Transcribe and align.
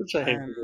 Which 0.00 0.14
I 0.14 0.24
hate 0.24 0.36
Um. 0.38 0.54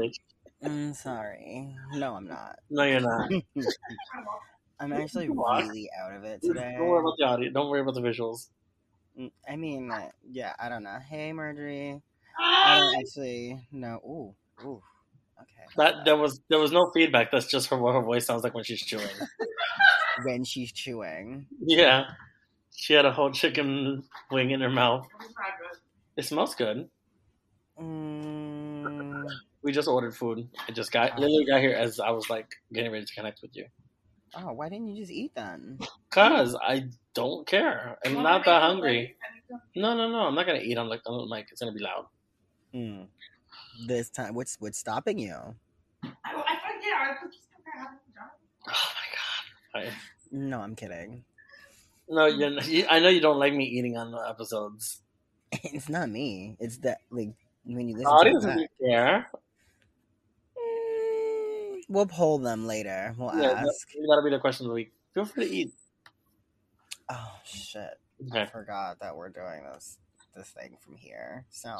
I'm 0.62 0.94
sorry. 0.94 1.76
No, 1.92 2.14
I'm 2.14 2.26
not. 2.26 2.58
No, 2.70 2.84
you're 2.84 3.00
not. 3.00 3.30
I'm 4.80 4.94
actually 4.94 5.28
really 5.28 5.90
out 6.02 6.14
of 6.14 6.24
it 6.24 6.40
today. 6.40 6.74
Don't 6.78 6.88
worry 6.88 7.00
about 7.00 7.14
the 7.18 7.24
audio. 7.24 7.50
Don't 7.50 7.68
worry 7.68 7.80
about 7.80 7.94
the 7.94 8.00
visuals. 8.00 8.48
Mm, 9.18 9.30
I 9.46 9.56
mean, 9.56 9.90
uh, 9.90 10.08
yeah, 10.30 10.54
I 10.58 10.70
don't 10.70 10.82
know. 10.82 10.98
Hey, 11.06 11.34
Marjorie. 11.34 12.00
I 12.38 12.78
don't 12.80 12.98
actually 12.98 13.60
know. 13.72 14.00
Ooh, 14.06 14.66
ooh. 14.66 14.82
Okay. 15.38 15.66
That 15.76 16.06
there 16.06 16.16
was 16.16 16.40
there 16.48 16.58
was 16.58 16.72
no 16.72 16.90
feedback. 16.94 17.30
That's 17.30 17.46
just 17.46 17.68
her 17.68 17.76
what 17.76 17.94
her 17.94 18.02
voice 18.02 18.24
sounds 18.24 18.42
like 18.42 18.54
when 18.54 18.64
she's 18.64 18.82
chewing. 18.82 19.06
when 20.24 20.44
she's 20.44 20.72
chewing. 20.72 21.46
yeah, 21.60 22.06
she 22.74 22.94
had 22.94 23.04
a 23.04 23.12
whole 23.12 23.32
chicken 23.32 24.02
wing 24.30 24.50
in 24.50 24.62
her 24.62 24.70
mouth. 24.70 25.06
It 26.16 26.24
smells 26.24 26.54
good. 26.54 26.88
Mm, 27.78 28.45
We 29.66 29.72
just 29.72 29.88
ordered 29.88 30.14
food. 30.14 30.46
I 30.68 30.70
just 30.70 30.92
got 30.92 31.18
literally 31.18 31.44
got 31.44 31.60
here 31.60 31.74
as 31.74 31.98
I 31.98 32.10
was 32.10 32.30
like 32.30 32.46
getting 32.72 32.92
ready 32.92 33.04
to 33.04 33.12
connect 33.12 33.42
with 33.42 33.50
you. 33.56 33.66
oh, 34.36 34.52
why 34.52 34.68
didn't 34.68 34.86
you 34.86 34.94
just 35.02 35.10
eat 35.10 35.32
then? 35.34 35.80
Cause 36.10 36.54
I 36.54 36.84
don't 37.14 37.44
care. 37.48 37.98
I'm 38.06 38.22
not 38.22 38.44
that 38.44 38.62
hungry. 38.62 39.16
No, 39.74 39.96
no, 39.96 40.08
no. 40.08 40.20
I'm 40.20 40.36
not 40.36 40.46
gonna 40.46 40.60
eat 40.62 40.78
on 40.78 40.88
like 40.88 41.00
on 41.04 41.18
the 41.18 41.34
mic. 41.34 41.48
It's 41.50 41.60
gonna 41.60 41.72
be 41.74 41.82
loud. 41.82 42.06
Mm. 42.72 43.08
This 43.88 44.08
time, 44.08 44.34
what's 44.34 44.54
what's 44.60 44.78
stopping 44.78 45.18
you? 45.18 45.34
I, 45.34 46.06
I 46.30 46.54
forget. 46.62 46.94
I 46.94 47.08
was 47.24 47.34
just 47.34 47.48
gonna 47.50 47.74
have 47.82 47.90
a 47.90 48.12
job. 48.14 48.30
Oh 48.70 48.90
my 48.94 49.80
god. 49.82 49.90
I, 49.90 49.94
No, 50.30 50.60
I'm 50.60 50.76
kidding. 50.76 51.24
no, 52.08 52.26
you're, 52.26 52.50
not- 52.50 52.68
you, 52.68 52.86
I 52.88 53.00
know 53.00 53.08
you 53.08 53.20
don't 53.20 53.40
like 53.40 53.52
me 53.52 53.64
eating 53.64 53.96
on 53.96 54.12
the 54.12 54.22
episodes. 54.30 55.02
It's 55.74 55.88
not 55.88 56.08
me. 56.08 56.56
It's 56.60 56.78
that 56.86 56.98
like 57.10 57.34
when 57.64 57.88
you 57.88 57.94
The 57.96 58.02
listen 58.06 58.12
audience 58.14 58.44
to 58.44 58.50
it. 58.50 58.54
doesn't 58.54 58.70
care. 58.80 59.26
We'll 61.88 62.06
poll 62.06 62.38
them 62.38 62.66
later. 62.66 63.14
We'll 63.16 63.30
Yeah, 63.36 63.50
ask. 63.50 63.64
that, 63.92 64.06
that'll 64.08 64.24
be 64.24 64.30
the 64.30 64.38
question 64.40 64.66
of 64.66 64.70
the 64.70 64.74
week. 64.74 64.92
Feel 65.14 65.24
free 65.24 65.48
to 65.48 65.54
eat. 65.54 65.72
Oh 67.08 67.32
shit! 67.44 67.98
I 68.32 68.46
forgot 68.46 68.98
that 69.00 69.16
we're 69.16 69.28
doing 69.28 69.62
this 69.72 69.98
this 70.34 70.48
thing 70.48 70.76
from 70.84 70.96
here. 70.96 71.44
So, 71.50 71.70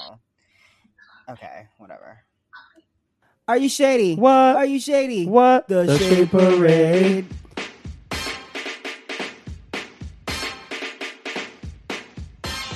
okay, 1.28 1.66
whatever. 1.78 2.20
Are 3.48 3.56
you 3.56 3.68
shady? 3.68 4.14
What? 4.16 4.56
Are 4.56 4.66
you 4.66 4.78
shady? 4.80 5.26
What? 5.26 5.66
The, 5.68 5.84
The 5.84 5.98
Shade 5.98 6.08
Shade 6.16 6.30
Parade. 6.30 7.26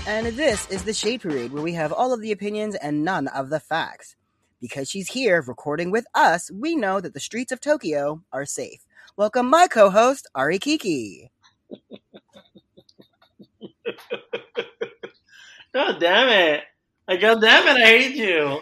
And 0.06 0.26
this 0.26 0.68
is 0.70 0.82
the 0.84 0.92
Shade 0.92 1.20
Parade, 1.20 1.52
where 1.52 1.62
we 1.62 1.72
have 1.74 1.92
all 1.92 2.12
of 2.12 2.20
the 2.20 2.32
opinions 2.32 2.74
and 2.74 3.04
none 3.04 3.28
of 3.28 3.48
the 3.48 3.60
facts. 3.60 4.16
Because 4.60 4.90
she's 4.90 5.08
here 5.08 5.42
recording 5.46 5.90
with 5.90 6.06
us, 6.14 6.50
we 6.50 6.76
know 6.76 7.00
that 7.00 7.14
the 7.14 7.20
streets 7.20 7.50
of 7.50 7.60
Tokyo 7.60 8.22
are 8.32 8.44
safe. 8.44 8.84
Welcome, 9.16 9.48
my 9.48 9.66
co-host 9.66 10.26
Ari 10.34 10.58
Kiki. 10.58 11.30
God 15.72 15.98
damn 16.00 16.28
it! 16.28 16.64
Like, 17.08 17.20
God 17.20 17.40
damn 17.40 17.66
it! 17.68 17.80
I 17.80 17.86
hate 17.86 18.16
you. 18.16 18.60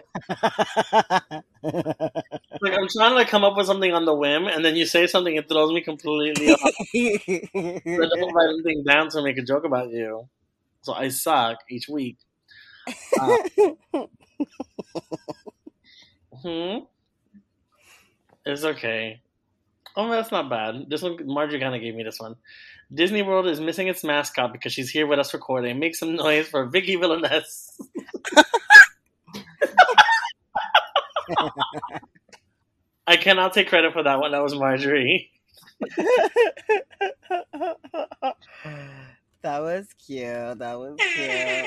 Like 2.60 2.72
I'm 2.74 2.88
trying 2.88 3.10
to 3.10 3.14
like 3.14 3.28
come 3.28 3.44
up 3.44 3.56
with 3.56 3.66
something 3.66 3.92
on 3.92 4.04
the 4.04 4.14
whim, 4.14 4.46
and 4.46 4.64
then 4.64 4.76
you 4.76 4.86
say 4.86 5.06
something 5.06 5.36
it 5.36 5.48
throws 5.48 5.72
me 5.72 5.80
completely 5.80 6.50
off. 6.50 6.60
I 6.94 7.80
don't 7.84 8.32
write 8.34 8.48
anything 8.50 8.84
down 8.84 9.10
to 9.10 9.22
make 9.22 9.38
a 9.38 9.42
joke 9.42 9.64
about 9.64 9.90
you, 9.90 10.28
so 10.82 10.92
I 10.92 11.08
suck 11.08 11.58
each 11.70 11.88
week. 11.88 12.16
Uh, 13.20 13.36
hmm. 16.48 16.78
It's 18.46 18.64
okay. 18.64 19.20
Oh, 19.96 20.10
that's 20.10 20.30
not 20.30 20.48
bad. 20.48 20.88
This 20.88 21.02
one, 21.02 21.18
Marjorie 21.26 21.60
kind 21.60 21.74
of 21.74 21.80
gave 21.80 21.94
me 21.94 22.02
this 22.02 22.20
one. 22.20 22.36
Disney 22.92 23.20
World 23.22 23.46
is 23.46 23.60
missing 23.60 23.88
its 23.88 24.02
mascot 24.02 24.52
because 24.52 24.72
she's 24.72 24.88
here 24.88 25.06
with 25.06 25.18
us 25.18 25.34
recording. 25.34 25.78
Make 25.78 25.94
some 25.94 26.14
noise 26.16 26.48
for 26.48 26.64
Vicky 26.66 26.96
Villaness. 26.96 27.78
I 33.06 33.16
cannot 33.16 33.52
take 33.52 33.68
credit 33.68 33.92
for 33.92 34.02
that 34.02 34.18
one. 34.18 34.32
That 34.32 34.42
was 34.42 34.54
Marjorie. 34.54 35.30
that 39.42 39.60
was 39.60 39.88
cute. 40.06 40.58
That 40.58 40.78
was 40.78 40.96
cute. 40.98 41.66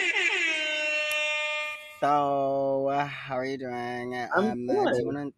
So, 2.01 2.87
uh, 2.87 3.05
how 3.05 3.35
are 3.35 3.45
you 3.45 3.59
doing? 3.59 4.15
I'm 4.35 4.65
do 4.65 4.73
good. 4.73 4.97
you 4.97 5.05
wanna... 5.05 5.29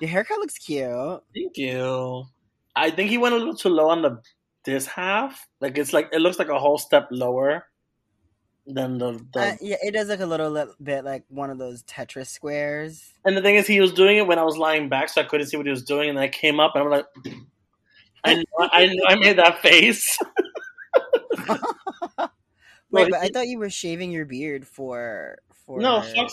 Your 0.00 0.10
haircut 0.10 0.38
looks 0.38 0.58
cute. 0.58 1.22
Thank 1.32 1.56
you. 1.56 2.24
I 2.74 2.90
think 2.90 3.10
he 3.10 3.18
went 3.18 3.36
a 3.36 3.38
little 3.38 3.54
too 3.54 3.68
low 3.68 3.88
on 3.88 4.02
the 4.02 4.20
this 4.64 4.86
half. 4.86 5.46
Like 5.60 5.78
it's 5.78 5.92
like 5.92 6.08
it 6.12 6.18
looks 6.18 6.40
like 6.40 6.48
a 6.48 6.58
whole 6.58 6.78
step 6.78 7.06
lower 7.12 7.66
than 8.66 8.98
the. 8.98 9.24
the 9.32 9.40
Uh, 9.40 9.56
yeah, 9.60 9.76
it 9.82 9.92
does 9.92 10.08
look 10.08 10.18
a 10.18 10.26
little 10.26 10.50
li- 10.50 10.72
bit 10.82 11.04
like 11.04 11.24
one 11.28 11.50
of 11.50 11.58
those 11.58 11.84
Tetris 11.84 12.28
squares. 12.28 13.12
and 13.24 13.36
the 13.36 13.42
thing 13.42 13.54
is, 13.54 13.66
he 13.66 13.80
was 13.80 13.92
doing 13.92 14.16
it 14.16 14.26
when 14.26 14.40
I 14.40 14.44
was 14.44 14.56
lying 14.56 14.88
back, 14.88 15.10
so 15.10 15.20
I 15.20 15.24
couldn't 15.24 15.46
see 15.46 15.56
what 15.56 15.66
he 15.66 15.70
was 15.70 15.84
doing. 15.84 16.08
And 16.08 16.18
then 16.18 16.24
I 16.24 16.28
came 16.28 16.58
up, 16.58 16.72
and 16.74 16.82
I'm 16.82 16.90
like, 16.90 17.06
I 18.24 18.34
know, 18.34 18.42
I 18.58 18.86
know 18.86 19.04
I 19.06 19.14
made 19.14 19.38
that 19.38 19.60
face. 19.60 20.18
Wait, 22.90 23.10
but 23.10 23.20
I 23.20 23.28
thought 23.28 23.48
you 23.48 23.58
were 23.58 23.70
shaving 23.70 24.10
your 24.10 24.26
beard 24.26 24.66
for 24.66 25.38
for 25.72 25.80
no, 25.80 26.02
fuck 26.02 26.30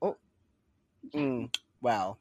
Oh, 0.00 0.16
Mm, 1.14 1.54
well, 1.82 2.18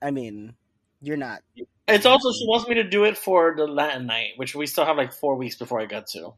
I 0.00 0.10
mean, 0.10 0.54
you're 1.02 1.16
not. 1.18 1.42
It's 1.86 2.06
also 2.06 2.32
she 2.32 2.46
wants 2.46 2.66
me 2.68 2.76
to 2.76 2.84
do 2.84 3.04
it 3.04 3.18
for 3.18 3.54
the 3.54 3.66
Latin 3.66 4.06
night, 4.06 4.30
which 4.36 4.54
we 4.54 4.66
still 4.66 4.86
have 4.86 4.96
like 4.96 5.12
four 5.12 5.36
weeks 5.36 5.56
before 5.56 5.80
I 5.80 5.84
get 5.86 6.06
to. 6.12 6.32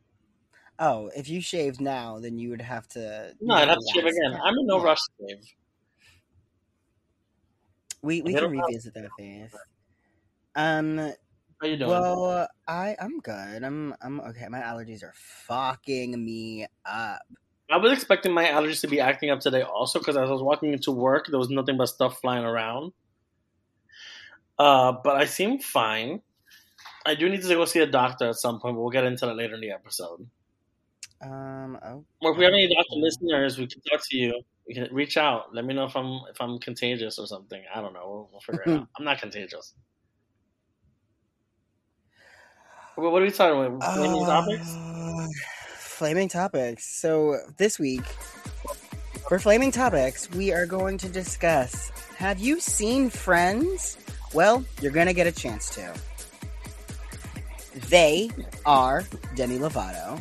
Oh, 0.78 1.10
if 1.16 1.28
you 1.28 1.40
shaved 1.40 1.80
now, 1.80 2.18
then 2.18 2.38
you 2.38 2.50
would 2.50 2.62
have 2.62 2.88
to. 2.88 3.34
No, 3.40 3.54
I'd 3.54 3.68
have 3.68 3.78
to 3.78 3.86
shave 3.94 4.04
again. 4.04 4.40
I'm 4.42 4.54
in 4.58 4.66
no 4.66 4.78
Yeah. 4.78 4.84
rush 4.84 4.98
to 4.98 5.28
shave. 5.28 5.44
We 8.02 8.22
we 8.22 8.34
can 8.34 8.50
revisit 8.50 8.94
that 8.94 9.12
phase. 9.16 9.54
Um. 10.56 11.12
How 11.60 11.68
you 11.68 11.76
doing? 11.76 11.90
Well, 11.90 12.48
I 12.66 12.96
I'm 12.98 13.20
good. 13.20 13.62
I'm 13.62 13.94
I'm 14.02 14.20
okay. 14.20 14.48
My 14.48 14.60
allergies 14.60 15.04
are 15.04 15.14
fucking 15.14 16.22
me 16.22 16.66
up. 16.84 17.22
I 17.70 17.78
was 17.78 17.92
expecting 17.92 18.32
my 18.32 18.44
allergies 18.44 18.80
to 18.82 18.88
be 18.88 19.00
acting 19.00 19.30
up 19.30 19.40
today 19.40 19.62
also 19.62 19.98
because 19.98 20.16
as 20.16 20.28
I 20.28 20.32
was 20.32 20.42
walking 20.42 20.72
into 20.72 20.90
work, 20.90 21.26
there 21.28 21.38
was 21.38 21.48
nothing 21.48 21.76
but 21.76 21.86
stuff 21.86 22.20
flying 22.20 22.44
around. 22.44 22.92
Uh, 24.58 24.92
but 25.02 25.16
I 25.16 25.24
seem 25.24 25.58
fine. 25.58 26.20
I 27.06 27.14
do 27.14 27.28
need 27.28 27.42
to 27.42 27.48
go 27.48 27.64
see 27.64 27.80
a 27.80 27.86
doctor 27.86 28.28
at 28.28 28.36
some 28.36 28.60
point, 28.60 28.76
but 28.76 28.82
we'll 28.82 28.90
get 28.90 29.04
into 29.04 29.26
that 29.26 29.34
later 29.34 29.54
in 29.54 29.60
the 29.60 29.70
episode. 29.70 30.28
Um. 31.22 31.78
Oh. 31.82 32.04
Or 32.20 32.32
if 32.32 32.38
we 32.38 32.44
have 32.44 32.52
any 32.52 32.68
doctor 32.68 32.96
listeners, 32.96 33.58
we 33.58 33.66
can 33.66 33.80
talk 33.82 34.00
to 34.10 34.16
you. 34.16 34.42
You 34.66 34.74
can 34.74 34.94
reach 34.94 35.16
out. 35.16 35.54
Let 35.54 35.64
me 35.64 35.74
know 35.74 35.84
if 35.84 35.96
I'm 35.96 36.20
if 36.30 36.40
I'm 36.40 36.58
contagious 36.58 37.18
or 37.18 37.26
something. 37.26 37.62
I 37.74 37.80
don't 37.80 37.92
know. 37.92 38.06
We'll, 38.06 38.28
we'll 38.32 38.40
figure 38.40 38.62
it 38.62 38.80
out. 38.80 38.88
I'm 38.98 39.04
not 39.04 39.18
contagious. 39.20 39.74
Well, 42.96 43.10
what 43.10 43.22
are 43.22 43.24
we 43.24 43.30
talking 43.30 43.74
about? 43.74 43.94
Flaming 43.94 44.24
topics? 44.24 44.76
Flaming 45.94 46.28
topics. 46.28 46.84
So 47.00 47.38
this 47.56 47.78
week, 47.78 48.02
for 49.28 49.38
flaming 49.38 49.70
topics, 49.70 50.28
we 50.32 50.52
are 50.52 50.66
going 50.66 50.98
to 50.98 51.08
discuss. 51.08 51.90
Have 52.16 52.40
you 52.40 52.58
seen 52.58 53.10
Friends? 53.10 53.96
Well, 54.34 54.64
you're 54.82 54.90
gonna 54.90 55.12
get 55.12 55.28
a 55.28 55.32
chance 55.32 55.70
to. 55.70 55.94
They 57.88 58.28
are 58.66 59.04
Demi 59.36 59.58
Lovato. 59.58 60.20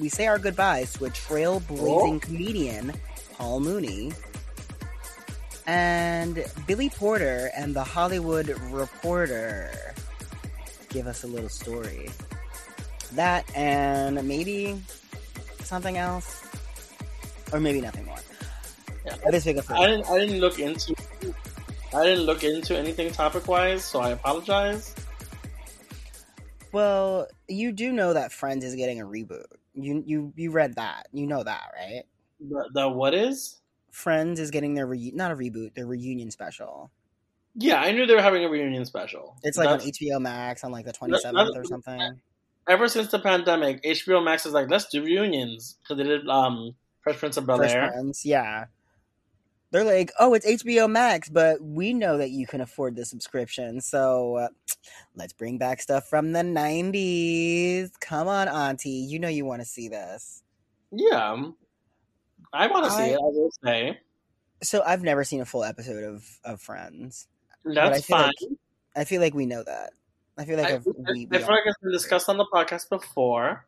We 0.00 0.08
say 0.08 0.26
our 0.26 0.38
goodbyes 0.38 0.92
to 0.94 1.04
a 1.04 1.10
trailblazing 1.10 2.16
Oh. 2.16 2.18
comedian, 2.20 2.92
Paul 3.34 3.60
Mooney, 3.60 4.12
and 5.66 6.44
Billy 6.66 6.90
Porter 6.90 7.52
and 7.54 7.74
the 7.76 7.84
Hollywood 7.84 8.48
Reporter 8.70 9.70
give 10.88 11.06
us 11.06 11.22
a 11.22 11.28
little 11.28 11.48
story. 11.48 12.10
That 13.14 13.44
and 13.54 14.26
maybe 14.26 14.80
something 15.60 15.96
else, 15.96 16.46
or 17.52 17.60
maybe 17.60 17.80
nothing 17.80 18.06
more. 18.06 18.16
Yeah. 19.04 19.16
I 19.24 19.30
didn't. 19.30 20.06
I 20.08 20.18
didn't 20.18 20.40
look 20.40 20.58
into. 20.58 20.94
I 21.94 22.04
didn't 22.04 22.24
look 22.24 22.42
into 22.42 22.78
anything 22.78 23.12
topic 23.12 23.48
wise, 23.48 23.84
so 23.84 24.00
I 24.00 24.10
apologize. 24.10 24.94
Well, 26.72 27.26
you 27.48 27.72
do 27.72 27.92
know 27.92 28.14
that 28.14 28.32
Friends 28.32 28.64
is 28.64 28.74
getting 28.74 29.00
a 29.00 29.04
reboot. 29.04 29.44
You 29.74 30.02
you 30.06 30.32
you 30.36 30.50
read 30.50 30.76
that. 30.76 31.08
You 31.12 31.26
know 31.26 31.42
that, 31.42 31.70
right? 31.76 32.04
The, 32.40 32.70
the 32.72 32.88
what 32.88 33.14
is? 33.14 33.60
Friends 33.90 34.40
is 34.40 34.50
getting 34.50 34.74
their 34.74 34.86
re- 34.86 35.12
not 35.14 35.30
a 35.30 35.36
reboot, 35.36 35.74
their 35.74 35.86
reunion 35.86 36.30
special. 36.30 36.90
Yeah, 37.54 37.80
I 37.80 37.92
knew 37.92 38.06
they 38.06 38.14
were 38.14 38.22
having 38.22 38.44
a 38.44 38.48
reunion 38.48 38.86
special. 38.86 39.36
It's 39.42 39.58
like 39.58 39.68
That's- 39.68 39.86
on 39.86 39.92
HBO 39.92 40.20
Max 40.22 40.64
on 40.64 40.72
like 40.72 40.86
the 40.86 40.92
twenty 40.92 41.18
seventh 41.18 41.54
or 41.54 41.64
something. 41.64 42.20
Ever 42.68 42.88
since 42.88 43.10
the 43.10 43.18
pandemic, 43.18 43.82
HBO 43.82 44.24
Max 44.24 44.46
is 44.46 44.52
like, 44.52 44.70
let's 44.70 44.86
do 44.88 45.02
reunions 45.02 45.76
because 45.82 45.98
they 45.98 46.04
did 46.04 46.28
um 46.28 46.74
Fresh 47.02 47.18
Prince 47.18 47.36
of 47.36 47.46
Bel 47.46 47.60
Air. 47.62 47.92
Yeah. 48.24 48.66
They're 49.70 49.84
like, 49.84 50.12
oh, 50.20 50.34
it's 50.34 50.46
HBO 50.46 50.88
Max, 50.90 51.30
but 51.30 51.62
we 51.62 51.94
know 51.94 52.18
that 52.18 52.28
you 52.30 52.46
can 52.46 52.60
afford 52.60 52.94
the 52.94 53.06
subscription, 53.06 53.80
so 53.80 54.36
uh, 54.36 54.48
let's 55.16 55.32
bring 55.32 55.56
back 55.56 55.80
stuff 55.80 56.06
from 56.10 56.32
the 56.32 56.40
'90s. 56.40 57.90
Come 57.98 58.28
on, 58.28 58.48
Auntie, 58.48 58.90
you 58.90 59.18
know 59.18 59.28
you 59.28 59.46
want 59.46 59.62
to 59.62 59.66
see 59.66 59.88
this. 59.88 60.42
Yeah, 60.90 61.42
I 62.52 62.66
want 62.66 62.84
to 62.84 62.90
see 62.90 63.02
it. 63.12 63.14
I 63.14 63.18
will 63.22 63.50
say 63.64 63.98
So 64.62 64.82
I've 64.84 65.02
never 65.02 65.24
seen 65.24 65.40
a 65.40 65.46
full 65.46 65.64
episode 65.64 66.04
of 66.04 66.22
of 66.44 66.60
Friends. 66.60 67.26
I 67.66 67.72
that's 67.72 68.04
feel 68.04 68.16
fine. 68.18 68.26
like- 68.26 68.58
I 68.94 69.04
feel 69.04 69.22
like 69.22 69.32
we 69.32 69.46
know 69.46 69.62
that. 69.62 69.94
I 70.38 70.44
feel 70.44 70.56
like 70.56 70.66
I, 70.66 70.74
I've, 70.76 70.86
we, 70.86 71.28
I 71.30 71.38
feel 71.38 71.48
like 71.48 71.62
it's 71.66 71.78
been 71.82 71.92
discussed 71.92 72.28
on 72.28 72.38
the 72.38 72.46
podcast 72.52 72.88
before, 72.88 73.66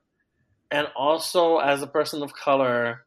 and 0.70 0.88
also 0.96 1.58
as 1.58 1.82
a 1.82 1.86
person 1.86 2.22
of 2.22 2.34
color, 2.34 3.06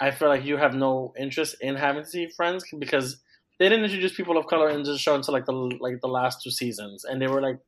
I 0.00 0.10
feel 0.10 0.28
like 0.28 0.44
you 0.44 0.56
have 0.56 0.74
no 0.74 1.14
interest 1.18 1.56
in 1.60 1.76
having 1.76 2.04
to 2.04 2.08
see 2.08 2.28
Friends 2.28 2.64
because 2.78 3.20
they 3.58 3.68
didn't 3.68 3.84
introduce 3.84 4.14
people 4.14 4.36
of 4.36 4.46
color 4.46 4.68
into 4.68 4.92
the 4.92 4.98
show 4.98 5.14
until 5.14 5.32
like 5.32 5.46
the 5.46 5.52
like 5.52 6.00
the 6.00 6.08
last 6.08 6.42
two 6.42 6.50
seasons, 6.50 7.04
and 7.04 7.20
they 7.20 7.26
were 7.26 7.40
like. 7.40 7.58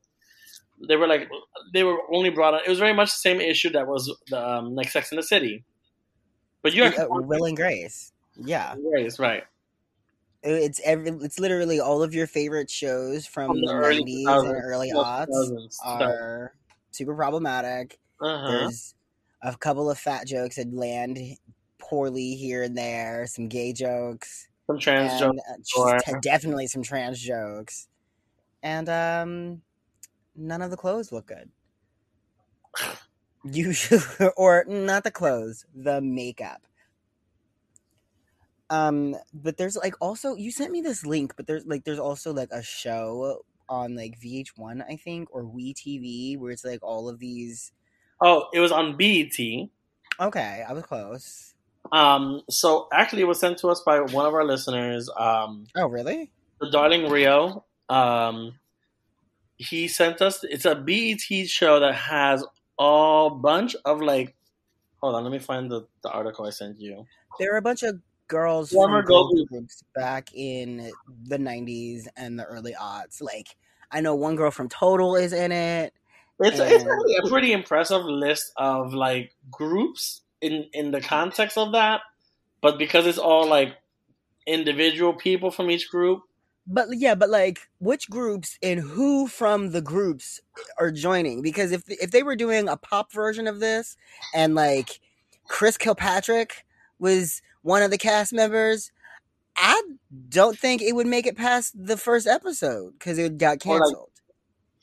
They 0.87 0.95
were 0.95 1.07
like 1.07 1.27
they 1.73 1.83
were 1.83 1.97
only 2.13 2.29
brought 2.29 2.53
on. 2.53 2.59
It 2.63 2.69
was 2.69 2.77
very 2.77 2.93
much 2.93 3.09
the 3.09 3.17
same 3.17 3.41
issue 3.41 3.71
that 3.71 3.87
was 3.87 4.15
the, 4.29 4.47
um, 4.47 4.75
like 4.75 4.89
Sex 4.89 5.11
in 5.11 5.15
the 5.15 5.23
City, 5.23 5.63
but 6.61 6.71
you 6.75 6.83
uh, 6.83 7.07
Will 7.09 7.45
and 7.45 7.57
Grace. 7.57 8.13
Yeah, 8.35 8.75
Grace, 8.91 9.17
right? 9.17 9.41
It's 10.43 10.79
every. 10.83 11.09
It's 11.21 11.39
literally 11.39 11.79
all 11.79 12.03
of 12.03 12.13
your 12.13 12.27
favorite 12.27 12.69
shows 12.69 13.25
from, 13.25 13.47
From 13.47 13.61
the 13.61 13.67
'90s 13.67 14.25
and 14.27 14.63
early 14.63 14.91
aughts 14.93 15.27
2000s. 15.29 15.77
are 15.85 16.53
super 16.91 17.15
problematic. 17.15 17.99
Uh-huh. 18.21 18.47
There's 18.47 18.95
a 19.41 19.55
couple 19.55 19.89
of 19.89 19.97
fat 19.97 20.27
jokes 20.27 20.55
that 20.55 20.73
land 20.73 21.17
poorly 21.79 22.35
here 22.35 22.63
and 22.63 22.77
there. 22.77 23.25
Some 23.27 23.47
gay 23.47 23.73
jokes. 23.73 24.47
Some 24.67 24.79
trans 24.79 25.21
and, 25.21 25.39
jokes, 25.65 25.73
uh, 25.77 25.99
t- 26.13 26.17
definitely 26.21 26.67
some 26.67 26.83
trans 26.83 27.21
jokes. 27.21 27.87
And 28.61 28.89
um, 28.89 29.61
none 30.35 30.61
of 30.61 30.71
the 30.71 30.77
clothes 30.77 31.11
look 31.11 31.27
good. 31.27 31.49
Usually, 33.43 34.01
or 34.37 34.65
not 34.67 35.03
the 35.03 35.11
clothes, 35.11 35.65
the 35.73 36.01
makeup. 36.01 36.66
Um, 38.69 39.15
but 39.33 39.57
there's 39.57 39.77
like 39.77 39.95
also 40.01 40.35
you 40.35 40.51
sent 40.51 40.71
me 40.71 40.81
this 40.81 41.05
link, 41.05 41.33
but 41.37 41.47
there's 41.47 41.65
like 41.65 41.85
there's 41.85 41.99
also 41.99 42.33
like 42.33 42.49
a 42.51 42.61
show 42.61 43.43
on 43.69 43.95
like 43.95 44.19
VH1, 44.21 44.83
I 44.89 44.95
think, 44.97 45.29
or 45.31 45.45
We 45.45 45.73
TV, 45.73 46.37
where 46.37 46.51
it's 46.51 46.65
like 46.65 46.79
all 46.83 47.09
of 47.09 47.19
these. 47.19 47.71
Oh, 48.21 48.47
it 48.53 48.59
was 48.59 48.71
on 48.71 48.97
BET. 48.97 49.37
Okay, 50.19 50.65
I 50.67 50.73
was 50.73 50.83
close. 50.83 51.53
Um, 51.91 52.41
so 52.49 52.87
actually, 52.91 53.21
it 53.21 53.27
was 53.27 53.39
sent 53.39 53.59
to 53.59 53.69
us 53.69 53.81
by 53.85 53.99
one 54.01 54.25
of 54.25 54.33
our 54.33 54.43
listeners, 54.43 55.09
um, 55.17 55.67
Oh, 55.75 55.87
really? 55.87 56.31
the 56.59 56.69
Darling 56.69 57.09
Rio. 57.09 57.63
Um, 57.87 58.55
he 59.57 59.87
sent 59.87 60.21
us. 60.21 60.43
It's 60.43 60.65
a 60.65 60.75
BET 60.75 61.47
show 61.47 61.79
that 61.79 61.93
has 61.95 62.43
a 62.79 63.29
bunch 63.31 63.75
of 63.85 64.01
like. 64.01 64.35
Hold 65.01 65.15
on, 65.15 65.23
let 65.23 65.31
me 65.31 65.39
find 65.39 65.69
the, 65.69 65.87
the 66.01 66.09
article 66.09 66.45
I 66.45 66.49
sent 66.49 66.79
you. 66.81 67.05
There 67.39 67.53
are 67.53 67.57
a 67.57 67.61
bunch 67.61 67.83
of 67.83 68.01
girls 68.27 68.71
Former 68.71 69.01
from 69.01 69.07
girl 69.07 69.45
groups 69.45 69.83
back 69.95 70.29
in 70.33 70.91
the 71.25 71.37
90s 71.37 72.07
and 72.15 72.37
the 72.39 72.43
early 72.45 72.73
aughts. 72.73 73.21
Like, 73.21 73.55
I 73.91 74.01
know 74.01 74.15
one 74.15 74.35
girl 74.35 74.51
from 74.51 74.69
Total 74.69 75.15
is 75.15 75.33
in 75.33 75.51
it. 75.51 75.93
It's 76.39 76.59
it's 76.59 76.83
And- 76.83 76.91
actually 76.91 77.15
a 77.23 77.27
pretty 77.27 77.51
impressive 77.53 78.03
list 78.05 78.51
of 78.57 78.93
like 78.93 79.33
groups 79.49 80.21
in 80.41 80.65
in 80.73 80.91
the 80.91 81.01
context 81.01 81.57
of 81.57 81.71
that, 81.71 82.01
but 82.61 82.77
because 82.77 83.07
it's 83.07 83.17
all 83.17 83.47
like 83.47 83.75
individual 84.45 85.13
people 85.13 85.51
from 85.51 85.69
each 85.71 85.89
group, 85.89 86.21
But 86.67 86.89
yeah, 86.91 87.15
but 87.15 87.29
like, 87.29 87.59
which 87.79 88.09
groups 88.09 88.57
and 88.61 88.79
who 88.79 89.27
from 89.27 89.71
the 89.71 89.81
groups 89.81 90.41
are 90.77 90.91
joining? 90.91 91.41
Because 91.41 91.71
if 91.71 91.83
if 91.87 92.11
they 92.11 92.23
were 92.23 92.35
doing 92.35 92.67
a 92.69 92.77
pop 92.77 93.11
version 93.13 93.47
of 93.47 93.59
this, 93.59 93.95
and 94.35 94.53
like 94.53 94.99
Chris 95.47 95.77
Kirkpatrick 95.77 96.65
was 96.99 97.41
one 97.61 97.81
of 97.83 97.91
the 97.91 97.97
cast 97.97 98.33
members, 98.33 98.91
I 99.55 99.81
don't 100.29 100.57
think 100.57 100.81
it 100.81 100.93
would 100.95 101.07
make 101.07 101.25
it 101.25 101.35
past 101.37 101.73
the 101.75 101.97
first 101.97 102.27
episode 102.27 102.93
because 102.97 103.17
it 103.17 103.37
got 103.37 103.65
Or, 103.65 103.73
like, 103.73 103.81
canceled. 103.81 104.09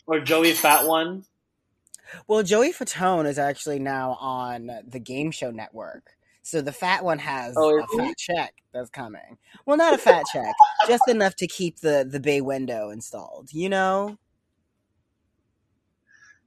or 0.07 0.21
Joey 0.21 0.53
Fat 0.53 0.87
One. 0.87 1.25
Well, 2.29 2.43
Joey 2.43 2.73
Fatone 2.73 3.27
is 3.27 3.39
actually 3.39 3.79
now 3.79 4.13
on 4.21 4.71
the 4.87 4.99
Game 5.01 5.31
Show 5.31 5.51
Network. 5.51 6.11
So 6.43 6.61
the 6.61 6.73
fat 6.73 7.03
one 7.03 7.19
has 7.21 7.55
Oh, 7.57 7.81
a 7.83 7.87
fat 7.97 8.15
check 8.19 8.55
that's 8.73 8.91
coming. 8.91 9.39
Well, 9.65 9.79
not 9.79 9.95
a 9.95 9.99
fat 9.99 10.25
check, 10.31 10.53
just 10.87 11.09
enough 11.09 11.35
to 11.37 11.47
keep 11.47 11.81
the 11.81 12.07
the 12.09 12.21
bay 12.21 12.43
window 12.43 12.91
installed. 12.91 13.49
You 13.53 13.71
know? 13.71 14.19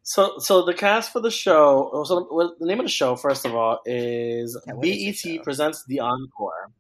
So, 0.08 0.40
so 0.40 0.64
the 0.64 0.74
cast 0.74 1.12
for 1.12 1.20
the 1.20 1.30
show. 1.30 1.90
oh, 1.92 2.06
So, 2.06 2.56
the 2.62 2.66
name 2.66 2.80
of 2.80 2.86
the 2.86 2.90
show, 2.90 3.18
first 3.18 3.46
of 3.46 3.54
all, 3.54 3.82
is 3.86 4.58
Yeah, 4.66 4.76
what 4.76 4.88
is 4.88 5.22
the 5.22 5.36
BET 5.38 5.44
presents 5.44 5.84
the 5.84 6.00
Encore. 6.00 6.72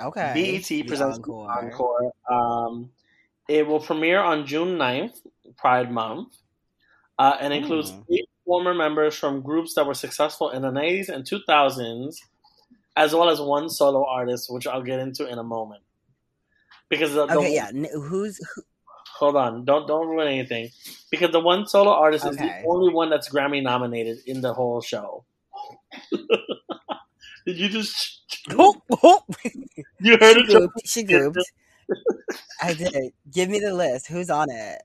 Okay. 0.00 0.32
BET 0.32 0.64
The 0.66 0.82
presents 0.84 1.18
Encore. 1.18 1.48
the 1.48 1.66
Encore. 1.66 2.12
Um, 2.26 2.90
it 3.50 3.66
will 3.66 3.80
premiere 3.80 4.20
on 4.20 4.46
June 4.46 4.78
9th, 4.78 5.20
Pride 5.58 5.92
Month, 5.92 6.38
uh, 7.18 7.36
and 7.38 7.52
includes 7.52 7.90
Hmm. 7.90 8.00
eight 8.10 8.30
former 8.46 8.72
members 8.72 9.14
from 9.14 9.42
groups 9.42 9.74
that 9.74 9.86
were 9.86 9.92
successful 9.92 10.48
in 10.52 10.62
the 10.62 10.70
90s 10.70 11.10
and 11.10 11.26
2000s, 11.26 12.16
as 12.96 13.14
well 13.14 13.28
as 13.28 13.42
one 13.42 13.68
solo 13.68 14.06
artist, 14.06 14.50
which 14.50 14.66
I'll 14.66 14.80
get 14.82 15.00
into 15.00 15.28
in 15.28 15.38
a 15.38 15.44
moment. 15.44 15.82
Because 16.88 17.12
the, 17.12 17.26
the 17.26 17.36
Okay, 17.36 17.52
yeah. 17.52 17.70
Who's 17.92 18.38
who, 18.54 18.62
hold 19.22 19.36
on, 19.36 19.64
don't 19.64 19.86
don't 19.86 20.08
ruin 20.08 20.26
anything. 20.26 20.70
Because 21.10 21.30
the 21.30 21.40
one 21.40 21.66
solo 21.66 21.92
artist 21.92 22.26
is 22.26 22.36
the 22.36 22.64
only 22.66 22.92
one 22.92 23.08
that's 23.08 23.28
Grammy 23.28 23.62
nominated 23.62 24.18
in 24.26 24.40
the 24.40 24.52
whole 24.52 24.80
show. 24.80 25.24
Did 27.46 27.56
you 27.58 27.68
just 27.68 28.20
oh, 28.50 28.82
oh, 29.02 29.22
you 30.00 30.16
heard 30.20 30.34
she 30.34 30.40
it? 30.40 30.46
Grouped. 30.46 30.80
She 30.84 31.02
grouped. 31.04 31.38
I 32.60 32.74
did. 32.74 33.12
Give 33.32 33.48
me 33.48 33.58
the 33.58 33.74
list. 33.74 34.08
Who's 34.08 34.30
on 34.30 34.50
it? 34.50 34.80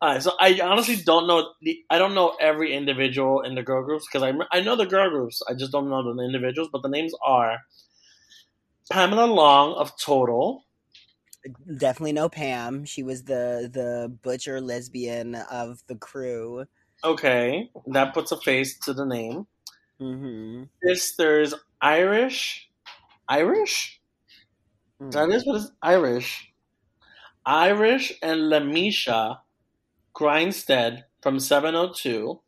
All 0.00 0.14
right, 0.14 0.22
so 0.22 0.32
I 0.40 0.58
honestly 0.62 0.96
don't 0.96 1.26
know. 1.26 1.52
The, 1.62 1.84
I 1.90 1.98
don't 1.98 2.14
know 2.14 2.36
every 2.40 2.74
individual 2.74 3.42
in 3.42 3.54
the 3.54 3.62
girl 3.62 3.84
groups 3.84 4.06
because 4.10 4.22
I 4.22 4.32
I 4.56 4.62
know 4.62 4.76
the 4.76 4.86
girl 4.86 5.10
groups. 5.10 5.42
I 5.48 5.54
just 5.54 5.72
don't 5.72 5.90
know 5.90 6.02
the 6.02 6.22
individuals. 6.22 6.70
But 6.72 6.82
the 6.82 6.88
names 6.88 7.12
are 7.24 7.58
Pamela 8.90 9.26
Long 9.26 9.74
of 9.74 9.96
Total. 9.98 10.64
Definitely 11.76 12.12
no 12.12 12.28
Pam. 12.28 12.84
She 12.84 13.02
was 13.02 13.24
the 13.24 13.68
the 13.72 14.08
butcher 14.22 14.60
lesbian 14.60 15.34
of 15.34 15.82
the 15.86 15.96
crew. 15.96 16.66
Okay, 17.02 17.70
that 17.88 18.12
puts 18.14 18.30
a 18.32 18.36
face 18.40 18.78
to 18.80 18.92
the 18.92 19.06
name. 19.06 19.46
Mm-hmm. 20.00 20.64
Sisters 20.82 21.54
Irish, 21.80 22.70
Irish. 23.28 24.00
That 25.10 25.30
is 25.30 25.46
what 25.46 25.56
is 25.56 25.72
Irish. 25.82 26.52
Irish 27.44 28.12
and 28.22 28.40
LeMisha 28.52 29.40
Grinstead 30.14 31.06
from 31.22 31.40
702, 31.40 32.42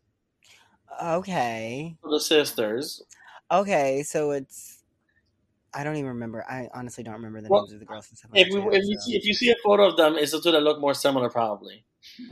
Okay. 1.02 1.98
the 2.04 2.20
sisters. 2.20 3.02
Okay, 3.50 4.02
so 4.02 4.30
it's 4.30 4.81
I 5.74 5.84
don't 5.84 5.96
even 5.96 6.08
remember. 6.08 6.44
I 6.48 6.68
honestly 6.74 7.02
don't 7.02 7.14
remember 7.14 7.40
the 7.40 7.48
Well, 7.48 7.62
names 7.62 7.72
of 7.72 7.80
the 7.80 7.86
girls 7.86 8.08
and 8.10 8.18
stuff. 8.18 8.30
If, 8.34 8.48
we, 8.52 8.76
if, 8.76 8.84
you 8.84 8.98
see, 9.00 9.16
if 9.16 9.24
you 9.24 9.34
see 9.34 9.50
a 9.50 9.54
photo 9.64 9.86
of 9.88 9.96
them, 9.96 10.16
it's 10.16 10.32
the 10.32 10.40
two 10.40 10.52
that 10.52 10.62
look 10.62 10.80
more 10.80 10.94
similar, 10.94 11.30
probably. 11.30 11.84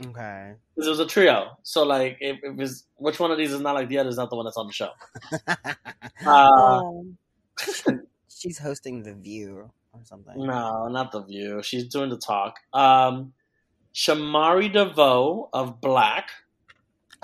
okay. 0.05 0.53
Because 0.75 0.87
it 0.87 0.89
was 0.91 0.99
a 0.99 1.07
trio. 1.07 1.57
So, 1.63 1.83
like, 1.83 2.17
if, 2.21 2.37
if 2.43 2.59
it's, 2.59 2.85
which 2.97 3.19
one 3.19 3.31
of 3.31 3.37
these 3.37 3.51
is 3.51 3.61
not 3.61 3.73
like 3.75 3.89
the 3.89 3.97
other 3.97 4.09
is 4.09 4.17
not 4.17 4.29
the 4.29 4.35
one 4.35 4.45
that's 4.45 4.57
on 4.57 4.67
the 4.67 4.73
show. 4.73 4.89
Uh, 6.23 6.83
she's 8.29 8.59
hosting 8.59 9.01
the 9.01 9.15
View 9.15 9.71
or 9.91 9.99
something. 10.03 10.37
no, 10.37 10.87
not 10.87 11.11
The 11.11 11.23
View. 11.23 11.63
She's 11.63 11.85
doing 11.85 12.11
the 12.11 12.17
talk. 12.17 12.59
Um, 12.73 13.33
Shamari 13.95 14.71
DeVoe 14.71 15.49
of 15.51 15.81
Blaque. 15.81 16.29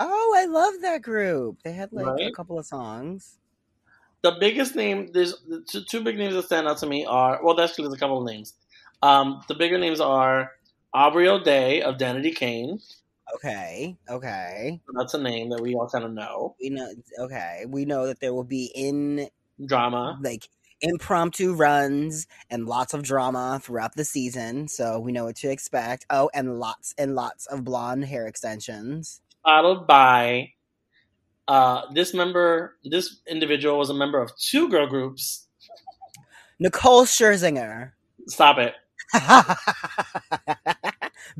Oh, 0.00 0.34
I 0.36 0.46
love 0.46 0.74
that 0.82 1.02
group. 1.02 1.58
They 1.64 1.72
had 1.72 1.92
like 1.92 2.20
a 2.20 2.32
couple 2.32 2.58
of 2.58 2.66
songs. 2.66 3.38
The 4.22 4.36
biggest 4.40 4.74
name, 4.74 5.10
there's 5.12 5.34
the 5.48 5.60
two, 5.60 5.82
two 5.88 6.02
big 6.02 6.18
names 6.18 6.34
that 6.34 6.44
stand 6.44 6.66
out 6.66 6.78
to 6.78 6.86
me 6.86 7.04
are, 7.04 7.40
well, 7.42 7.60
actually, 7.60 7.84
there's 7.84 7.94
a 7.94 7.98
couple 7.98 8.18
of 8.18 8.26
names. 8.26 8.54
Um, 9.02 9.42
the 9.48 9.54
bigger 9.54 9.78
names 9.78 10.00
are 10.00 10.52
Aubrey 10.92 11.28
O'Day 11.28 11.82
of 11.82 11.96
Danity 11.98 12.34
Kane. 12.34 12.80
Okay, 13.36 13.96
okay. 14.08 14.80
That's 14.96 15.14
a 15.14 15.18
name 15.18 15.50
that 15.50 15.60
we 15.60 15.74
all 15.74 15.88
kind 15.88 16.04
of 16.04 16.12
know. 16.12 16.56
We 16.60 16.70
know. 16.70 16.88
Okay, 17.20 17.64
we 17.68 17.84
know 17.84 18.06
that 18.06 18.20
there 18.20 18.32
will 18.32 18.44
be 18.44 18.72
in 18.74 19.28
Drama. 19.64 20.18
like 20.22 20.48
impromptu 20.80 21.54
runs 21.54 22.26
and 22.50 22.66
lots 22.66 22.94
of 22.94 23.02
drama 23.02 23.60
throughout 23.62 23.94
the 23.96 24.04
season, 24.04 24.68
so 24.68 24.98
we 24.98 25.12
know 25.12 25.26
what 25.26 25.36
to 25.36 25.50
expect. 25.50 26.06
Oh, 26.10 26.30
and 26.32 26.58
lots 26.58 26.94
and 26.96 27.14
lots 27.14 27.46
of 27.46 27.64
blonde 27.64 28.06
hair 28.06 28.26
extensions. 28.26 29.20
Followed 29.44 29.86
by 29.86 30.52
Uh, 31.48 31.82
this 31.94 32.12
member, 32.12 32.76
this 32.84 33.20
individual 33.26 33.78
was 33.78 33.88
a 33.88 33.94
member 33.94 34.20
of 34.20 34.30
two 34.36 34.68
girl 34.68 34.86
groups. 34.86 35.46
Nicole 36.58 37.04
Scherzinger. 37.04 37.92
Stop 38.26 38.58
it. 38.58 38.74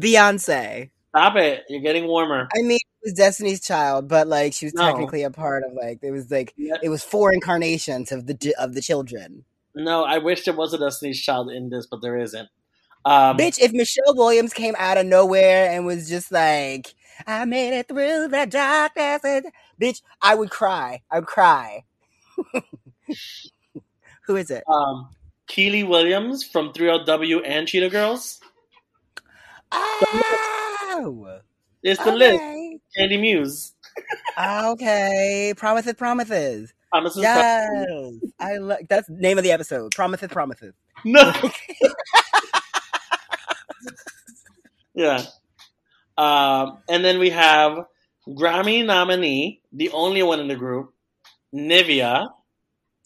Beyonce. 0.01 0.91
Stop 1.11 1.37
it. 1.37 1.65
You're 1.69 1.83
getting 1.83 2.07
warmer. 2.07 2.49
I 2.57 2.63
mean, 2.63 2.79
it 2.79 3.05
was 3.05 3.13
Destiny's 3.13 3.61
Child, 3.61 4.09
but 4.09 4.27
like 4.27 4.55
she 4.55 4.67
was 4.67 4.75
No. 4.75 4.87
technically 4.87 5.23
a 5.25 5.31
part 5.31 5.63
of 5.65 5.73
like 5.75 5.99
it 6.03 6.11
was 6.11 6.31
like 6.31 6.55
Yeah. 6.57 6.77
it 6.83 6.89
was 6.89 7.05
four 7.05 7.33
incarnations 7.33 8.11
of 8.11 8.27
the 8.27 8.55
of 8.59 8.75
the 8.75 8.81
children. 8.81 9.45
No, 9.75 10.05
I 10.05 10.19
wish 10.19 10.45
there 10.45 10.55
was 10.55 10.73
a 10.73 10.79
Destiny's 10.79 11.21
Child 11.21 11.51
in 11.51 11.69
this, 11.69 11.87
but 11.87 12.01
there 12.01 12.17
isn't. 12.17 12.49
Um, 13.05 13.37
Bitch, 13.37 13.61
if 13.61 13.73
Michelle 13.73 14.15
Williams 14.15 14.53
came 14.53 14.75
out 14.79 14.99
of 14.99 15.07
nowhere 15.07 15.71
and 15.71 15.87
was 15.87 16.09
just 16.09 16.33
like, 16.33 16.95
I 17.27 17.45
made 17.45 17.79
it 17.79 17.89
through 17.89 18.29
the 18.29 18.47
darkness, 18.47 19.21
and... 19.25 19.47
bitch, 19.81 20.03
I 20.23 20.35
would 20.35 20.51
cry. 20.51 21.03
I 21.11 21.19
would 21.21 21.29
cry. 21.29 21.85
Who 24.27 24.37
is 24.37 24.51
it? 24.51 24.63
um, 24.69 25.09
Kiely 25.49 25.87
Williams 25.89 26.45
from 26.45 26.73
3LW 26.73 27.41
and 27.45 27.67
Cheetah 27.67 27.89
Girls. 27.89 28.39
Oh, 29.73 31.41
It's 31.83 32.03
the 32.05 32.13
list. 32.13 32.35
okay. 32.37 32.79
Candy 32.97 33.17
Muse. 33.19 33.73
Okay, 34.39 35.53
promises, 35.57 35.95
promises. 35.95 36.73
Promises. 36.91 37.23
Yes, 37.23 37.69
I 38.41 38.57
like 38.59 38.89
that's 38.89 39.09
the 39.09 39.15
name 39.15 39.37
of 39.39 39.45
the 39.45 39.51
episode. 39.53 39.93
Promises, 39.95 40.29
promises. 40.29 40.75
No. 41.05 41.33
yeah. 44.95 45.23
Um, 46.17 46.79
and 46.89 47.05
then 47.05 47.19
we 47.19 47.29
have 47.31 47.85
Grammy 48.29 48.85
nominee, 48.85 49.63
the 49.73 49.91
only 49.91 50.23
one 50.23 50.41
in 50.41 50.49
the 50.49 50.57
group, 50.57 50.93
Nivea. 51.55 52.29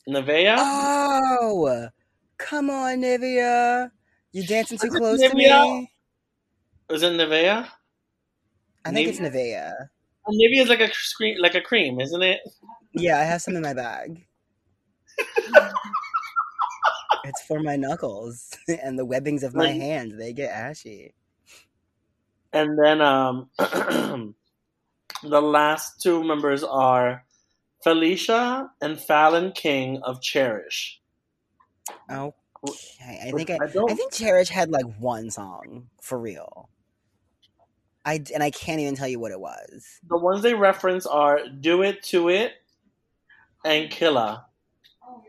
Nevea? 0.08 0.56
Oh, 0.58 1.88
come 2.38 2.70
on, 2.70 3.00
Nivea. 3.02 3.90
You're 4.32 4.46
dancing 4.46 4.78
too 4.78 4.88
close 4.90 5.20
to 5.20 5.28
Nivea? 5.28 5.62
me. 5.80 5.92
Is 6.90 7.02
it 7.02 7.12
Nevea? 7.12 7.68
I 8.84 8.90
think 8.90 9.08
it's 9.08 9.20
Nivea. 9.20 9.72
Nivea 10.28 10.62
is 10.62 10.68
like 10.68 10.80
a 10.80 10.90
cream, 11.16 11.36
like 11.40 11.54
a 11.54 11.60
cream, 11.60 12.00
isn't 12.00 12.22
it? 12.22 12.40
Yeah, 12.94 13.18
I 13.18 13.22
have 13.22 13.42
some 13.42 13.54
in 13.56 13.62
my 13.62 13.74
bag. 13.74 14.26
it's 17.24 17.42
for 17.42 17.60
my 17.60 17.76
knuckles 17.76 18.50
and 18.82 18.98
the 18.98 19.04
webbings 19.04 19.42
of 19.44 19.54
my 19.54 19.66
Like- 19.66 19.80
hands. 19.80 20.16
They 20.18 20.32
get 20.32 20.50
ashy. 20.50 21.14
And 22.52 22.78
then 22.78 23.00
um, 23.00 23.48
the 25.22 25.40
last 25.40 26.00
two 26.00 26.24
members 26.24 26.62
are 26.62 27.24
Felicia 27.82 28.70
and 28.80 29.00
Fallon 29.00 29.52
King 29.52 30.00
of 30.02 30.20
Cherish. 30.20 31.00
Okay, 32.10 32.32
I 33.24 33.30
think 33.32 33.50
I, 33.50 33.54
I. 33.54 33.64
I 33.64 33.94
think 33.94 34.12
Cherish 34.12 34.48
had 34.48 34.70
like 34.70 34.86
one 34.98 35.30
song 35.30 35.88
for 36.00 36.18
real. 36.18 36.68
I 38.04 38.22
and 38.34 38.42
I 38.42 38.50
can't 38.50 38.80
even 38.80 38.94
tell 38.94 39.08
you 39.08 39.20
what 39.20 39.32
it 39.32 39.40
was. 39.40 40.00
the 40.08 40.18
ones 40.18 40.42
they 40.42 40.54
reference 40.54 41.06
are 41.06 41.40
"Do 41.48 41.82
It 41.82 42.02
to 42.04 42.28
It" 42.28 42.52
and 43.64 43.90
"Killa." 43.90 44.46
Oh. 45.04 45.22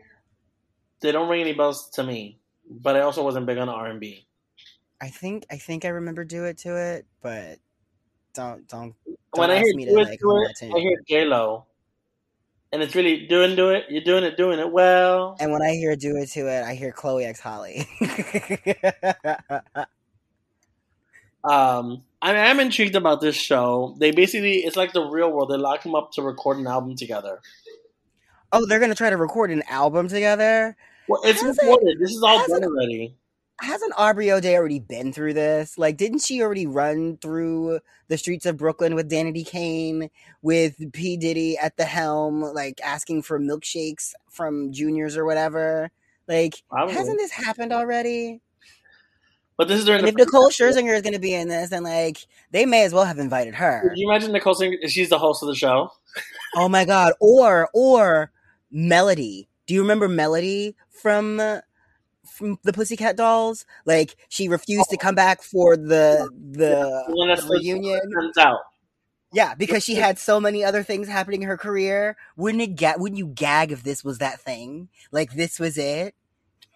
They 1.00 1.12
don't 1.12 1.28
ring 1.28 1.40
any 1.40 1.54
bells 1.54 1.90
to 1.90 2.04
me, 2.04 2.40
but 2.68 2.96
I 2.96 3.00
also 3.00 3.22
wasn't 3.22 3.46
big 3.46 3.58
on 3.58 3.68
R 3.68 3.86
and 3.86 4.00
B. 4.00 4.26
I 5.00 5.08
think 5.08 5.46
I 5.50 5.56
think 5.56 5.84
I 5.84 5.88
remember 5.88 6.24
"Do 6.24 6.44
It 6.44 6.58
to 6.58 6.76
It," 6.76 7.06
but 7.20 7.58
don't 8.34 8.66
don't. 8.68 8.94
When 9.34 9.48
Don't 9.48 9.58
I 9.58 9.62
hear 9.62 9.74
me 9.74 9.84
"Do 9.84 9.94
to, 9.96 10.00
It 10.00 10.08
like, 10.08 10.20
hold 10.22 10.46
It," 10.48 10.72
I 10.74 10.78
hear 10.78 10.96
J 11.08 11.24
Lo, 11.24 11.66
and 12.72 12.82
it's 12.82 12.94
really 12.94 13.26
doing 13.26 13.56
do 13.56 13.70
it. 13.70 13.84
You're 13.90 14.02
doing 14.04 14.24
it, 14.24 14.36
doing 14.36 14.58
it 14.58 14.70
well. 14.70 15.36
And 15.40 15.52
when 15.52 15.62
I 15.62 15.70
hear 15.72 15.94
"Do 15.96 16.16
It 16.16 16.26
to 16.30 16.40
It," 16.48 16.62
I 16.64 16.74
hear 16.74 16.92
Chloe 16.92 17.24
x 17.24 17.40
Halle. 17.40 17.86
Um, 21.44 22.04
I 22.22 22.32
am 22.34 22.58
intrigued 22.58 22.96
about 22.96 23.20
this 23.20 23.36
show. 23.36 23.94
They 23.98 24.12
basically, 24.12 24.64
it's 24.64 24.76
like 24.76 24.94
the 24.94 25.02
real 25.04 25.30
world. 25.30 25.50
They 25.50 25.58
lock 25.58 25.82
them 25.82 25.94
up 25.94 26.12
to 26.12 26.22
record 26.22 26.56
an 26.56 26.66
album 26.66 26.96
together. 26.96 27.40
oh, 28.52 28.64
they're 28.66 28.80
gonna 28.80 28.94
try 28.94 29.10
to 29.10 29.16
record 29.18 29.50
an 29.50 29.62
album 29.68 30.08
together. 30.08 30.74
Well, 31.06 31.20
it's 31.24 31.42
Has 31.42 31.58
it- 31.58 31.62
recorded. 31.62 31.98
This 32.00 32.12
is 32.12 32.22
all 32.22 32.46
done 32.48 32.64
already. 32.64 33.16
Hasn't 33.60 33.92
Aubrey 33.96 34.30
O'Day 34.32 34.56
already 34.56 34.80
been 34.80 35.12
through 35.12 35.34
this? 35.34 35.78
Like, 35.78 35.96
didn't 35.96 36.20
she 36.20 36.42
already 36.42 36.66
run 36.66 37.18
through 37.18 37.78
the 38.08 38.18
streets 38.18 38.46
of 38.46 38.56
Brooklyn 38.56 38.94
with 38.94 39.10
Danity 39.10 39.46
Kane, 39.46 40.10
with 40.42 40.76
P. 40.92 41.16
Diddy 41.16 41.56
at 41.56 41.76
the 41.76 41.84
helm, 41.84 42.40
like 42.42 42.80
asking 42.82 43.22
for 43.22 43.38
milkshakes 43.38 44.12
from 44.30 44.72
Junior's 44.72 45.16
or 45.16 45.24
whatever? 45.24 45.90
Like, 46.26 46.62
Probably. 46.68 46.94
hasn't 46.94 47.18
this 47.18 47.30
happened 47.30 47.72
already? 47.72 48.40
But 49.56 49.68
this 49.68 49.78
is 49.78 49.84
during 49.84 50.00
And 50.00 50.08
the. 50.08 50.22
if 50.22 50.26
Nicole 50.26 50.50
Scherzinger 50.50 50.94
is 50.96 51.02
going 51.02 51.12
to 51.12 51.20
be 51.20 51.32
in 51.32 51.46
this, 51.48 51.70
then 51.70 51.84
like 51.84 52.18
they 52.50 52.66
may 52.66 52.82
as 52.84 52.92
well 52.92 53.04
have 53.04 53.18
invited 53.20 53.54
her. 53.54 53.88
Could 53.88 53.98
you 53.98 54.10
imagine 54.10 54.32
Nicole 54.32 54.54
Singer? 54.54 54.76
She's 54.88 55.10
the 55.10 55.18
host 55.18 55.42
of 55.44 55.48
the 55.48 55.54
show. 55.54 55.90
Oh 56.56 56.68
my 56.68 56.84
god! 56.84 57.12
Or 57.20 57.68
or 57.72 58.32
Melody. 58.72 59.48
Do 59.66 59.74
you 59.74 59.80
remember 59.82 60.08
Melody 60.08 60.74
from 60.90 61.38
uh, 61.38 61.60
from 62.24 62.58
the 62.62 62.72
Pussycat 62.72 63.16
Dolls? 63.16 63.66
Like 63.84 64.16
she 64.28 64.48
refused 64.48 64.90
to 64.90 64.96
oh. 64.96 64.98
come 64.98 65.14
back 65.14 65.42
for 65.42 65.76
the 65.76 66.30
The 66.50 67.04
one 67.08 67.28
the 67.28 67.48
reunion. 67.50 68.00
turns 68.12 68.38
out. 68.38 68.60
Yeah, 69.32 69.54
because 69.54 69.82
she 69.82 69.96
had 69.96 70.18
so 70.18 70.38
many 70.38 70.64
other 70.64 70.84
things 70.84 71.08
happening 71.08 71.42
in 71.42 71.48
her 71.48 71.56
career. 71.56 72.16
Wouldn't 72.36 72.62
it 72.62 72.76
ga- 72.76 72.94
Wouldn't 72.96 73.18
you 73.18 73.26
gag 73.26 73.72
if 73.72 73.82
this 73.82 74.04
was 74.04 74.18
that 74.18 74.40
thing? 74.40 74.88
Like 75.10 75.32
this 75.32 75.58
was 75.58 75.76
it. 75.76 76.14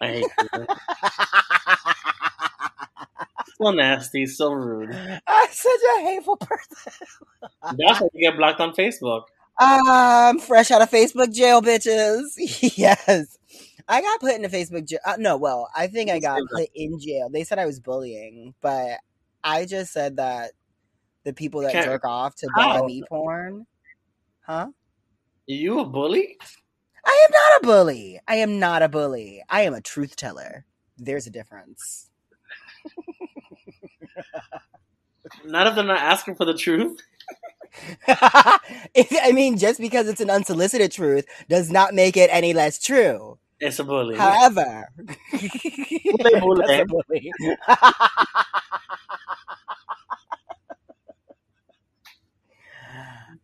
I 0.01 0.23
so 3.61 3.71
nasty, 3.71 4.25
so 4.25 4.51
rude. 4.51 4.91
I'm 5.27 5.47
such 5.51 5.79
a 5.97 6.01
hateful 6.01 6.37
person. 6.37 7.07
That's 7.63 8.01
why 8.01 8.07
you 8.13 8.29
get 8.29 8.37
blocked 8.37 8.59
on 8.59 8.73
Facebook. 8.73 9.23
I'm 9.59 10.39
fresh 10.39 10.71
out 10.71 10.81
of 10.81 10.89
Facebook 10.89 11.33
jail, 11.33 11.61
bitches. 11.61 12.31
yes. 12.77 13.37
I 13.89 14.01
got 14.01 14.19
put 14.19 14.35
in 14.35 14.45
a 14.45 14.49
Facebook 14.49 14.87
jail. 14.87 14.99
Uh, 15.03 15.15
no, 15.17 15.35
well, 15.35 15.67
I 15.75 15.87
think 15.87 16.11
I 16.11 16.19
got 16.19 16.39
put 16.53 16.69
in 16.75 16.99
jail. 16.99 17.29
They 17.29 17.43
said 17.43 17.57
I 17.57 17.65
was 17.65 17.79
bullying, 17.79 18.53
but 18.61 18.99
I 19.43 19.65
just 19.65 19.91
said 19.91 20.17
that 20.17 20.51
the 21.23 21.33
people 21.33 21.61
that 21.61 21.73
jerk 21.73 22.05
off 22.05 22.35
to 22.35 22.47
buy 22.55 22.81
me 22.83 23.03
porn. 23.09 23.65
Huh? 24.45 24.67
You 25.47 25.79
a 25.79 25.85
bully? 25.85 26.37
I 27.03 27.27
am 27.27 27.31
not 27.31 27.63
a 27.63 27.65
bully. 27.65 28.19
I 28.27 28.35
am 28.35 28.59
not 28.59 28.83
a 28.83 28.89
bully. 28.89 29.43
I 29.49 29.61
am 29.61 29.73
a 29.73 29.81
truth 29.81 30.15
teller. 30.15 30.65
There's 30.97 31.25
a 31.25 31.31
difference. 31.31 32.11
None 35.45 35.65
of 35.65 35.75
them 35.75 35.89
are 35.89 35.95
asking 35.95 36.35
for 36.35 36.45
the 36.45 36.53
truth. 36.53 36.99
I 38.07 39.31
mean, 39.33 39.57
just 39.57 39.79
because 39.79 40.07
it's 40.07 40.21
an 40.21 40.29
unsolicited 40.29 40.91
truth 40.91 41.25
does 41.47 41.71
not 41.71 41.95
make 41.95 42.17
it 42.17 42.29
any 42.31 42.53
less 42.53 42.79
true. 42.79 43.39
It's 43.59 43.79
a 43.79 43.83
bully. 43.83 44.15
However, 44.17 44.87
bully. 44.97 46.63
That's 46.67 46.81
a 46.81 46.85
bully. 46.85 47.31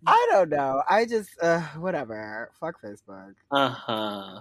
I 0.07 0.27
don't 0.31 0.49
know. 0.49 0.81
I 0.89 1.05
just 1.05 1.29
uh, 1.41 1.61
whatever. 1.77 2.51
Fuck 2.59 2.81
Facebook. 2.81 3.33
Uh 3.51 3.69
huh. 3.69 4.39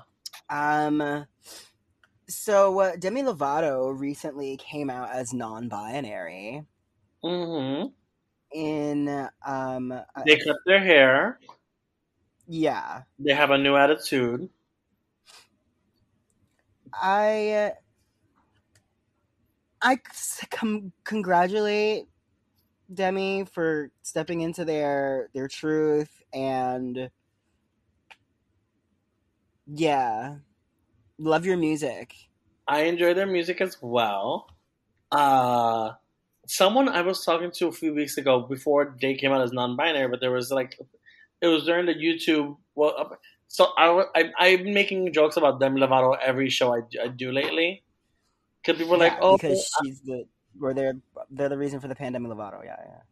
Um. 0.50 1.26
So 2.28 2.80
uh, 2.80 2.96
Demi 2.96 3.22
Lovato 3.22 3.98
recently 3.98 4.56
came 4.56 4.90
out 4.90 5.10
as 5.12 5.32
non-binary 5.32 6.64
Mm-hmm. 7.24 7.86
in 8.58 9.28
um. 9.46 9.92
uh, 9.92 10.02
They 10.26 10.36
cut 10.36 10.56
their 10.66 10.80
hair. 10.80 11.38
yeah. 12.46 13.02
They 13.18 13.32
have 13.32 13.50
a 13.50 13.58
new 13.58 13.76
attitude. 13.76 14.48
I 17.02 17.72
I 19.82 19.92
I 19.92 20.46
com- 20.50 20.92
congratulate 21.04 22.06
Demi 22.92 23.44
for 23.44 23.90
stepping 24.02 24.40
into 24.40 24.64
their 24.64 25.28
their 25.34 25.48
truth 25.48 26.22
and 26.32 27.10
yeah, 29.66 30.36
love 31.18 31.46
your 31.46 31.56
music. 31.56 32.14
I 32.66 32.82
enjoy 32.82 33.14
their 33.14 33.26
music 33.26 33.60
as 33.60 33.76
well. 33.80 34.48
Uh, 35.10 35.92
someone 36.46 36.88
I 36.88 37.02
was 37.02 37.24
talking 37.24 37.50
to 37.52 37.68
a 37.68 37.72
few 37.72 37.94
weeks 37.94 38.16
ago 38.18 38.40
before 38.40 38.96
they 39.00 39.14
came 39.14 39.32
out 39.32 39.42
as 39.42 39.52
non-binary, 39.52 40.08
but 40.08 40.20
there 40.20 40.32
was 40.32 40.50
like, 40.50 40.78
it 41.40 41.46
was 41.46 41.64
during 41.64 41.86
the 41.86 41.94
YouTube. 41.94 42.56
Well, 42.74 42.94
uh, 42.98 43.16
so 43.54 43.68
I, 43.78 43.86
I 44.16 44.32
I've 44.36 44.64
been 44.64 44.74
making 44.74 45.12
jokes 45.12 45.36
about 45.36 45.60
Demi 45.60 45.80
Lovato 45.80 46.18
every 46.20 46.50
show 46.50 46.74
I, 46.74 46.80
do- 46.90 46.98
I 47.04 47.06
do 47.06 47.30
lately, 47.30 47.84
because 48.60 48.80
people 48.80 48.94
are 48.94 48.98
like, 48.98 49.16
oh, 49.20 49.36
because 49.36 49.70
she's 49.80 50.00
the 50.00 50.26
or 50.60 50.74
they're 50.74 50.96
they're 51.30 51.48
the 51.48 51.56
reason 51.56 51.78
for 51.78 51.86
the 51.86 51.94
pandemic 51.94 52.32
Lovato. 52.32 52.64
Yeah, 52.64 52.74
yeah. 52.84 53.02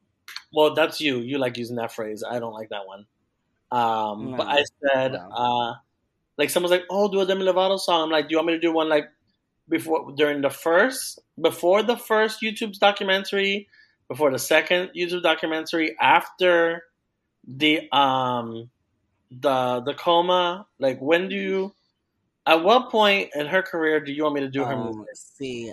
well, 0.53 0.75
that's 0.75 1.01
you. 1.01 1.19
You 1.21 1.39
like 1.39 1.57
using 1.57 1.77
that 1.77 1.93
phrase. 1.93 2.25
I 2.29 2.41
don't 2.41 2.55
like 2.55 2.71
that 2.71 2.87
one. 2.89 3.07
Um, 3.71 4.35
But 4.37 4.47
No. 4.49 4.51
I 4.51 4.65
said, 4.83 5.13
No. 5.13 5.31
uh, 5.31 5.75
like 6.39 6.51
someone's 6.51 6.73
like, 6.73 6.87
"Oh, 6.91 7.07
do 7.09 7.21
a 7.21 7.27
Demi 7.27 7.45
Lovato 7.45 7.79
song." 7.79 8.03
I'm 8.03 8.11
like, 8.11 8.27
"Do 8.27 8.33
you 8.33 8.39
want 8.39 8.49
me 8.49 8.55
to 8.55 8.59
do 8.67 8.73
one 8.73 8.89
like 8.89 9.07
before 9.69 10.11
during 10.17 10.43
the 10.43 10.51
first 10.51 11.21
before 11.41 11.85
the 11.85 11.97
first 11.97 12.43
YouTube 12.43 12.75
documentary, 12.81 13.69
before 14.09 14.33
the 14.33 14.41
second 14.41 14.91
YouTube 14.97 15.23
documentary, 15.23 15.95
after 16.01 16.83
the 17.47 17.87
um 17.95 18.71
the 19.41 19.83
the 19.85 19.95
coma? 19.95 20.67
Like, 20.79 20.99
when 21.01 21.29
do 21.29 21.35
you?" 21.37 21.75
At 22.45 22.65
what 22.65 22.91
point 22.91 23.31
in 23.37 23.47
her 23.47 23.63
career 23.63 24.01
do 24.01 24.11
you 24.13 24.25
want 24.25 24.35
me 24.35 24.41
to 24.41 24.49
do 24.51 24.65
her 24.65 24.75
Um, 24.77 24.85
music? 24.85 25.05
see, 25.15 25.73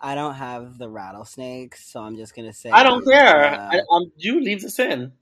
I 0.00 0.14
don't 0.14 0.34
have 0.34 0.76
the 0.78 0.88
rattlesnake, 0.90 1.76
so 1.76 2.00
I'm 2.00 2.16
just 2.16 2.34
gonna 2.36 2.52
say 2.52 2.70
I 2.70 2.82
don't 2.82 3.02
care. 3.06 3.54
uh, 3.54 3.70
I, 3.72 3.80
um, 3.90 4.12
you 4.16 4.40
leave 4.40 4.60
this 4.60 4.78
in. 4.78 5.12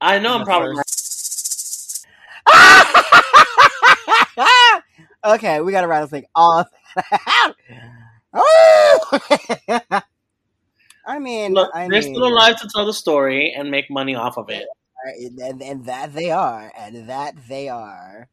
I 0.00 0.18
know 0.18 0.34
I'm 0.34 0.44
probably 0.44 0.74
first- 0.76 2.06
okay, 5.24 5.60
we 5.60 5.72
got 5.72 5.84
a 5.84 5.88
rattlesnake 5.88 6.26
off. 6.34 6.68
I 11.08 11.18
mean, 11.20 11.54
Look, 11.54 11.70
I 11.74 11.88
they're 11.88 12.02
mean, 12.02 12.14
still 12.14 12.26
alive 12.26 12.56
to 12.60 12.68
tell 12.74 12.86
the 12.86 12.92
story 12.92 13.52
and 13.52 13.70
make 13.70 13.90
money 13.90 14.14
off 14.14 14.36
of 14.38 14.48
it. 14.50 14.66
And, 15.08 15.62
and 15.62 15.84
that 15.86 16.14
they 16.14 16.30
are, 16.30 16.72
and 16.76 17.08
that 17.08 17.34
they 17.48 17.68
are. 17.68 18.28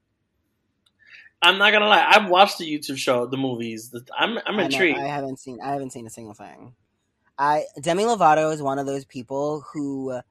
I'm 1.42 1.58
not 1.58 1.72
gonna 1.74 1.88
lie. 1.88 2.06
I've 2.08 2.30
watched 2.30 2.58
the 2.58 2.66
YouTube 2.66 2.98
show, 2.98 3.26
the 3.26 3.38
movies. 3.38 3.90
The- 3.90 4.06
I'm 4.18 4.38
I'm 4.46 4.60
I 4.60 4.64
know, 4.64 4.66
intrigued. 4.66 5.00
I 5.00 5.08
haven't 5.08 5.40
seen. 5.40 5.60
I 5.62 5.72
haven't 5.72 5.92
seen 5.92 6.08
a 6.08 6.10
single 6.10 6.34
thing. 6.34 6.74
I 7.38 7.66
Demi 7.82 8.04
Lovato 8.04 8.54
is 8.54 8.62
one 8.62 8.80
of 8.80 8.86
those 8.86 9.06
people 9.06 9.66
who 9.74 10.22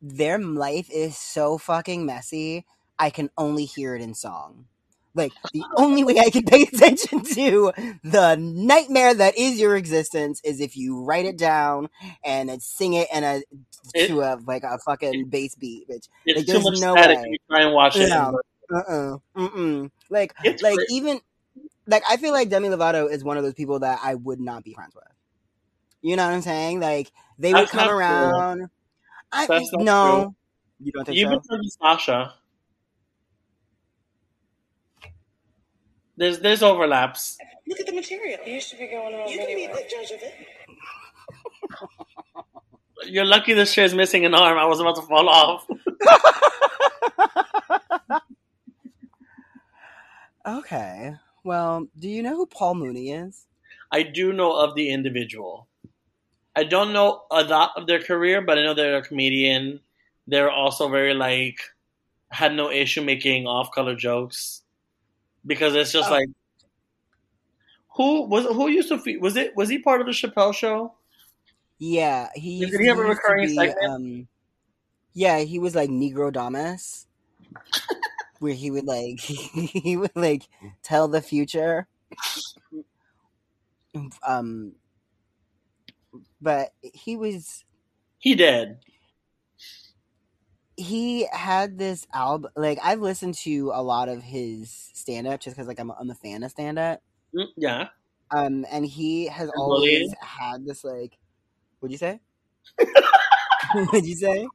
their 0.00 0.38
life 0.38 0.88
is 0.90 1.16
so 1.16 1.58
fucking 1.58 2.04
messy. 2.06 2.64
I 2.98 3.10
can 3.10 3.30
only 3.36 3.64
hear 3.64 3.94
it 3.96 4.02
in 4.02 4.14
song. 4.14 4.66
Like 5.14 5.32
the 5.52 5.62
only 5.76 6.04
way 6.04 6.18
I 6.18 6.30
can 6.30 6.44
pay 6.44 6.62
attention 6.72 7.22
to 7.24 7.72
the 8.02 8.36
nightmare 8.40 9.12
that 9.14 9.36
is 9.36 9.60
your 9.60 9.76
existence 9.76 10.40
is 10.44 10.60
if 10.60 10.76
you 10.76 11.02
write 11.04 11.26
it 11.26 11.36
down 11.36 11.88
and 12.24 12.48
then 12.48 12.60
sing 12.60 12.94
it 12.94 13.08
in 13.12 13.22
a 13.24 13.42
It- 13.94 14.08
to 14.08 14.20
a 14.22 14.38
like 14.46 14.62
a 14.62 14.78
fucking 14.78 15.26
bass 15.28 15.54
beat, 15.54 15.88
bitch. 15.88 16.08
it's 16.24 16.38
like, 16.38 16.46
too 16.46 16.52
there's 16.54 16.64
much 16.64 16.78
no 16.78 16.92
static. 16.92 17.18
way. 17.18 17.28
You 17.30 17.38
try 17.50 17.62
and 17.62 17.74
watch 17.74 17.96
it. 17.96 18.08
No. 18.08 18.40
Uh 18.72 18.78
uh-uh, 18.88 19.16
uh. 19.36 19.88
Like 20.08 20.34
It's 20.44 20.62
like 20.62 20.78
even 20.90 21.20
like 21.86 22.02
I 22.08 22.16
feel 22.16 22.32
like 22.32 22.48
Demi 22.48 22.68
Lovato 22.68 23.10
is 23.10 23.22
one 23.22 23.36
of 23.36 23.42
those 23.42 23.54
people 23.54 23.80
that 23.80 24.00
I 24.02 24.14
would 24.14 24.40
not 24.40 24.64
be 24.64 24.72
friends 24.74 24.94
with. 24.94 25.04
You 26.00 26.16
know 26.16 26.24
what 26.26 26.34
I'm 26.34 26.42
saying? 26.42 26.80
Like 26.80 27.10
they 27.38 27.52
would 27.52 27.60
That's 27.60 27.72
come 27.72 27.86
not 27.86 27.90
true. 27.90 27.96
around. 27.98 28.68
I 29.30 29.46
no, 29.74 30.34
you 30.80 30.92
don't 30.92 31.04
think 31.04 31.18
Even 31.18 31.40
so? 31.42 31.58
Sasha, 31.80 32.34
there's 36.22 36.38
there's 36.38 36.62
overlaps. 36.62 37.36
Look 37.66 37.80
at 37.80 37.86
the 37.86 37.92
material. 37.92 38.38
You 38.46 38.60
should 38.60 38.78
be 38.78 38.86
going 38.86 39.12
home 39.12 39.26
You 39.28 39.38
can 39.38 39.46
be 39.48 39.66
the 39.66 39.84
judge 39.90 40.12
of 40.12 40.22
it. 40.22 40.34
You're 43.12 43.24
lucky 43.24 43.54
this 43.54 43.74
chair's 43.74 43.92
missing 43.92 44.24
an 44.24 44.32
arm. 44.32 44.56
I 44.56 44.64
was 44.66 44.78
about 44.78 44.94
to 44.96 45.02
fall 45.02 45.28
off. 45.28 45.66
okay. 50.46 51.14
Well, 51.42 51.88
do 51.98 52.08
you 52.08 52.22
know 52.22 52.36
who 52.36 52.46
Paul 52.46 52.76
Mooney 52.76 53.10
is? 53.10 53.46
I 53.90 54.04
do 54.04 54.32
know 54.32 54.52
of 54.52 54.76
the 54.76 54.90
individual. 54.90 55.66
I 56.54 56.62
don't 56.62 56.92
know 56.92 57.22
a 57.32 57.42
lot 57.42 57.72
of 57.76 57.88
their 57.88 58.00
career, 58.00 58.40
but 58.40 58.58
I 58.58 58.62
know 58.62 58.74
they're 58.74 58.98
a 58.98 59.02
comedian. 59.02 59.80
They're 60.28 60.52
also 60.52 60.88
very 60.88 61.14
like 61.14 61.58
had 62.30 62.54
no 62.54 62.70
issue 62.70 63.02
making 63.02 63.46
off-color 63.48 63.96
jokes 63.96 64.61
because 65.46 65.74
it's 65.74 65.92
just 65.92 66.08
Oh. 66.10 66.12
like 66.12 66.28
who 67.96 68.22
was 68.26 68.44
who 68.46 68.68
used 68.68 68.88
to 68.88 68.98
fe- 68.98 69.18
was 69.18 69.36
it 69.36 69.54
was 69.56 69.68
he 69.68 69.78
part 69.78 70.00
of 70.00 70.06
the 70.06 70.12
Chappelle 70.12 70.54
show? 70.54 70.94
Yeah, 71.78 72.28
he 72.34 72.60
Did 72.64 72.80
he 72.80 72.86
have 72.86 72.98
a 72.98 73.02
recurring 73.02 73.48
be, 73.48 73.54
segment? 73.54 73.84
Um, 73.84 74.28
yeah, 75.14 75.40
he 75.40 75.58
was 75.58 75.74
like 75.74 75.90
Negrodamus, 75.90 77.06
where 78.38 78.54
he 78.54 78.70
would 78.70 78.84
like 78.86 79.20
he 79.20 79.96
would 79.96 80.16
like 80.16 80.44
tell 80.82 81.08
the 81.08 81.22
future. 81.22 81.86
Um, 84.26 84.72
but 86.40 86.72
he 86.82 87.16
was 87.16 87.64
He 88.18 88.34
did. 88.34 88.78
He 90.82 91.26
had 91.32 91.78
this 91.78 92.06
album. 92.12 92.50
Like 92.56 92.78
I've 92.82 93.00
listened 93.00 93.34
to 93.36 93.70
a 93.74 93.82
lot 93.82 94.08
of 94.08 94.22
his 94.22 94.70
stand 94.94 95.26
up 95.26 95.40
just 95.40 95.56
because 95.56 95.68
like 95.68 95.78
I'm 95.80 95.90
a, 95.90 95.96
I'm 95.98 96.10
a 96.10 96.14
fan 96.14 96.42
of 96.42 96.50
stand 96.50 96.78
up. 96.78 97.00
Mm, 97.34 97.46
Yeah. 97.56 97.88
Um, 98.30 98.64
and 98.70 98.86
he 98.86 99.26
has 99.26 99.50
always 99.56 99.80
bullying? 99.80 100.14
had 100.20 100.64
this 100.64 100.84
like. 100.84 101.18
What'd 101.80 101.92
you 101.92 101.98
say? 101.98 102.20
What'd 103.74 104.06
you 104.06 104.14
say? 104.16 104.46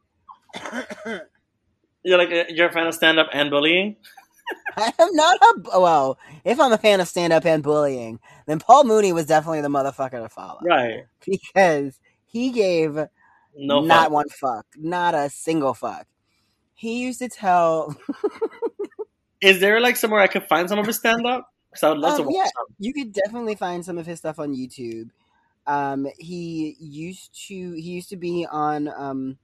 You're 2.04 2.18
like 2.18 2.32
a- 2.32 2.54
you're 2.54 2.70
a 2.70 2.72
fan 2.72 2.88
of 2.88 2.94
stand 2.94 3.20
up 3.20 3.28
and 3.34 3.50
bullying? 3.50 3.98
I 4.78 4.94
am 4.98 5.10
not 5.14 5.38
a 5.74 5.80
well. 5.82 6.18
If 6.46 6.60
I'm 6.60 6.72
a 6.72 6.78
fan 6.78 7.02
of 7.02 7.08
stand 7.08 7.34
up 7.34 7.46
and 7.46 7.62
bullying, 7.62 8.20
then 8.46 8.60
Paul 8.60 8.86
Mooney 8.86 9.12
was 9.12 9.26
definitely 9.26 9.62
the 9.62 9.68
motherfucker 9.68 10.22
to 10.24 10.30
follow 10.30 10.60
Right. 10.64 11.04
because 11.26 12.00
he 12.26 12.52
gave 12.52 12.96
No 13.56 13.82
not 13.82 14.04
fuck. 14.06 14.12
one 14.12 14.30
fuck, 14.30 14.66
not 14.78 15.14
a 15.16 15.30
single 15.30 15.74
fuck. 15.74 16.08
He 16.78 17.02
used 17.04 17.20
to 17.20 17.30
tell 17.30 17.96
Is 19.42 19.60
there 19.60 19.80
like 19.80 19.96
somewhere 19.96 20.22
I 20.22 20.28
could 20.28 20.48
find 20.48 20.68
some 20.70 20.80
of 20.80 20.86
his 20.88 20.98
stand 20.98 21.26
up? 21.26 21.48
Because 21.72 21.84
I 21.84 21.90
would 21.90 22.00
love 22.00 22.16
to 22.16 22.24
Um, 22.24 22.28
watch 22.28 22.36
yeah. 22.36 22.50
some. 22.56 22.76
you 22.80 22.94
could 22.94 23.12
definitely 23.14 23.56
find 23.56 23.84
some 23.86 23.98
of 23.98 24.06
his 24.06 24.20
stuff 24.20 24.40
on 24.40 24.54
YouTube. 24.56 25.10
Um, 25.68 26.08
he 26.18 26.76
used 26.80 27.34
to 27.48 27.74
he 27.74 27.92
used 27.92 28.10
to 28.10 28.18
be 28.18 28.46
on 28.50 28.88
um 28.88 29.38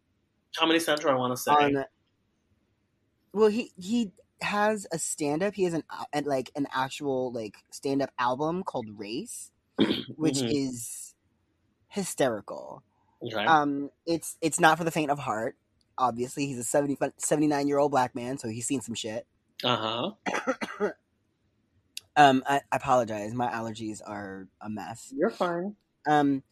Comedy 0.57 0.79
Central, 0.79 1.13
I 1.13 1.17
want 1.17 1.33
to 1.33 1.37
say. 1.37 1.53
on 1.53 1.85
well 3.33 3.49
he 3.49 3.71
he 3.77 4.11
has 4.41 4.85
a 4.91 4.99
stand 4.99 5.41
up 5.41 5.53
he 5.53 5.63
has 5.63 5.73
an, 5.73 5.83
an 6.11 6.25
like 6.25 6.51
an 6.55 6.67
actual 6.73 7.31
like 7.31 7.55
stand 7.71 8.01
up 8.01 8.11
album 8.19 8.63
called 8.63 8.87
Race 8.97 9.51
which 10.15 10.43
Mhm. 10.43 10.49
is 10.49 11.15
hysterical. 11.89 12.83
Okay. 13.21 13.45
Um, 13.47 13.91
it's 14.05 14.37
it's 14.41 14.59
not 14.59 14.77
for 14.77 14.83
the 14.85 14.91
faint 14.91 15.11
of 15.11 15.19
heart. 15.19 15.57
Obviously, 15.97 16.47
he's 16.47 16.59
a 16.59 16.63
70, 16.63 16.97
79 17.17 17.67
year 17.67 17.77
old 17.77 17.91
black 17.91 18.15
man, 18.15 18.37
so 18.37 18.47
he's 18.47 18.67
seen 18.67 18.81
some 18.81 18.95
shit. 18.95 19.25
Uh 19.63 20.13
huh. 20.27 20.89
Um, 22.15 22.43
I, 22.47 22.61
I 22.71 22.75
apologize, 22.75 23.33
my 23.33 23.47
allergies 23.47 23.99
are 24.05 24.47
a 24.61 24.69
mess. 24.69 25.11
You're 25.15 25.31
fine. 25.31 25.75
Um, 26.07 26.43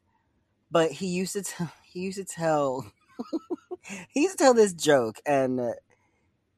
but 0.72 0.92
he 0.92 1.08
used 1.08 1.34
to 1.34 1.44
tell 1.44 1.72
he 1.84 2.00
used 2.00 2.18
to 2.18 2.26
tell 2.26 2.92
he 4.10 4.22
used 4.22 4.38
to 4.38 4.44
tell 4.44 4.54
this 4.54 4.74
joke, 4.74 5.20
and 5.26 5.60
uh, 5.60 5.74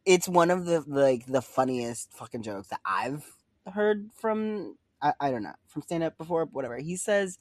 it's 0.06 0.28
one 0.28 0.52
of 0.52 0.66
the 0.66 0.84
like 0.88 1.26
the 1.26 1.42
funniest 1.42 2.14
fucking 2.14 2.44
jokes 2.44 2.70
that 2.70 2.80
I've 2.86 3.26
heard 3.74 4.10
from 4.16 4.78
I, 5.02 5.14
I 5.20 5.32
don't 5.32 5.44
know 5.44 5.56
from 5.68 5.82
stand 5.82 6.04
up 6.04 6.18
before, 6.18 6.46
whatever. 6.46 6.78
He 6.78 6.96
says 6.96 7.40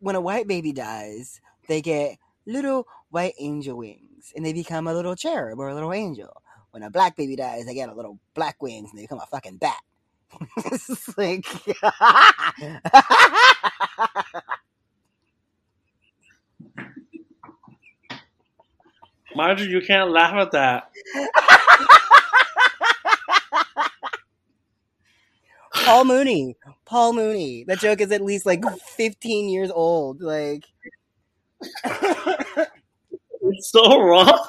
when 0.00 0.16
a 0.16 0.20
white 0.20 0.48
baby 0.48 0.72
dies, 0.72 1.40
they 1.68 1.80
get 1.80 2.18
little 2.46 2.86
white 3.10 3.34
angel 3.38 3.76
wings, 3.78 4.32
and 4.34 4.44
they 4.44 4.52
become 4.52 4.86
a 4.86 4.94
little 4.94 5.16
cherub 5.16 5.58
or 5.58 5.68
a 5.68 5.74
little 5.74 5.92
angel. 5.92 6.42
When 6.70 6.82
a 6.82 6.90
black 6.90 7.16
baby 7.16 7.36
dies, 7.36 7.66
they 7.66 7.74
get 7.74 7.90
a 7.90 7.94
little 7.94 8.18
black 8.34 8.62
wings, 8.62 8.90
and 8.90 8.98
they 8.98 9.04
become 9.04 9.20
a 9.20 9.26
fucking 9.26 9.58
bat. 9.58 9.80
it's 10.56 11.08
like 11.18 11.44
Marjorie, 19.34 19.68
you 19.68 19.80
can't 19.80 20.10
laugh 20.10 20.34
at 20.34 20.52
that. 20.52 20.90
Paul 25.74 26.04
Mooney. 26.04 26.56
Paul 26.84 27.14
Mooney. 27.14 27.64
That 27.66 27.78
joke 27.78 28.00
is 28.00 28.12
at 28.12 28.20
least 28.20 28.46
like 28.46 28.62
15 28.96 29.48
years 29.48 29.70
old. 29.70 30.22
Like, 30.22 30.64
It's 33.42 33.70
so 33.72 34.00
wrong. 34.00 34.48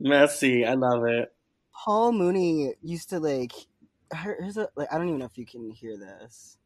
Messy. 0.00 0.66
I 0.66 0.74
love 0.74 1.04
it. 1.06 1.32
Paul 1.74 2.12
Mooney 2.12 2.74
used 2.82 3.10
to 3.10 3.20
like. 3.20 3.52
here- 4.22 4.38
Here's 4.40 4.56
a 4.56 4.68
like. 4.76 4.88
I 4.92 4.98
don't 4.98 5.08
even 5.08 5.18
know 5.20 5.26
if 5.26 5.38
you 5.38 5.46
can 5.46 5.70
hear 5.70 5.96
this. 5.96 6.58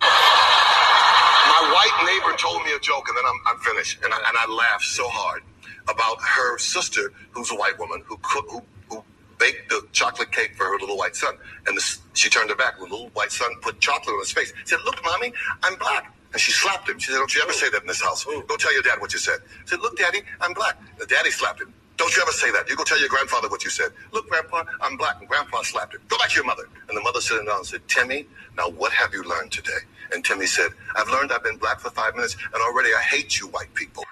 My 0.00 1.72
white 1.74 2.06
neighbor 2.06 2.36
told 2.38 2.64
me 2.64 2.72
a 2.74 2.80
joke, 2.80 3.08
and 3.08 3.16
then 3.16 3.24
I'm, 3.26 3.40
I'm 3.46 3.58
finished. 3.60 4.00
And 4.04 4.12
I, 4.14 4.18
and 4.18 4.36
I 4.38 4.46
laughed 4.52 4.84
so 4.84 5.08
hard 5.08 5.42
about 5.88 6.18
her 6.20 6.58
sister, 6.58 7.12
who's 7.32 7.50
a 7.52 7.56
white 7.56 7.78
woman, 7.78 8.02
who 8.06 8.16
cook, 8.22 8.46
who, 8.50 8.62
who 8.90 9.04
baked 9.38 9.70
the 9.70 9.86
chocolate 9.92 10.32
cake 10.32 10.54
for 10.56 10.64
her 10.64 10.78
little 10.78 10.96
white 10.96 11.16
son. 11.16 11.34
And 11.66 11.76
this, 11.76 12.00
she 12.14 12.28
turned 12.28 12.50
her 12.50 12.56
back. 12.56 12.76
The 12.78 12.84
little 12.84 13.08
white 13.10 13.32
son 13.32 13.50
put 13.62 13.80
chocolate 13.80 14.14
on 14.14 14.20
his 14.20 14.32
face. 14.32 14.52
Said, 14.64 14.78
"Look, 14.84 15.02
mommy, 15.04 15.32
I'm 15.62 15.76
black." 15.76 16.14
And 16.32 16.40
she 16.40 16.52
slapped 16.52 16.88
him. 16.88 16.98
She 16.98 17.10
said, 17.10 17.18
Don't 17.18 17.34
you 17.34 17.42
ever 17.42 17.52
say 17.52 17.70
that 17.70 17.80
in 17.80 17.86
this 17.86 18.02
house. 18.02 18.24
Go 18.24 18.56
tell 18.58 18.72
your 18.74 18.82
dad 18.82 19.00
what 19.00 19.12
you 19.12 19.18
said. 19.18 19.38
He 19.62 19.68
said, 19.68 19.80
Look, 19.80 19.96
Daddy, 19.96 20.20
I'm 20.40 20.52
black. 20.52 20.76
The 20.98 21.06
daddy 21.06 21.30
slapped 21.30 21.60
him. 21.60 21.72
Don't 21.96 22.14
you 22.14 22.22
ever 22.22 22.30
say 22.32 22.52
that. 22.52 22.68
You 22.68 22.76
go 22.76 22.84
tell 22.84 23.00
your 23.00 23.08
grandfather 23.08 23.48
what 23.48 23.64
you 23.64 23.70
said. 23.70 23.90
Look, 24.12 24.28
Grandpa, 24.28 24.62
I'm 24.80 24.96
black. 24.96 25.16
And 25.18 25.28
Grandpa 25.28 25.62
slapped 25.62 25.94
him. 25.94 26.00
Go 26.08 26.16
back 26.18 26.28
to 26.30 26.36
your 26.36 26.44
mother. 26.44 26.62
And 26.88 26.96
the 26.96 27.02
mother 27.02 27.20
sat 27.20 27.40
him 27.40 27.46
down 27.46 27.56
and 27.58 27.66
said, 27.66 27.80
Timmy, 27.88 28.26
now 28.56 28.68
what 28.70 28.92
have 28.92 29.12
you 29.12 29.24
learned 29.24 29.50
today? 29.50 29.80
And 30.12 30.24
Timmy 30.24 30.46
said, 30.46 30.70
I've 30.94 31.08
learned 31.08 31.32
I've 31.32 31.42
been 31.42 31.56
black 31.56 31.80
for 31.80 31.90
five 31.90 32.14
minutes, 32.14 32.36
and 32.54 32.62
already 32.62 32.90
I 32.96 33.02
hate 33.02 33.40
you 33.40 33.48
white 33.48 33.72
people. 33.74 34.04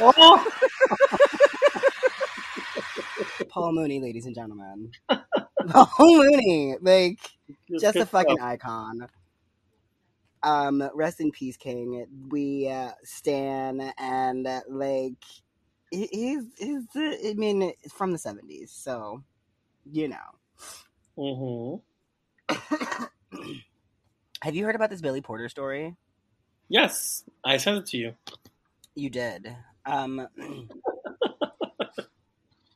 Oh, 0.00 0.46
Paul 3.64 3.72
Mooney, 3.72 3.98
ladies 3.98 4.26
and 4.26 4.34
gentlemen. 4.34 4.90
Paul 5.70 6.18
Mooney, 6.18 6.76
like 6.82 7.18
just 7.80 7.96
a 7.96 8.04
fucking 8.04 8.36
stuff. 8.36 8.46
icon. 8.46 9.08
Um, 10.42 10.90
rest 10.92 11.18
in 11.18 11.30
peace, 11.30 11.56
King. 11.56 12.06
We 12.28 12.68
uh, 12.68 12.90
stan 13.04 13.90
and 13.96 14.46
uh, 14.46 14.60
like 14.68 15.24
he's 15.90 16.44
he's. 16.58 16.84
uh, 16.94 17.14
I 17.26 17.32
mean, 17.38 17.62
it's 17.62 17.94
from 17.94 18.12
the 18.12 18.18
seventies, 18.18 18.70
so 18.70 19.22
you 19.90 20.08
know. 21.16 21.80
hmm 22.46 22.54
Have 24.42 24.54
you 24.54 24.66
heard 24.66 24.74
about 24.76 24.90
this 24.90 25.00
Billy 25.00 25.22
Porter 25.22 25.48
story? 25.48 25.96
Yes, 26.68 27.24
I 27.42 27.56
sent 27.56 27.78
it 27.78 27.86
to 27.86 27.96
you. 27.96 28.14
You 28.94 29.08
did. 29.08 29.56
Um, 29.86 30.28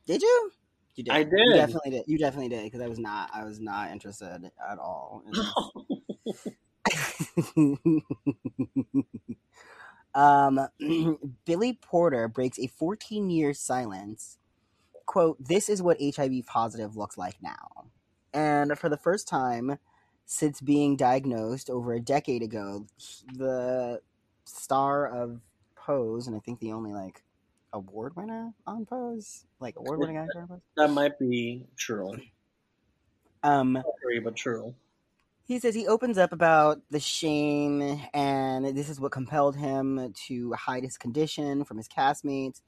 did 0.07 0.23
you? 0.23 0.51
You 0.99 1.05
did. 1.05 1.13
I 1.13 1.19
You 1.19 1.25
did. 1.25 1.55
definitely 1.55 1.91
did. 1.91 2.03
You 2.07 2.17
definitely 2.17 2.49
did 2.49 2.63
because 2.65 2.81
I 2.81 2.89
was 2.89 2.99
not. 2.99 3.29
I 3.33 3.45
was 3.45 3.61
not 3.61 3.89
interested 3.89 4.51
at 4.69 4.77
all. 4.79 5.23
in 5.25 5.33
um, 10.13 10.59
Billy 11.45 11.79
Porter 11.81 12.27
breaks 12.27 12.59
a 12.59 12.67
14 12.67 13.29
year 13.29 13.53
silence. 13.53 14.39
Quote, 15.05 15.37
this 15.41 15.69
is 15.69 15.81
what 15.81 16.01
HIV 16.01 16.45
positive 16.45 16.97
looks 16.97 17.17
like 17.17 17.37
now. 17.41 17.85
And 18.33 18.77
for 18.77 18.89
the 18.89 18.97
first 18.97 19.25
time 19.25 19.77
since 20.25 20.59
being 20.59 20.97
diagnosed 20.97 21.69
over 21.69 21.93
a 21.93 22.01
decade 22.01 22.43
ago, 22.43 22.87
the 23.33 24.01
star 24.43 25.07
of 25.07 25.39
Pose, 25.77 26.27
and 26.27 26.35
I 26.35 26.39
think 26.39 26.59
the 26.59 26.73
only 26.73 26.91
like 26.91 27.23
award 27.73 28.15
winner 28.15 28.53
on 28.65 28.85
Pose, 28.85 29.45
like 29.59 29.75
award 29.77 29.99
winning 29.99 30.17
actor 30.17 30.41
on 30.41 30.47
Pose. 30.47 30.61
That 30.77 30.91
might 30.91 31.17
be 31.19 31.65
true. 31.75 32.17
Um, 33.43 33.81
but 34.23 34.35
true. 34.35 34.75
He 35.45 35.59
says 35.59 35.73
he 35.73 35.87
opens 35.87 36.17
up 36.17 36.31
about 36.31 36.81
the 36.91 36.99
shame, 36.99 38.01
and 38.13 38.65
this 38.77 38.89
is 38.89 38.99
what 38.99 39.11
compelled 39.11 39.55
him 39.55 40.13
to 40.27 40.53
hide 40.53 40.83
his 40.83 40.97
condition 40.97 41.63
from 41.63 41.77
his 41.77 41.87
castmates. 41.87 42.61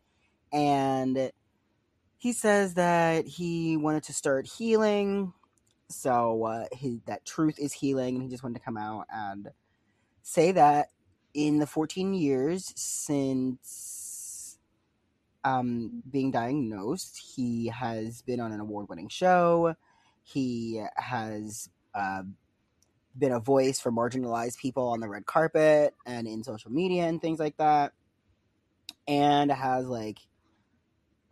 And 0.51 1.31
he 2.17 2.33
says 2.33 2.73
that 2.75 3.27
he 3.27 3.77
wanted 3.77 4.03
to 4.03 4.13
start 4.13 4.47
healing, 4.47 5.33
so 5.89 6.43
uh, 6.45 6.65
he, 6.71 7.01
that 7.05 7.25
truth 7.25 7.59
is 7.59 7.73
healing, 7.73 8.15
and 8.15 8.23
he 8.23 8.29
just 8.29 8.43
wanted 8.43 8.59
to 8.59 8.65
come 8.65 8.77
out 8.77 9.05
and 9.11 9.49
say 10.23 10.51
that 10.51 10.87
in 11.33 11.59
the 11.59 11.67
14 11.67 12.13
years 12.13 12.73
since 12.75 13.90
um, 15.43 16.03
being 16.09 16.31
diagnosed, 16.31 17.19
he 17.35 17.67
has 17.67 18.21
been 18.21 18.39
on 18.39 18.51
an 18.51 18.59
award 18.59 18.89
winning 18.89 19.09
show. 19.09 19.75
He 20.23 20.83
has 20.95 21.69
uh, 21.95 22.23
been 23.17 23.31
a 23.31 23.39
voice 23.39 23.79
for 23.79 23.91
marginalized 23.91 24.57
people 24.57 24.89
on 24.89 24.99
the 24.99 25.09
red 25.09 25.25
carpet 25.25 25.95
and 26.05 26.27
in 26.27 26.43
social 26.43 26.71
media 26.71 27.03
and 27.03 27.21
things 27.21 27.39
like 27.39 27.57
that. 27.57 27.93
And 29.07 29.51
has 29.51 29.87
like 29.87 30.19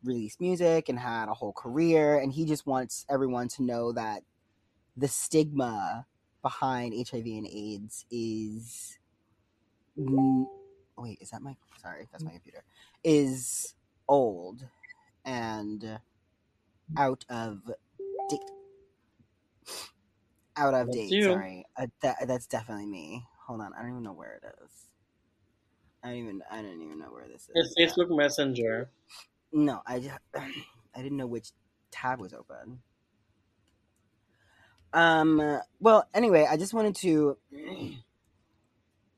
released 0.03 0.41
music 0.41 0.89
and 0.89 0.99
had 0.99 1.29
a 1.29 1.33
whole 1.33 1.53
career. 1.53 2.17
And 2.17 2.33
he 2.33 2.45
just 2.45 2.65
wants 2.65 3.05
everyone 3.09 3.47
to 3.49 3.63
know 3.63 3.91
that 3.93 4.23
the 4.97 5.07
stigma 5.07 6.05
behind 6.41 6.93
HIV 6.93 7.25
and 7.25 7.47
AIDS 7.47 8.05
is. 8.09 8.97
Wait, 9.95 11.17
is 11.21 11.29
that 11.29 11.41
my. 11.41 11.55
Sorry, 11.81 12.07
that's 12.11 12.23
my 12.23 12.31
computer. 12.31 12.63
Is 13.03 13.75
old 14.09 14.65
and 15.23 15.99
out 16.97 17.23
of 17.29 17.61
date. 18.29 18.39
Out 20.57 20.73
of 20.73 20.87
That's 20.87 20.97
date. 20.97 21.11
you. 21.11 21.23
Sorry, 21.23 21.65
uh, 21.77 21.87
that, 22.01 22.27
that's 22.27 22.47
definitely 22.47 22.87
me. 22.87 23.25
Hold 23.47 23.61
on, 23.61 23.71
I 23.73 23.81
don't 23.81 23.91
even 23.91 24.03
know 24.03 24.13
where 24.13 24.41
it 24.43 24.43
is. 24.63 24.71
I 26.03 26.09
don't 26.09 26.17
even. 26.17 26.41
I 26.51 26.61
don't 26.61 26.81
even 26.81 26.99
know 26.99 27.11
where 27.11 27.27
this 27.27 27.49
is. 27.49 27.75
It's 27.77 27.79
Facebook 27.79 28.15
Messenger. 28.15 28.89
No, 29.51 29.81
I 29.85 29.99
just, 29.99 30.17
I 30.35 31.01
didn't 31.01 31.17
know 31.17 31.27
which 31.27 31.51
tab 31.91 32.19
was 32.19 32.33
open. 32.33 32.81
Um. 34.93 35.59
Well, 35.79 36.07
anyway, 36.13 36.47
I 36.49 36.57
just 36.57 36.73
wanted 36.73 36.95
to. 36.97 37.37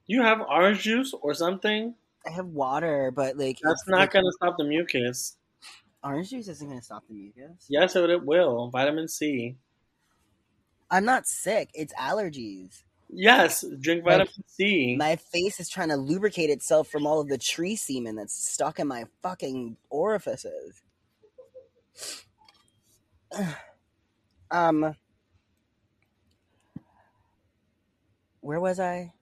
You 0.07 0.23
have 0.23 0.41
orange 0.41 0.81
juice 0.81 1.13
or 1.13 1.33
something? 1.33 1.95
I 2.25 2.31
have 2.31 2.47
water, 2.47 3.11
but 3.15 3.37
like 3.37 3.59
That's 3.63 3.87
not 3.87 3.99
like, 3.99 4.11
going 4.11 4.25
to 4.25 4.31
stop 4.33 4.55
the 4.57 4.63
mucus. 4.63 5.37
orange 6.03 6.29
juice 6.29 6.47
isn't 6.47 6.67
going 6.67 6.79
to 6.79 6.85
stop 6.85 7.03
the 7.07 7.15
mucus. 7.15 7.65
Yes, 7.69 7.95
it, 7.95 8.09
it 8.09 8.25
will. 8.25 8.69
Vitamin 8.69 9.07
C. 9.07 9.57
I'm 10.89 11.05
not 11.05 11.27
sick. 11.27 11.69
It's 11.73 11.93
allergies. 11.93 12.83
Yes, 13.13 13.65
drink 13.79 14.03
vitamin 14.05 14.27
C. 14.47 14.95
My 14.97 15.17
face 15.17 15.59
is 15.59 15.69
trying 15.69 15.89
to 15.89 15.97
lubricate 15.97 16.49
itself 16.49 16.87
from 16.87 17.05
all 17.05 17.19
of 17.19 17.27
the 17.27 17.37
tree 17.37 17.75
semen 17.75 18.15
that's 18.15 18.33
stuck 18.33 18.79
in 18.79 18.87
my 18.87 19.05
fucking 19.21 19.77
orifices. 19.89 20.81
um, 24.51 24.95
where 28.41 28.59
was 28.59 28.79
I? 28.79 29.13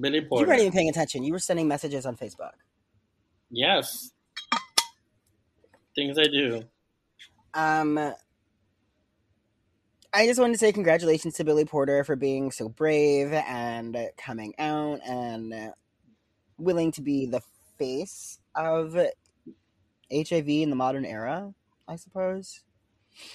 Billy 0.00 0.20
You 0.20 0.46
weren't 0.46 0.60
even 0.60 0.72
paying 0.72 0.88
attention. 0.88 1.22
You 1.24 1.32
were 1.32 1.38
sending 1.38 1.68
messages 1.68 2.06
on 2.06 2.16
Facebook. 2.16 2.52
Yes. 3.50 4.10
Things 5.94 6.18
I 6.18 6.24
do. 6.24 6.64
Um, 7.54 7.98
I 10.12 10.26
just 10.26 10.40
wanted 10.40 10.54
to 10.54 10.58
say 10.58 10.72
congratulations 10.72 11.34
to 11.34 11.44
Billy 11.44 11.64
Porter 11.64 12.04
for 12.04 12.16
being 12.16 12.50
so 12.50 12.68
brave 12.68 13.32
and 13.32 13.96
coming 14.16 14.54
out 14.58 15.00
and 15.06 15.72
willing 16.58 16.92
to 16.92 17.02
be 17.02 17.26
the 17.26 17.42
face 17.78 18.38
of 18.54 18.96
HIV 20.12 20.48
in 20.48 20.70
the 20.70 20.76
modern 20.76 21.04
era. 21.04 21.52
I 21.86 21.96
suppose. 21.96 22.62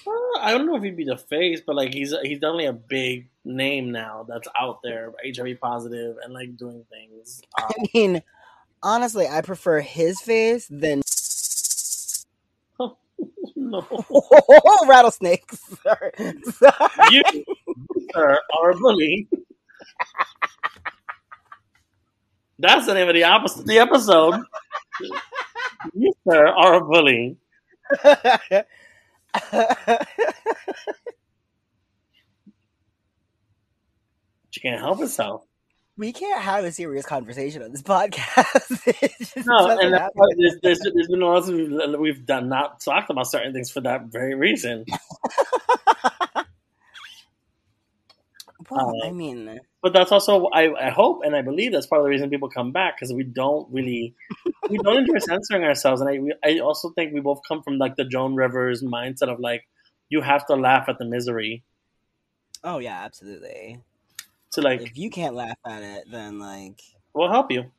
Uh, 0.06 0.40
I 0.40 0.52
don't 0.52 0.66
know 0.66 0.76
if 0.76 0.84
he'd 0.84 0.98
be 0.98 1.06
the 1.06 1.18
face, 1.18 1.62
but 1.66 1.76
like 1.76 1.94
he's 1.94 2.14
he's 2.24 2.40
definitely 2.40 2.66
a 2.66 2.74
big 2.74 3.30
name 3.46 3.92
now 3.92 4.26
that's 4.28 4.48
out 4.60 4.80
there, 4.84 5.14
HIV 5.24 5.60
positive 5.60 6.18
and 6.24 6.34
like 6.34 6.58
doing 6.58 6.86
things. 6.90 7.42
Um, 7.62 7.70
I 7.70 7.86
mean, 7.94 8.24
honestly, 8.84 9.28
I 9.28 9.42
prefer 9.42 9.82
his 9.82 10.20
face 10.22 10.68
than 10.70 11.02
no, 13.56 13.86
rattlesnakes. 14.88 15.60
Sorry. 15.84 16.12
Sorry. 16.52 16.92
you 17.12 17.24
sir, 18.14 18.40
are 18.58 18.72
a 18.72 18.76
bully. 18.76 19.28
That's 22.58 22.86
the 22.86 22.94
name 22.94 23.08
of 23.08 23.16
the. 23.16 23.64
The 23.66 23.80
episode. 23.80 24.42
You 25.94 26.14
sir 26.28 26.48
are 26.48 26.76
a 26.76 26.82
bully. 26.82 27.38
She 34.52 34.62
can't 34.62 34.80
help 34.82 35.00
herself. 35.00 35.44
we 35.98 36.12
can't 36.12 36.42
have 36.42 36.64
a 36.64 36.72
serious 36.72 37.06
conversation 37.06 37.62
on 37.62 37.72
this 37.72 37.84
podcast. 37.84 39.36
No, 39.46 39.70
and 39.70 39.94
that's 39.94 40.12
why 40.16 40.26
there's, 40.38 40.58
there's, 40.62 40.80
there's 40.94 41.08
been 41.08 41.20
lots 41.20 41.48
of 41.50 41.56
we've, 41.56 42.00
we've 42.00 42.26
done 42.26 42.50
not 42.50 42.80
talked 42.82 43.10
about 43.10 43.28
certain 43.28 43.54
things 43.54 43.70
for 43.70 43.82
that 43.82 44.06
very 44.06 44.34
reason. 44.36 44.86
well, 48.70 48.94
uh, 49.04 49.08
I 49.08 49.12
mean, 49.12 49.60
But 49.82 49.94
that's 49.94 50.12
also 50.12 50.48
I, 50.54 50.88
I 50.88 50.90
hope 50.90 51.22
and 51.24 51.36
I 51.36 51.42
believe 51.42 51.72
that's 51.72 51.88
part 51.88 52.02
of 52.02 52.04
the 52.04 52.10
reason 52.10 52.30
people 52.30 52.50
come 52.50 52.72
back 52.74 52.98
because 52.98 53.14
we 53.14 53.24
don't 53.24 53.72
really 53.72 54.14
we 54.70 54.78
don't 54.78 54.98
enjoy 54.98 55.18
censoring 55.20 55.64
ourselves, 55.64 56.02
and 56.02 56.10
I 56.10 56.20
we, 56.20 56.34
I 56.44 56.60
also 56.60 56.90
think 56.92 57.14
we 57.14 57.22
both 57.22 57.42
come 57.48 57.64
from 57.64 57.78
like 57.78 57.96
the 57.96 58.04
Joan 58.04 58.36
Rivers 58.36 58.84
mindset 58.84 59.30
of 59.30 59.40
like 59.40 59.68
you 60.10 60.22
have 60.22 60.46
to 60.48 60.56
laugh 60.56 60.90
at 60.90 60.98
the 60.98 61.06
misery 61.06 61.64
oh 62.64 62.80
yeah, 62.80 63.04
absolutely. 63.04 63.80
to 64.52 64.62
like 64.62 64.82
If 64.82 64.98
you 64.98 65.10
can't 65.10 65.36
laugh 65.36 65.58
at 65.66 65.84
it, 65.84 66.06
then 66.12 66.40
like 66.40 66.82
we'll 67.14 67.30
help 67.30 67.52
you. 67.52 67.72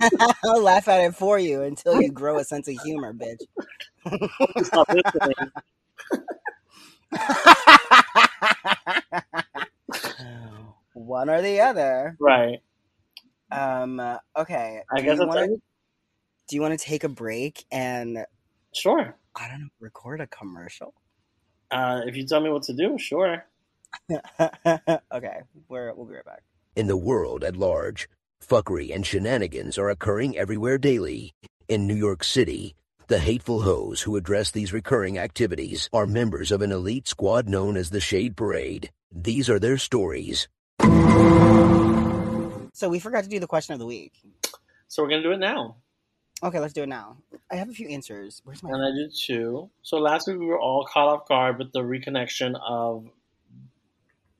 I'll 0.44 0.62
laugh 0.62 0.88
at 0.88 1.00
it 1.00 1.14
for 1.14 1.38
you 1.38 1.62
until 1.62 2.00
you 2.00 2.10
grow 2.10 2.38
a 2.38 2.44
sense 2.44 2.68
of 2.68 2.76
humor, 2.82 3.14
bitch. 3.14 3.40
Stop 10.96 11.04
listening. 11.04 11.06
one 11.06 11.30
or 11.30 11.42
the 11.42 11.60
other. 11.60 12.16
Right. 12.20 12.60
Um. 13.50 14.00
Okay. 14.36 14.82
I 14.90 15.00
do 15.00 15.02
guess 15.04 15.18
you 15.18 15.26
want 15.26 15.38
to 15.38 15.54
it. 15.54 15.60
do 16.48 16.56
you 16.56 16.62
want 16.62 16.78
to 16.78 16.84
take 16.84 17.04
a 17.04 17.08
break 17.08 17.64
and 17.70 18.26
Sure. 18.74 19.16
I 19.34 19.48
don't 19.48 19.60
know 19.60 19.68
record 19.80 20.20
a 20.20 20.26
commercial? 20.26 20.94
Uh, 21.70 22.02
if 22.06 22.16
you 22.16 22.26
tell 22.26 22.40
me 22.40 22.50
what 22.50 22.64
to 22.64 22.74
do, 22.74 22.98
sure. 22.98 23.44
okay, 24.10 25.40
we're 25.68 25.94
we'll 25.94 26.06
be 26.06 26.14
right 26.14 26.24
back. 26.24 26.42
In 26.76 26.86
the 26.86 26.96
world 26.96 27.42
at 27.42 27.56
large, 27.56 28.08
fuckery 28.46 28.94
and 28.94 29.06
shenanigans 29.06 29.78
are 29.78 29.88
occurring 29.88 30.36
everywhere 30.36 30.78
daily. 30.78 31.34
In 31.68 31.86
New 31.86 31.94
York 31.94 32.22
City, 32.22 32.74
the 33.08 33.18
hateful 33.18 33.62
hoes 33.62 34.02
who 34.02 34.16
address 34.16 34.50
these 34.50 34.72
recurring 34.72 35.18
activities 35.18 35.88
are 35.92 36.06
members 36.06 36.52
of 36.52 36.62
an 36.62 36.72
elite 36.72 37.08
squad 37.08 37.48
known 37.48 37.76
as 37.76 37.90
the 37.90 38.00
Shade 38.00 38.36
Parade. 38.36 38.90
These 39.10 39.48
are 39.48 39.58
their 39.58 39.78
stories. 39.78 40.48
So 42.72 42.90
we 42.90 42.98
forgot 42.98 43.24
to 43.24 43.30
do 43.30 43.40
the 43.40 43.46
question 43.46 43.72
of 43.72 43.78
the 43.78 43.86
week. 43.86 44.12
So 44.88 45.02
we're 45.02 45.08
gonna 45.08 45.22
do 45.22 45.32
it 45.32 45.38
now. 45.38 45.76
Okay, 46.42 46.60
let's 46.60 46.74
do 46.74 46.82
it 46.82 46.88
now. 46.88 47.16
I 47.50 47.56
have 47.56 47.70
a 47.70 47.72
few 47.72 47.88
answers. 47.88 48.42
Where's 48.44 48.62
my 48.62 48.70
And 48.70 48.84
I 48.84 48.90
did 48.90 49.14
too. 49.14 49.70
So 49.82 49.96
last 49.96 50.28
week 50.28 50.38
we 50.38 50.44
were 50.46 50.60
all 50.60 50.84
caught 50.84 51.08
off 51.08 51.26
guard 51.26 51.58
with 51.58 51.72
the 51.72 51.80
reconnection 51.80 52.54
of 52.62 53.06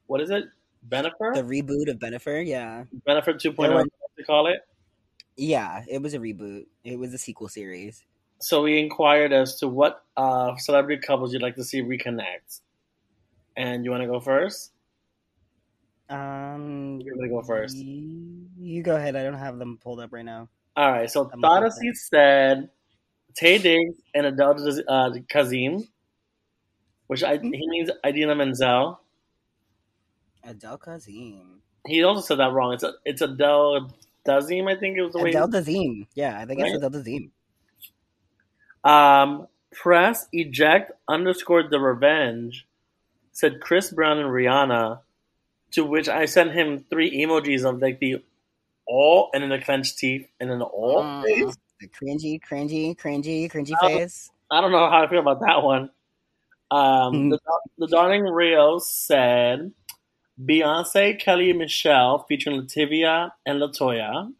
what 0.07 0.21
is 0.21 0.29
it? 0.31 0.45
Bennifer? 0.87 1.35
the 1.35 1.43
reboot 1.43 1.91
of 1.91 1.99
Bennifer? 1.99 2.47
Yeah, 2.47 2.85
Bennifer 3.09 3.35
2.0, 3.35 3.57
There 3.57 3.71
were- 3.71 3.77
what 3.77 3.89
to 4.19 4.25
call 4.25 4.47
it. 4.47 4.61
yeah. 5.37 5.85
It 5.89 6.01
was 6.03 6.15
a 6.15 6.19
reboot. 6.19 6.67
It 6.85 6.99
was 6.99 7.13
a 7.15 7.19
sequel 7.19 7.49
series. 7.49 8.05
So 8.39 8.63
we 8.63 8.79
inquired 8.79 9.33
as 9.33 9.59
to 9.61 9.69
what 9.69 10.05
uh, 10.17 10.57
celebrity 10.59 11.01
couples 11.05 11.33
you'd 11.33 11.43
like 11.43 11.57
to 11.57 11.65
see 11.65 11.81
reconnect. 11.83 12.61
And 13.57 13.85
you 13.85 13.91
want 13.91 14.03
to 14.03 14.07
go 14.07 14.21
first? 14.21 14.73
Um, 16.09 17.01
You're 17.03 17.17
gonna 17.17 17.29
go 17.29 17.43
first. 17.43 17.77
You, 17.77 18.47
you 18.59 18.83
go 18.83 18.97
ahead. 18.97 19.17
I 19.17 19.23
don't 19.25 19.35
have 19.35 19.59
them 19.59 19.79
pulled 19.83 20.01
up 20.01 20.13
right 20.13 20.25
now. 20.25 20.49
All 20.77 20.91
right. 20.93 21.11
So 21.11 21.29
I'm 21.33 21.41
Thought 21.41 21.63
looking 21.63 21.93
Seed 21.95 21.97
said 21.97 22.69
Taye 23.35 23.61
Diggs 23.61 23.97
and 24.15 24.27
Adele 24.27 24.83
uh, 24.89 25.11
Kazim, 25.29 25.87
which 27.09 27.25
I, 27.25 27.39
he 27.39 27.69
means 27.69 27.91
Idina 28.07 28.35
Menzel. 28.35 29.01
Adele 30.45 30.79
Kazim. 30.79 31.61
He 31.87 32.03
also 32.05 32.21
said 32.21 32.39
that 32.39 32.53
wrong. 32.53 32.73
It's 32.75 32.83
a, 32.85 32.93
it's 33.05 33.21
Adele 33.23 33.91
Dazim, 34.25 34.69
I 34.69 34.77
think 34.77 34.99
it 34.99 35.03
was 35.03 35.13
the 35.13 35.21
way. 35.23 35.31
Adele 35.31 35.49
Dazim. 35.49 36.07
Yeah, 36.15 36.39
I 36.39 36.45
think 36.47 36.61
Right. 36.61 36.73
it's 36.73 36.77
Adele 36.85 36.91
Dazim. 37.03 37.31
Um, 38.85 39.49
press 39.73 40.27
eject 40.33 40.93
underscore 41.09 41.69
the 41.69 41.81
revenge 41.81 42.67
said 43.33 43.61
Chris 43.61 43.91
Brown 43.91 44.19
and 44.19 44.29
Rihanna, 44.31 45.01
to 45.77 45.85
which 45.85 46.09
I 46.09 46.25
sent 46.25 46.53
him 46.53 46.85
three 46.91 47.13
emojis 47.25 47.65
of 47.69 47.81
like 47.81 48.01
the 48.01 48.23
all 48.87 49.31
and 49.33 49.43
then 49.43 49.51
the 49.51 49.59
clenched 49.61 49.99
teeth 49.99 50.27
and 50.41 50.51
then 50.51 50.59
the 50.59 50.65
all 50.65 51.03
Mm. 51.03 51.23
face. 51.25 51.57
The 51.81 51.89
cringy, 51.89 52.41
cringy, 52.43 52.97
cringy, 52.97 53.51
cringy 53.51 53.75
Oh. 53.83 53.87
face. 53.89 54.31
I 54.51 54.61
don't 54.61 54.73
know 54.73 54.89
how 54.91 55.05
I 55.05 55.09
feel 55.09 55.21
about 55.21 55.41
that 55.41 55.63
one. 55.63 55.91
Um, 56.71 57.13
Mhm. 57.15 57.31
the, 57.31 57.41
the 57.79 57.87
Darling 57.89 58.23
Rio 58.25 58.79
said 58.79 59.73
Beyonce, 60.41 61.19
Kelly, 61.21 61.53
Michelle 61.53 62.25
featuring 62.29 62.61
Lativia 62.63 63.33
and 63.45 63.61
LeToya. 63.61 64.33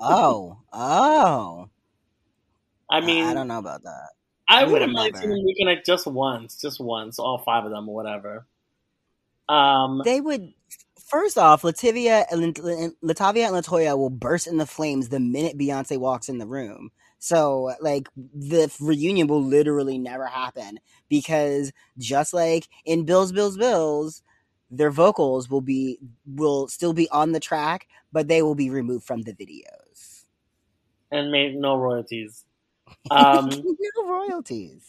Oh, 0.00 0.58
oh. 0.72 1.68
I 2.90 3.00
mean, 3.00 3.24
I 3.24 3.34
don't 3.34 3.48
know 3.48 3.58
about 3.58 3.82
that. 3.84 4.10
I 4.48 4.64
We 4.64 4.72
wouldn't 4.72 4.90
will 4.92 5.02
mind 5.02 5.16
seeing 5.16 5.30
them 5.30 5.44
reconnect 5.46 5.84
just 5.86 6.06
once, 6.06 6.60
just 6.60 6.80
once, 6.80 7.18
all 7.18 7.38
five 7.38 7.64
of 7.64 7.70
them 7.70 7.88
or 7.88 7.94
whatever. 7.94 8.46
Um, 9.48 10.02
They 10.04 10.20
would. 10.20 10.52
First 11.12 11.38
off, 11.38 11.62
Lativia 11.62 12.26
and 12.32 12.56
Latavia 13.04 13.48
and 13.48 13.56
LeToya 13.56 13.98
will 13.98 14.10
burst 14.10 14.48
into 14.48 14.66
flames 14.66 15.10
the 15.10 15.20
minute 15.20 15.58
Beyonce 15.58 15.98
walks 15.98 16.30
in 16.30 16.38
the 16.38 16.46
room. 16.46 16.90
So, 17.20 17.74
like, 17.80 18.08
the 18.16 18.74
reunion 18.80 19.28
will 19.28 19.44
literally 19.44 19.98
never 19.98 20.26
happen 20.26 20.80
because 21.10 21.72
just 21.98 22.34
like 22.34 22.68
in 22.86 23.06
Bills, 23.06 23.32
Bills, 23.32 23.58
Bills, 23.58 24.22
their 24.70 24.90
vocals 24.92 25.50
will 25.50 25.62
be 25.62 25.98
will 26.26 26.68
still 26.68 26.94
be 26.94 27.10
on 27.10 27.32
the 27.32 27.40
track, 27.40 27.88
but 28.12 28.28
they 28.28 28.42
will 28.42 28.56
be 28.56 28.70
removed 28.70 29.06
from 29.06 29.22
the 29.22 29.34
videos. 29.34 30.24
and 31.12 31.32
made 31.32 31.56
no 31.56 31.76
royalties. 31.78 32.44
Um, 33.10 33.68
no 33.96 34.06
royalties. 34.08 34.84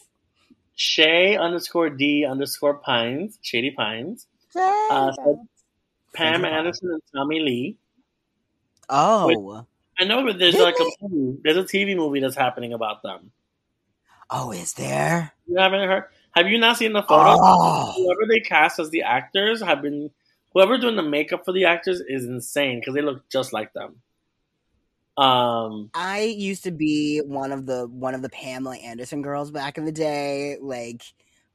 Shay 0.76 1.36
underscore 1.36 1.90
D 1.90 2.26
underscore 2.26 2.76
Pines, 2.78 3.38
Shady 3.42 3.72
Pines. 3.72 4.26
Uh, 4.90 5.12
so 5.12 5.40
Pam 6.14 6.40
Friends 6.40 6.56
Anderson 6.56 6.90
and 6.92 7.02
Tommy 7.14 7.40
Lee. 7.40 7.78
Oh, 8.88 9.64
I 9.98 10.04
know 10.04 10.24
but 10.24 10.38
there's 10.38 10.54
Didn't 10.54 10.66
like 10.66 10.76
a 10.80 11.06
movie, 11.06 11.40
there's 11.42 11.56
a 11.56 11.64
TV 11.64 11.96
movie 11.96 12.20
that's 12.20 12.36
happening 12.36 12.72
about 12.72 13.02
them. 13.02 13.30
oh, 14.30 14.50
is 14.52 14.72
there? 14.74 15.32
You 15.46 15.56
haven't 15.58 15.88
heard? 15.88 16.04
Have 16.32 16.48
you 16.48 16.58
not 16.58 16.76
seen 16.76 16.92
the 16.92 17.02
photos? 17.02 17.38
Oh, 17.40 17.92
Whoever 17.96 18.26
they 18.28 18.40
cast 18.40 18.78
as 18.78 18.90
the 18.90 19.02
actors 19.02 19.62
have 19.62 19.82
been. 19.82 20.10
Whoever 20.52 20.78
doing 20.78 20.96
the 20.96 21.02
makeup 21.02 21.44
for 21.44 21.52
the 21.52 21.64
actors 21.64 22.00
is 22.00 22.24
insane 22.24 22.78
because 22.80 22.94
they 22.94 23.02
look 23.02 23.28
just 23.28 23.52
like 23.52 23.72
them. 23.72 23.96
Um, 25.16 25.90
I 25.94 26.22
used 26.22 26.64
to 26.64 26.70
be 26.72 27.20
one 27.20 27.52
of 27.52 27.66
the 27.66 27.86
one 27.86 28.14
of 28.14 28.22
the 28.22 28.28
Pamela 28.30 28.76
Anderson 28.76 29.22
girls 29.22 29.50
back 29.50 29.78
in 29.78 29.84
the 29.84 29.92
day, 29.92 30.56
like 30.60 31.02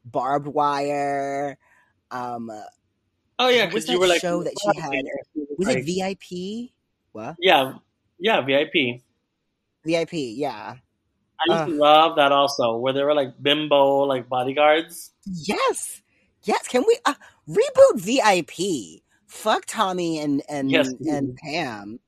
barbed 0.06 0.48
wire. 0.48 1.58
Um, 2.12 2.50
oh 3.40 3.48
yeah, 3.50 3.66
was 3.66 3.74
because 3.74 3.90
you 3.90 4.00
were 4.00 4.08
like 4.08 4.22
show 4.22 4.44
that 4.44 4.54
she 4.62 4.80
had? 4.80 5.04
was 5.58 5.68
like, 5.68 5.78
it 5.80 5.86
VIP? 5.86 6.72
What 7.12 7.36
Yeah, 7.40 7.74
yeah, 8.20 8.42
VIP. 8.42 9.02
VIP? 9.84 10.14
Yeah. 10.14 10.76
I 11.40 11.54
used 11.54 11.62
Ugh. 11.62 11.70
to 11.70 11.76
love 11.76 12.16
that 12.18 12.32
also, 12.32 12.78
where 12.78 12.92
they 12.94 13.04
were 13.04 13.14
like 13.14 13.42
bimbo 13.42 14.00
like 14.02 14.28
bodyguards. 14.28 15.12
Yes, 15.26 16.02
yes. 16.44 16.68
Can 16.68 16.84
we 16.86 16.98
uh, 17.06 17.14
reboot 17.48 17.96
VIP? 18.00 19.02
Fuck 19.28 19.66
Tommy 19.66 20.20
and 20.20 20.44
and 20.50 20.70
Yes, 20.70 20.94
and 21.10 21.38
Pam. 21.38 22.00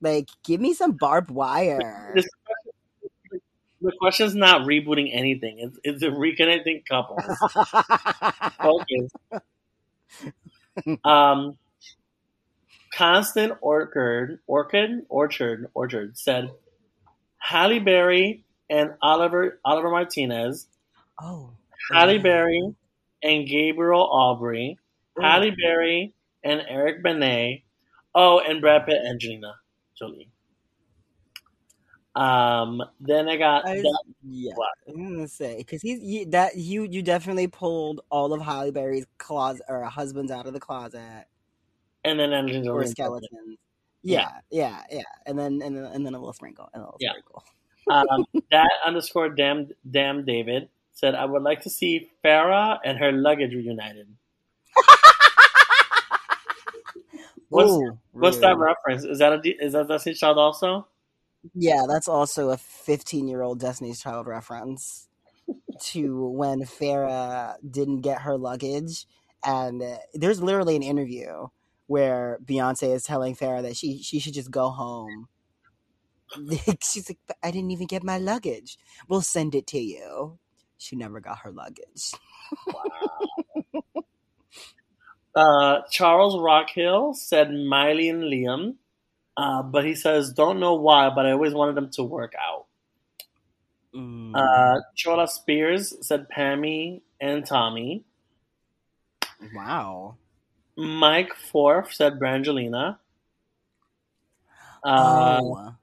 Like, 0.00 0.28
give 0.44 0.60
me 0.60 0.74
some 0.74 0.92
barbed 0.92 1.30
wire. 1.30 2.12
This- 2.14 2.28
The 3.80 3.92
question's 4.00 4.34
not 4.34 4.62
rebooting 4.62 5.10
anything; 5.12 5.58
it's 5.60 5.78
it's 5.84 6.02
a 6.02 6.08
reconnecting 6.08 6.82
couples. 6.88 7.22
Focus. 8.60 9.10
um, 11.04 11.56
Constant 12.94 13.52
Orchard, 13.60 14.40
Orchid, 14.46 15.06
Orchard, 15.08 15.70
Orchard 15.74 16.18
said, 16.18 16.50
Halle 17.38 17.78
Berry 17.78 18.44
and 18.68 18.94
Oliver 19.00 19.60
Oliver 19.64 19.90
Martinez, 19.90 20.66
oh, 21.20 21.50
Halle 21.92 22.18
Berry 22.18 22.74
and 23.22 23.46
Gabriel 23.46 24.08
Aubry, 24.08 24.76
Halle 25.20 25.50
Berry 25.50 26.14
and 26.42 26.62
Eric 26.68 27.02
Benet, 27.02 27.64
oh, 28.14 28.40
and 28.40 28.60
Brad 28.60 28.86
Pitt 28.86 28.98
and 28.98 29.08
Angelina 29.08 29.54
Jolie. 29.96 30.28
Um, 32.18 32.82
then 33.00 33.28
I 33.28 33.36
got 33.36 33.66
I- 33.66 33.76
that- 33.76 34.02
Yeah, 34.24 34.52
What? 34.56 34.68
I'm 34.88 35.14
gonna 35.14 35.28
say 35.28 35.58
because 35.58 35.80
he's 35.82 36.02
you, 36.02 36.26
that 36.30 36.56
you 36.56 36.82
you 36.82 37.02
definitely 37.02 37.46
pulled 37.46 38.00
all 38.10 38.32
of 38.32 38.40
Halle 38.40 38.72
Berry's 38.72 39.06
closet 39.18 39.62
or 39.68 39.82
husbands 39.84 40.32
out 40.32 40.46
of 40.46 40.52
the 40.52 40.60
closet 40.60 41.26
and 42.04 42.18
then 42.18 42.32
Angelina 42.32 42.72
or 42.72 42.82
Jolie. 42.82 42.86
skeletons. 42.90 43.58
Yeah, 44.02 44.28
yeah, 44.50 44.82
yeah, 44.90 45.02
and 45.26 45.38
then 45.38 45.60
and 45.62 45.76
then 45.76 45.84
and 45.84 46.04
then 46.06 46.14
a 46.14 46.18
little 46.18 46.32
sprinkle 46.32 46.68
and 46.74 46.82
a 46.82 46.86
little 46.86 46.98
Yeah. 47.00 47.10
sprinkle. 47.12 47.44
um, 47.90 48.24
that 48.50 48.70
underscore 48.84 49.28
damn 49.28 49.68
damn 49.90 50.24
David 50.24 50.68
said 50.94 51.14
I 51.14 51.24
would 51.24 51.42
like 51.42 51.62
to 51.62 51.70
see 51.70 52.10
Farrah 52.24 52.78
and 52.84 52.98
her 52.98 53.12
luggage 53.12 53.54
reunited. 53.54 54.08
What's- 57.50 57.70
Ooh, 57.70 57.98
What's 58.12 58.38
that 58.38 58.56
reference? 58.58 59.04
Is 59.04 59.20
that 59.20 59.32
a 59.32 59.40
D- 59.40 59.56
is 59.60 59.72
that 59.74 59.86
Destiny's 59.88 60.18
Child 60.18 60.38
also? 60.38 60.86
Yeah, 61.54 61.84
that's 61.88 62.08
also 62.08 62.50
a 62.50 62.56
15 62.56 63.28
year 63.28 63.42
old 63.42 63.60
Destiny's 63.60 64.00
Child 64.00 64.26
reference 64.26 65.08
to 65.92 66.28
when 66.30 66.62
Farrah 66.62 67.56
didn't 67.68 68.02
get 68.02 68.22
her 68.22 68.36
luggage. 68.38 69.06
And 69.44 69.82
uh, 69.82 69.98
there's 70.14 70.42
literally 70.42 70.76
an 70.76 70.82
interview 70.82 71.48
where 71.86 72.38
Beyonce 72.44 72.94
is 72.94 73.04
telling 73.04 73.36
Farrah 73.36 73.62
that 73.62 73.76
she, 73.76 74.02
she 74.02 74.18
should 74.20 74.34
just 74.34 74.50
go 74.50 74.70
home. 74.70 75.28
She's 76.82 77.08
like, 77.08 77.18
I 77.42 77.50
didn't 77.50 77.70
even 77.70 77.86
get 77.86 78.02
my 78.02 78.18
luggage. 78.18 78.78
We'll 79.08 79.22
send 79.22 79.54
it 79.54 79.66
to 79.68 79.78
you. 79.78 80.38
She 80.76 80.96
never 80.96 81.20
got 81.20 81.38
her 81.40 81.50
luggage. 81.50 82.12
Uh, 85.34 85.82
Charles 85.90 86.36
Rockhill 86.38 87.14
said 87.14 87.50
Miley 87.52 88.08
and 88.08 88.22
Liam, 88.24 88.74
uh, 89.38 89.62
but 89.62 89.84
he 89.84 89.94
says 89.94 90.32
don't 90.32 90.58
know 90.58 90.74
why, 90.74 91.10
but 91.10 91.24
I 91.24 91.30
always 91.30 91.54
wanted 91.54 91.76
them 91.76 91.90
to 91.90 92.02
work 92.02 92.34
out. 92.36 92.66
Mm. 93.94 94.32
Uh, 94.34 94.80
Chola 94.96 95.28
Spears 95.28 95.94
said 96.00 96.26
Pammy 96.36 97.02
and 97.20 97.46
Tommy. 97.46 98.04
wow. 99.54 100.16
Mike 100.76 101.34
Forth 101.34 101.94
said 101.94 102.18
Brangelina. 102.18 102.98
Uh, 104.82 105.40
oh, 105.40 105.74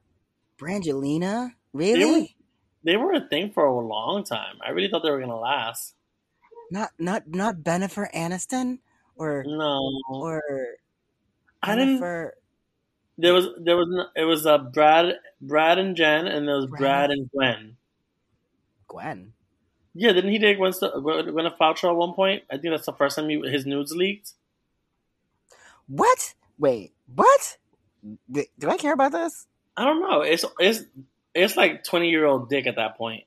Brangelina, 0.57 1.53
they 1.73 1.91
were 1.93 1.97
really? 1.97 2.35
they 2.83 2.97
were 2.97 3.13
a 3.13 3.21
thing 3.21 3.51
for 3.51 3.65
a 3.65 3.79
long 3.79 4.25
time. 4.25 4.57
I 4.65 4.71
really 4.71 4.89
thought 4.89 5.03
they 5.03 5.11
were 5.11 5.19
gonna 5.19 5.39
last. 5.39 5.95
Not 6.71 6.91
not 6.99 7.23
not 7.27 7.57
Bennifer 7.57 8.11
Aniston 8.13 8.79
or 9.15 9.45
No, 9.47 10.01
or 10.09 10.41
I 11.63 11.75
didn't. 11.75 11.99
There 13.17 13.33
was 13.33 13.47
there 13.57 13.77
was 13.77 14.07
it 14.15 14.23
was 14.23 14.45
uh, 14.45 14.57
Brad 14.57 15.15
Brad 15.41 15.77
and 15.77 15.95
Jen, 15.95 16.27
and 16.27 16.47
there 16.47 16.55
was 16.55 16.65
Brad. 16.65 16.79
Brad 16.79 17.11
and 17.11 17.29
Gwen. 17.31 17.77
Gwen. 18.87 19.33
Yeah, 19.93 20.11
didn't 20.11 20.31
he 20.31 20.39
date 20.39 20.57
Gwen, 20.57 20.73
Gwen 20.73 21.51
Paltrow 21.59 21.91
at 21.91 21.95
one 21.95 22.13
point? 22.13 22.43
I 22.51 22.57
think 22.57 22.73
that's 22.73 22.85
the 22.85 22.93
first 22.93 23.15
time 23.15 23.29
he, 23.29 23.39
his 23.49 23.65
nudes 23.65 23.93
leaked. 23.93 24.33
What? 25.87 26.33
Wait, 26.57 26.91
what? 27.13 27.57
Wait, 28.27 28.49
Do 28.59 28.69
I 28.69 28.77
care 28.77 28.93
about 28.93 29.13
this? 29.13 29.47
I 29.77 29.85
don't 29.85 30.01
know. 30.01 30.21
It's 30.21 30.43
it's 30.59 30.83
it's 31.33 31.55
like 31.55 31.83
twenty 31.83 32.09
year 32.09 32.25
old 32.25 32.49
dick 32.49 32.67
at 32.67 32.75
that 32.75 32.97
point. 32.97 33.23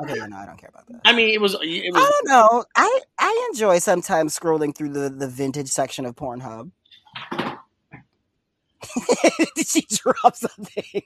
Okay, 0.00 0.14
no, 0.14 0.36
I 0.36 0.46
don't 0.46 0.58
care 0.58 0.70
about 0.70 0.88
that. 0.88 1.00
I 1.04 1.12
mean, 1.12 1.32
it 1.32 1.40
was 1.40 1.56
it 1.60 1.92
I 1.94 2.10
don't 2.10 2.28
know. 2.28 2.64
I 2.74 3.00
I 3.18 3.48
enjoy 3.50 3.78
sometimes 3.78 4.38
scrolling 4.38 4.74
through 4.74 4.90
the 4.90 5.08
the 5.08 5.28
vintage 5.28 5.68
section 5.68 6.04
of 6.04 6.16
Pornhub. 6.16 6.70
Did 9.56 9.66
she 9.66 9.86
drop 9.90 10.36
something? 10.36 11.02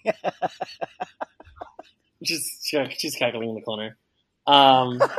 she's 2.25 2.59
she's 2.99 3.17
cackling 3.17 3.51
in 3.51 3.55
the 3.55 3.63
corner. 3.63 3.97
Um, 4.47 5.03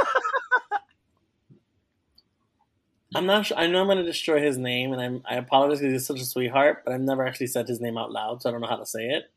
I'm 3.16 3.26
not 3.26 3.48
sure. 3.48 3.58
I 3.58 3.68
know 3.68 3.82
I'm 3.82 3.88
going 3.88 3.98
to 3.98 4.04
destroy 4.04 4.42
his 4.42 4.58
name, 4.58 4.94
and 4.94 5.02
I'm 5.02 5.24
I 5.28 5.36
apologize 5.36 5.80
because 5.80 5.94
he's 5.94 6.06
such 6.06 6.22
a 6.22 6.26
sweetheart, 6.26 6.84
but 6.86 6.94
I've 6.94 7.02
never 7.02 7.26
actually 7.26 7.48
said 7.48 7.68
his 7.68 7.82
name 7.82 7.98
out 7.98 8.12
loud, 8.12 8.42
so 8.42 8.50
I 8.50 8.52
don't 8.52 8.62
know 8.62 8.68
how 8.68 8.78
to 8.78 8.86
say 8.86 9.06
it. 9.06 9.32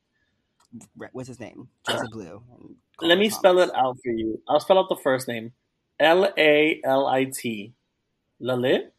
What's 1.13 1.29
his 1.29 1.41
name? 1.41 1.69
Joseph 1.87 2.11
Blue. 2.11 2.43
Let 3.01 3.19
me 3.19 3.29
spell 3.29 3.59
it 3.59 3.71
out 3.75 3.99
for 4.03 4.11
you. 4.11 4.41
I'll 4.49 4.61
spell 4.61 4.79
out 4.79 4.89
the 4.89 4.97
first 4.97 5.29
name. 5.29 5.53
L 6.01 6.33
A 6.37 6.81
L 6.85 7.07
I 7.07 7.25
T. 7.25 7.75
Lalit. 8.41 8.91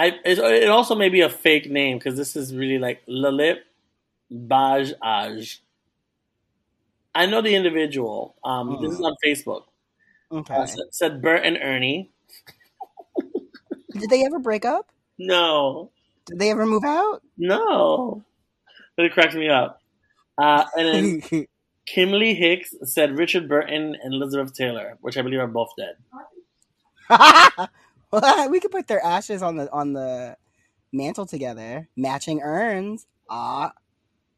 I 0.00 0.06
it, 0.24 0.38
it 0.38 0.68
also 0.70 0.94
may 0.94 1.10
be 1.10 1.20
a 1.20 1.28
fake 1.28 1.70
name 1.70 1.98
because 1.98 2.16
this 2.16 2.34
is 2.34 2.54
really 2.54 2.78
like 2.78 3.04
Lalit 3.06 3.58
Baj 4.32 4.94
Aj. 5.04 5.58
I 7.14 7.26
know 7.26 7.42
the 7.42 7.54
individual. 7.54 8.34
Um, 8.42 8.78
This 8.80 8.92
is 8.92 9.00
on 9.00 9.14
Facebook. 9.22 9.64
Okay. 10.32 10.54
Uh, 10.54 10.64
said, 10.64 10.84
said 10.90 11.22
Bert 11.22 11.44
and 11.44 11.58
Ernie. 11.60 12.10
Did 13.92 14.08
they 14.08 14.24
ever 14.24 14.38
break 14.38 14.64
up? 14.64 14.86
No, 15.18 15.90
Did 16.24 16.38
they 16.38 16.50
ever 16.50 16.64
move 16.64 16.84
out? 16.84 17.20
no. 17.36 18.24
But 18.96 19.04
it 19.04 19.12
cracks 19.12 19.34
me 19.34 19.48
up. 19.50 19.82
Uh, 20.38 20.64
and 20.76 21.20
then 21.22 21.46
Kimberly 21.86 22.34
Hicks 22.34 22.74
said 22.84 23.18
Richard 23.18 23.48
Burton 23.50 23.96
and 24.02 24.14
Elizabeth 24.14 24.54
Taylor, 24.54 24.96
which 25.02 25.18
I 25.18 25.22
believe 25.22 25.40
are 25.40 25.46
both 25.46 25.70
dead. 25.76 25.96
Well, 28.10 28.50
we 28.50 28.60
could 28.60 28.70
put 28.70 28.88
their 28.88 29.04
ashes 29.04 29.42
on 29.42 29.56
the 29.56 29.70
on 29.72 29.92
the 29.92 30.36
mantle 30.92 31.26
together, 31.26 31.88
matching 31.96 32.40
urns. 32.42 33.06
Ah, 33.28 33.72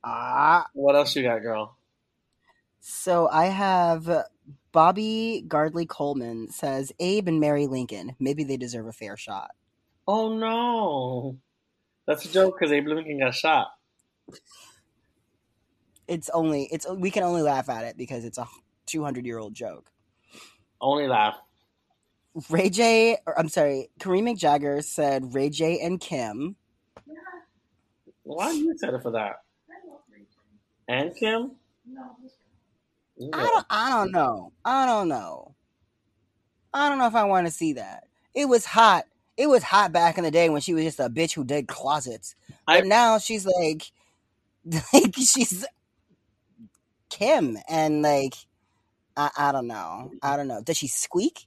ah. 0.04 0.66
What 0.74 0.96
else 0.96 1.16
you 1.16 1.22
got, 1.22 1.40
girl? 1.40 1.76
So 2.80 3.28
I 3.28 3.46
have 3.46 4.10
Bobby 4.72 5.44
Gardley 5.46 5.86
Coleman 5.86 6.50
says 6.50 6.92
Abe 6.98 7.28
and 7.28 7.40
Mary 7.40 7.66
Lincoln. 7.66 8.16
Maybe 8.18 8.42
they 8.44 8.56
deserve 8.56 8.86
a 8.86 8.92
fair 8.92 9.16
shot. 9.16 9.52
Oh 10.06 10.36
no, 10.36 11.38
that's 12.06 12.24
a 12.24 12.32
joke 12.32 12.58
because 12.58 12.72
Abe 12.72 12.88
Lincoln 12.88 13.20
got 13.20 13.34
shot. 13.34 13.68
It's 16.08 16.28
only 16.30 16.68
it's 16.72 16.86
we 16.90 17.10
can 17.10 17.22
only 17.22 17.42
laugh 17.42 17.68
at 17.68 17.84
it 17.84 17.96
because 17.96 18.24
it's 18.24 18.38
a 18.38 18.46
two 18.86 19.04
hundred 19.04 19.26
year 19.26 19.38
old 19.38 19.54
joke. 19.54 19.90
Only 20.80 21.06
laugh. 21.06 21.36
Ray 22.50 22.70
J, 22.70 23.18
or 23.26 23.38
I'm 23.38 23.48
sorry, 23.48 23.88
Kareem 24.00 24.22
McJagger 24.24 24.82
said 24.82 25.34
Ray 25.34 25.50
J 25.50 25.80
and 25.80 26.00
Kim. 26.00 26.56
Why 28.24 28.46
are 28.46 28.52
you 28.52 28.70
excited 28.72 29.02
for 29.02 29.10
that? 29.12 29.36
I 29.68 29.90
love 29.90 30.00
Ray 30.10 30.20
J. 30.20 30.36
And 30.88 31.16
Kim? 31.16 31.52
No, 31.86 32.16
I 33.32 33.46
don't 33.46 33.66
I 33.70 33.90
don't 33.90 34.12
know. 34.12 34.52
I 34.64 34.86
don't 34.86 35.08
know. 35.08 35.54
I 36.72 36.88
don't 36.88 36.98
know 36.98 37.06
if 37.06 37.14
I 37.14 37.24
want 37.24 37.46
to 37.46 37.52
see 37.52 37.74
that. 37.74 38.04
It 38.34 38.46
was 38.46 38.64
hot. 38.64 39.04
It 39.36 39.48
was 39.48 39.62
hot 39.62 39.92
back 39.92 40.16
in 40.18 40.24
the 40.24 40.30
day 40.30 40.48
when 40.48 40.60
she 40.62 40.72
was 40.74 40.84
just 40.84 41.00
a 41.00 41.10
bitch 41.10 41.32
who 41.34 41.44
did 41.44 41.68
closets. 41.68 42.34
I- 42.66 42.80
But 42.80 42.86
now 42.88 43.18
she's 43.18 43.44
like 43.46 43.92
like 44.92 45.14
she's 45.16 45.66
Kim 47.10 47.58
and 47.68 48.00
like 48.02 48.34
I, 49.16 49.30
I 49.36 49.52
don't 49.52 49.66
know. 49.66 50.10
I 50.22 50.36
don't 50.38 50.48
know. 50.48 50.62
Does 50.62 50.78
she 50.78 50.88
squeak? 50.88 51.46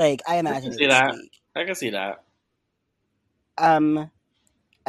Like 0.00 0.22
I 0.26 0.38
imagine 0.38 0.72
it 0.72 0.78
see 0.78 0.86
that. 0.86 1.12
squeak. 1.12 1.32
I 1.54 1.64
can 1.64 1.74
see 1.74 1.90
that. 1.90 2.22
Um 3.58 4.10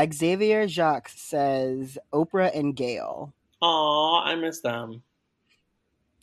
Xavier 0.02 0.70
Jacques 0.70 1.10
says 1.10 1.98
Oprah 2.14 2.58
and 2.58 2.74
Gail. 2.76 3.34
Aw, 3.62 4.24
I 4.24 4.36
miss 4.36 4.62
them. 4.62 5.04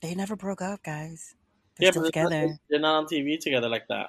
They 0.00 0.14
never 0.14 0.36
broke 0.36 0.62
up, 0.62 0.82
guys. 0.82 1.34
They're 1.76 1.84
yeah, 1.86 1.90
still 1.90 2.04
but 2.04 2.14
they're 2.14 2.22
not, 2.24 2.30
together. 2.30 2.58
they're 2.70 2.80
not 2.80 2.96
on 2.96 3.04
TV 3.04 3.38
together 3.38 3.68
like 3.68 3.86
that. 3.88 4.08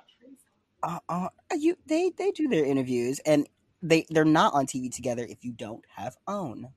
uh, 0.81 0.99
uh, 1.09 1.27
you 1.57 1.75
they 1.85 2.11
they 2.17 2.31
do 2.31 2.47
their 2.47 2.63
interviews 2.63 3.19
and 3.25 3.49
they 3.83 4.05
they're 4.09 4.23
not 4.23 4.53
on 4.53 4.65
TV 4.65 4.89
together 4.89 5.25
if 5.29 5.43
you 5.43 5.51
don't 5.51 5.83
have 5.93 6.15
own, 6.25 6.69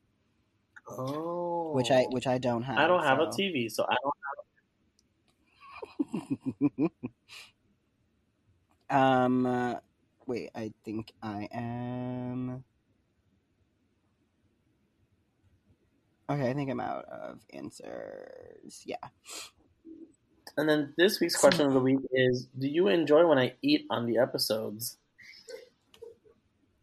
Oh, 0.88 1.70
which 1.72 1.92
I 1.92 2.02
which 2.10 2.26
I 2.26 2.38
don't 2.38 2.62
have. 2.64 2.78
I 2.78 2.88
don't 2.88 3.04
have 3.04 3.20
a. 3.20 3.26
TV, 3.26 3.70
so 3.70 3.86
I 3.88 3.94
don't. 4.02 4.12
Um, 8.92 9.46
uh, 9.46 9.74
wait, 10.26 10.50
I 10.54 10.72
think 10.84 11.12
I 11.22 11.48
am. 11.52 12.64
Okay, 16.30 16.48
I 16.48 16.54
think 16.54 16.70
I'm 16.70 16.80
out 16.80 17.04
of 17.06 17.40
answers. 17.52 18.82
Yeah. 18.84 18.96
And 20.56 20.68
then 20.68 20.94
this 20.96 21.20
week's 21.20 21.36
question 21.36 21.66
of 21.66 21.72
the 21.72 21.80
week 21.80 22.00
is: 22.12 22.46
Do 22.58 22.68
you 22.68 22.88
enjoy 22.88 23.26
when 23.26 23.38
I 23.38 23.54
eat 23.62 23.86
on 23.90 24.06
the 24.06 24.18
episodes? 24.18 24.98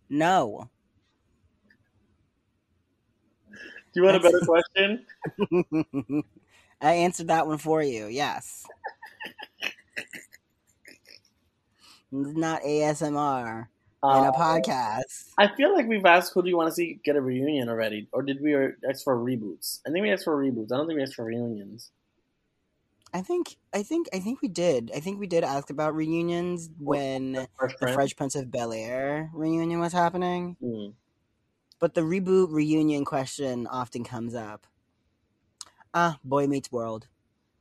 No. 0.09 0.69
Do 3.91 4.01
you 4.01 4.03
want 4.03 4.17
a 4.17 4.19
better 4.19 4.41
question? 4.45 5.05
I 6.81 6.93
answered 6.93 7.27
that 7.27 7.47
one 7.47 7.57
for 7.57 7.81
you. 7.81 8.05
Yes. 8.05 8.65
It's 9.61 10.17
not 12.11 12.61
ASMR 12.63 13.67
in 14.03 14.09
a 14.09 14.29
Uh, 14.29 14.31
podcast. 14.31 15.31
I 15.37 15.47
feel 15.55 15.73
like 15.73 15.87
we've 15.87 16.05
asked 16.05 16.33
who 16.33 16.41
do 16.41 16.49
you 16.49 16.57
want 16.57 16.69
to 16.69 16.73
see 16.73 16.99
get 17.03 17.15
a 17.15 17.21
reunion 17.21 17.69
already, 17.69 18.07
or 18.11 18.21
did 18.23 18.41
we 18.41 18.55
ask 18.89 19.03
for 19.03 19.17
reboots? 19.17 19.81
I 19.87 19.91
think 19.91 20.03
we 20.03 20.11
asked 20.11 20.23
for 20.25 20.37
reboots. 20.37 20.71
I 20.71 20.77
don't 20.77 20.87
think 20.87 20.97
we 20.97 21.03
asked 21.03 21.15
for 21.15 21.25
reunions. 21.25 21.91
I 23.13 23.21
think 23.21 23.57
I 23.73 23.81
think 23.83 24.07
I 24.13 24.19
think 24.19 24.41
we 24.41 24.47
did. 24.47 24.91
I 24.95 24.99
think 24.99 25.19
we 25.19 25.25
did 25.27 25.43
ask 25.43 25.69
about 25.71 25.95
reunions 25.95 26.69
when 26.79 27.47
Fresh 27.57 27.71
the 27.73 27.77
Prince? 27.79 27.95
Fresh 27.95 28.15
Prince 28.15 28.35
of 28.35 28.51
Bel 28.51 28.71
Air 28.71 29.31
reunion 29.33 29.79
was 29.79 29.93
happening. 29.93 30.55
Hmm. 30.63 30.91
But 31.79 31.93
the 31.95 32.01
reboot 32.01 32.51
reunion 32.51 33.05
question 33.05 33.65
often 33.65 34.03
comes 34.03 34.35
up. 34.35 34.67
Ah, 35.93 36.19
Boy 36.23 36.45
Meets 36.45 36.71
World. 36.71 37.07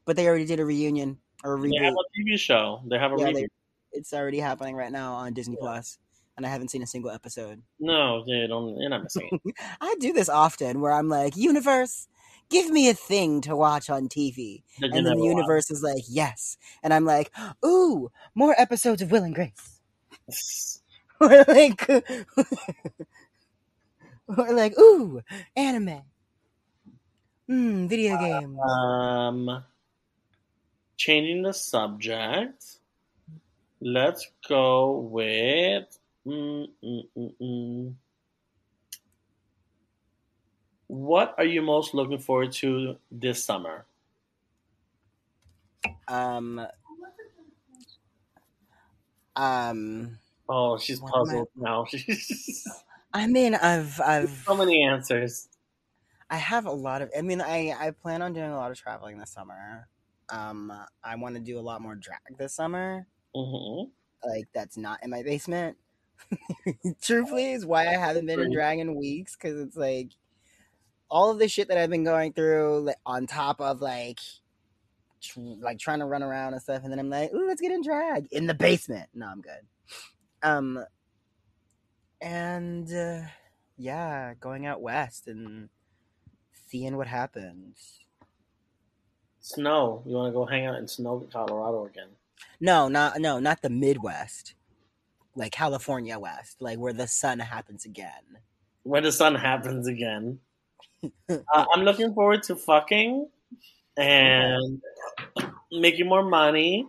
But 0.05 0.17
they 0.17 0.27
already 0.29 0.45
did 0.45 0.61
a 0.61 0.65
reunion 0.65 1.19
or 1.45 1.55
a 1.55 1.61
They 1.61 1.77
have 1.83 1.95
reboot. 1.95 1.97
a 1.97 2.21
TV 2.21 2.37
show. 2.39 2.83
They 2.87 2.99
have 2.99 3.13
a 3.13 3.17
Yeah, 3.19 3.29
reboot. 3.29 3.35
they, 3.35 3.47
it's 3.93 4.13
already 4.13 4.41
happening 4.41 4.77
right 4.77 4.93
now 4.93 5.15
on 5.15 5.33
Disney 5.35 5.57
Plus, 5.59 5.99
and 6.37 6.47
I 6.47 6.49
haven't 6.49 6.71
seen 6.71 6.83
a 6.83 6.87
single 6.87 7.11
episode. 7.11 7.63
No, 7.81 8.25
they 8.25 8.47
don't. 8.47 8.77
You're 8.79 8.91
not 8.91 9.03
missing 9.03 9.29
it. 9.45 9.55
I 9.81 9.95
do 10.01 10.13
this 10.13 10.29
often 10.29 10.81
where 10.81 10.93
I'm 10.93 11.09
like, 11.09 11.37
universe, 11.37 12.09
give 12.51 12.71
me 12.71 12.89
a 12.89 12.95
thing 12.95 13.41
to 13.43 13.57
watch 13.57 13.91
on 13.91 14.09
TV. 14.09 14.63
And 14.81 14.93
then 14.93 15.05
the 15.05 15.17
watch. 15.17 15.27
universe 15.27 15.71
is 15.71 15.83
like, 15.83 16.05
yes. 16.09 16.57
And 16.83 16.95
I'm 16.95 17.05
like, 17.05 17.31
ooh, 17.65 18.11
more 18.35 18.55
episodes 18.59 19.03
of 19.03 19.11
Will 19.11 19.25
and 19.25 19.35
Grace. 19.35 20.83
or 21.21 21.45
like, 21.49 21.89
or 24.29 24.53
like, 24.53 24.79
ooh, 24.79 25.21
anime. 25.57 26.03
Hmm, 27.49 27.87
video 27.87 28.19
games. 28.19 28.59
Um, 28.61 29.65
changing 30.97 31.43
the 31.43 31.55
subject. 31.55 32.78
Let's 33.81 34.31
go 34.49 34.99
with. 34.99 35.99
Mm, 36.27 36.69
mm, 36.83 37.09
mm, 37.17 37.35
mm. 37.41 37.95
What 40.89 41.35
are 41.39 41.45
you 41.45 41.63
most 41.63 41.95
looking 41.95 42.19
forward 42.19 42.53
to 42.55 42.97
this 43.11 43.45
summer? 43.45 43.87
Um, 46.09 46.67
Um, 49.37 50.19
Oh, 50.49 50.79
she's 50.79 50.99
am 51.01 51.07
I- 51.07 51.11
puzzled 51.11 51.49
now. 51.55 51.87
I 53.13 53.27
mean, 53.27 53.55
I've 53.55 54.01
I've 54.01 54.31
so 54.47 54.57
many 54.57 54.83
answers. 54.83 55.49
I 56.31 56.37
have 56.37 56.67
a 56.67 56.73
lot 56.73 57.03
of. 57.03 57.11
I 57.17 57.23
mean, 57.23 57.41
I 57.41 57.71
I 57.79 57.91
plan 57.93 58.23
on 58.23 58.33
doing 58.33 58.51
a 58.51 58.57
lot 58.57 58.71
of 58.71 58.79
traveling 58.79 59.19
this 59.19 59.31
summer. 59.31 59.89
Um, 60.31 60.73
I 61.03 61.17
want 61.17 61.37
to 61.37 61.41
do 61.41 61.59
a 61.59 61.61
lot 61.61 61.81
more 61.81 61.95
drag 61.95 62.37
this 62.39 62.55
summer. 62.55 63.07
Hmm 63.45 64.29
Like 64.29 64.49
that's 64.53 64.77
not 64.77 65.03
in 65.03 65.11
my 65.11 65.23
basement. 65.23 65.77
Truthfully, 67.03 67.53
is 67.53 67.65
why 67.65 67.87
I 67.87 67.93
haven't 67.97 68.27
been 68.27 68.41
in 68.41 68.53
drag 68.53 68.79
in 68.81 68.95
weeks 68.95 69.37
because 69.37 69.61
it's 69.61 69.77
like 69.77 70.11
all 71.09 71.31
of 71.31 71.39
the 71.39 71.49
shit 71.49 71.69
that 71.69 71.79
I've 71.79 71.91
been 71.91 72.05
going 72.05 72.33
through, 72.33 72.81
like, 72.81 72.97
on 73.07 73.27
top 73.27 73.61
of 73.61 73.81
like 73.81 74.21
tr- 75.21 75.41
like 75.61 75.79
trying 75.79 76.01
to 76.01 76.07
run 76.07 76.23
around 76.23 76.55
and 76.55 76.63
stuff, 76.63 76.83
and 76.83 76.93
then 76.93 76.99
I'm 76.99 77.11
like, 77.11 77.33
ooh, 77.33 77.47
let's 77.47 77.61
get 77.61 77.73
in 77.73 77.83
drag 77.83 78.29
in 78.33 78.47
the 78.47 78.55
basement. 78.55 79.09
No, 79.15 79.27
I'm 79.27 79.41
good. 79.41 79.67
Um, 80.43 80.85
and 82.21 82.93
uh, 82.93 83.23
yeah, 83.77 84.35
going 84.35 84.67
out 84.67 84.83
west 84.83 85.29
and 85.29 85.69
seeing 86.69 86.97
what 86.97 87.07
happens. 87.07 88.01
Snow. 89.41 90.03
You 90.05 90.15
want 90.15 90.33
to 90.33 90.39
go 90.39 90.45
hang 90.45 90.67
out 90.67 90.77
in 90.77 90.89
snow, 90.89 91.27
Colorado 91.33 91.87
again? 91.87 92.09
No, 92.61 92.89
not 92.89 93.19
no, 93.19 93.39
not 93.39 93.63
the 93.63 93.71
Midwest, 93.71 94.55
like 95.35 95.53
California 95.53 96.19
West, 96.19 96.57
like 96.61 96.79
where 96.79 96.93
the 96.93 97.07
sun 97.07 97.39
happens 97.39 97.85
again. 97.85 98.39
Where 98.83 99.01
the 99.01 99.13
sun 99.13 99.35
happens 99.35 99.87
again. 99.87 100.41
uh, 101.29 101.39
I'm 101.73 101.83
looking 101.83 102.13
forward 102.15 102.43
to 102.45 102.57
fucking 102.57 103.29
and 103.97 104.81
making 105.71 106.09
more 106.09 106.23
money 106.25 106.87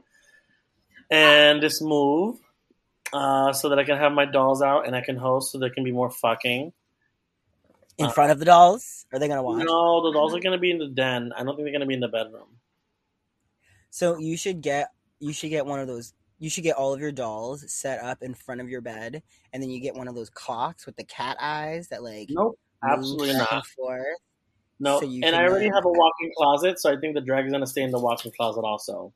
and 1.11 1.61
this 1.61 1.81
move 1.81 2.37
uh, 3.13 3.53
so 3.53 3.69
that 3.69 3.79
I 3.79 3.83
can 3.83 3.97
have 3.97 4.11
my 4.11 4.25
dolls 4.25 4.61
out 4.61 4.85
and 4.85 4.95
I 4.95 5.01
can 5.01 5.17
host 5.17 5.51
so 5.51 5.59
there 5.59 5.69
can 5.69 5.83
be 5.83 5.91
more 5.91 6.09
fucking. 6.09 6.73
In 7.97 8.05
Uh, 8.05 8.09
front 8.11 8.31
of 8.31 8.39
the 8.39 8.45
dolls, 8.45 9.05
are 9.11 9.19
they 9.19 9.27
gonna 9.27 9.43
watch? 9.43 9.63
No, 9.65 10.01
the 10.03 10.11
dolls 10.13 10.33
are 10.33 10.39
going 10.39 10.53
to 10.53 10.57
be 10.57 10.71
in 10.71 10.77
the 10.77 10.87
den. 10.87 11.33
I 11.35 11.43
don't 11.43 11.55
think 11.55 11.65
they're 11.65 11.71
going 11.73 11.81
to 11.81 11.85
be 11.87 11.95
in 11.95 11.99
the 11.99 12.07
bedroom. 12.07 12.59
So 13.89 14.17
you 14.17 14.37
should 14.37 14.61
get 14.61 14.91
you 15.19 15.33
should 15.33 15.49
get 15.49 15.65
one 15.65 15.79
of 15.79 15.87
those. 15.87 16.13
You 16.39 16.49
should 16.49 16.63
get 16.63 16.77
all 16.77 16.93
of 16.93 17.01
your 17.01 17.11
dolls 17.11 17.69
set 17.71 18.01
up 18.01 18.21
in 18.21 18.33
front 18.33 18.61
of 18.61 18.69
your 18.69 18.81
bed, 18.81 19.21
and 19.51 19.61
then 19.61 19.69
you 19.69 19.81
get 19.81 19.95
one 19.95 20.07
of 20.07 20.15
those 20.15 20.29
clocks 20.29 20.85
with 20.85 20.95
the 20.95 21.03
cat 21.03 21.37
eyes 21.39 21.89
that 21.89 22.01
like 22.01 22.29
Nope, 22.29 22.57
absolutely 22.83 23.33
not. 23.33 23.65
No, 24.79 25.01
So 25.01 25.07
and 25.09 25.35
I 25.35 25.45
already 25.45 25.67
have 25.67 25.83
a 25.83 25.89
walk-in 25.89 26.31
closet, 26.37 26.79
so 26.79 26.89
I 26.89 26.97
think 26.97 27.13
the 27.13 27.21
drag 27.21 27.45
is 27.45 27.51
going 27.51 27.61
to 27.61 27.67
stay 27.67 27.83
in 27.83 27.91
the 27.91 27.99
walk-in 27.99 28.31
closet 28.31 28.61
also. 28.61 29.13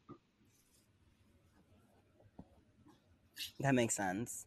That 3.62 3.74
makes 3.74 3.96
sense. 3.96 4.46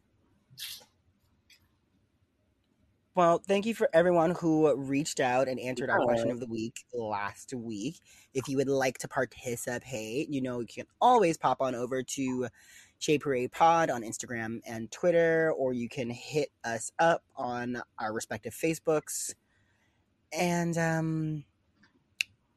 Well, 3.17 3.39
thank 3.39 3.65
you 3.65 3.73
for 3.73 3.89
everyone 3.93 4.35
who 4.39 4.71
reached 4.75 5.19
out 5.19 5.47
and 5.47 5.59
answered 5.59 5.89
our 5.89 5.97
question 6.01 6.29
of 6.29 6.39
the 6.39 6.45
week 6.45 6.85
last 6.93 7.51
week. 7.51 7.99
If 8.35 8.47
you 8.47 8.57
would 8.57 8.67
like 8.67 8.99
to 8.99 9.07
participate, 9.07 10.29
you 10.29 10.39
know, 10.39 10.59
you 10.59 10.67
can 10.67 10.85
always 11.01 11.35
pop 11.35 11.59
on 11.59 11.73
over 11.73 12.03
to 12.03 12.47
Shade 12.99 13.21
Parade 13.21 13.51
Pod 13.51 13.89
on 13.89 14.03
Instagram 14.03 14.59
and 14.67 14.91
Twitter, 14.91 15.51
or 15.57 15.73
you 15.73 15.89
can 15.89 16.11
hit 16.11 16.49
us 16.63 16.91
up 16.99 17.23
on 17.35 17.81
our 17.97 18.13
respective 18.13 18.53
Facebooks. 18.53 19.33
And 20.31 20.77
um, 20.77 21.43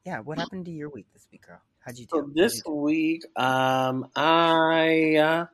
yeah, 0.05 0.19
what 0.19 0.37
happened 0.37 0.65
to 0.65 0.71
your 0.71 0.89
week 0.89 1.07
this 1.11 1.27
week, 1.31 1.47
girl? 1.47 1.61
How'd 1.79 1.97
you 1.97 2.05
do? 2.05 2.09
So 2.11 2.29
this 2.35 2.57
you 2.57 2.61
do? 2.65 2.71
week, 2.75 3.23
um, 3.35 4.11
I 4.15 5.15
uh, 5.15 5.45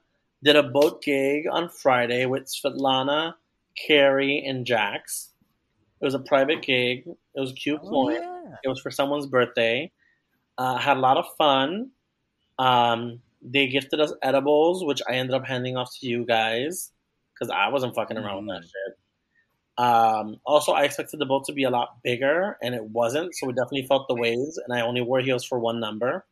did 0.43 0.57
a 0.57 0.63
boat 0.63 1.01
gig 1.01 1.45
on 1.49 1.69
Friday 1.69 2.25
with 2.25 2.47
Svetlana, 2.47 3.35
Carrie, 3.78 4.43
and 4.45 4.65
Jax. 4.65 5.32
It 6.01 6.05
was 6.05 6.13
a 6.13 6.19
private 6.19 6.61
gig. 6.61 7.03
It 7.07 7.39
was 7.39 7.51
a 7.51 7.55
cute 7.55 7.80
Oh, 7.84 8.09
yeah. 8.09 8.55
It 8.63 8.67
was 8.67 8.80
for 8.80 8.91
someone's 8.91 9.25
birthday. 9.25 9.91
Uh, 10.57 10.78
had 10.78 10.97
a 10.97 10.99
lot 10.99 11.17
of 11.17 11.25
fun. 11.38 11.91
Um, 12.59 13.19
they 13.41 13.67
gifted 13.67 13.99
us 13.99 14.13
edibles, 14.23 14.84
which 14.84 15.01
I 15.07 15.13
ended 15.13 15.36
up 15.36 15.45
handing 15.45 15.78
off 15.78 15.91
to 15.99 16.07
you 16.07 16.25
guys 16.25 16.91
because 17.34 17.51
I 17.51 17.69
wasn't 17.69 17.95
fucking 17.95 18.17
around 18.17 18.47
with 18.47 18.55
that 18.55 18.63
shit. 18.63 18.97
Um, 19.78 20.39
also, 20.45 20.71
I 20.71 20.84
expected 20.84 21.19
the 21.19 21.25
boat 21.25 21.45
to 21.45 21.53
be 21.53 21.63
a 21.63 21.69
lot 21.69 22.01
bigger, 22.03 22.57
and 22.63 22.73
it 22.73 22.84
wasn't. 22.84 23.36
So 23.36 23.45
we 23.45 23.53
definitely 23.53 23.86
felt 23.86 24.07
the 24.07 24.15
waves. 24.15 24.57
And 24.57 24.75
I 24.75 24.82
only 24.82 25.01
wore 25.01 25.19
heels 25.19 25.45
for 25.45 25.59
one 25.59 25.80
number 25.80 26.25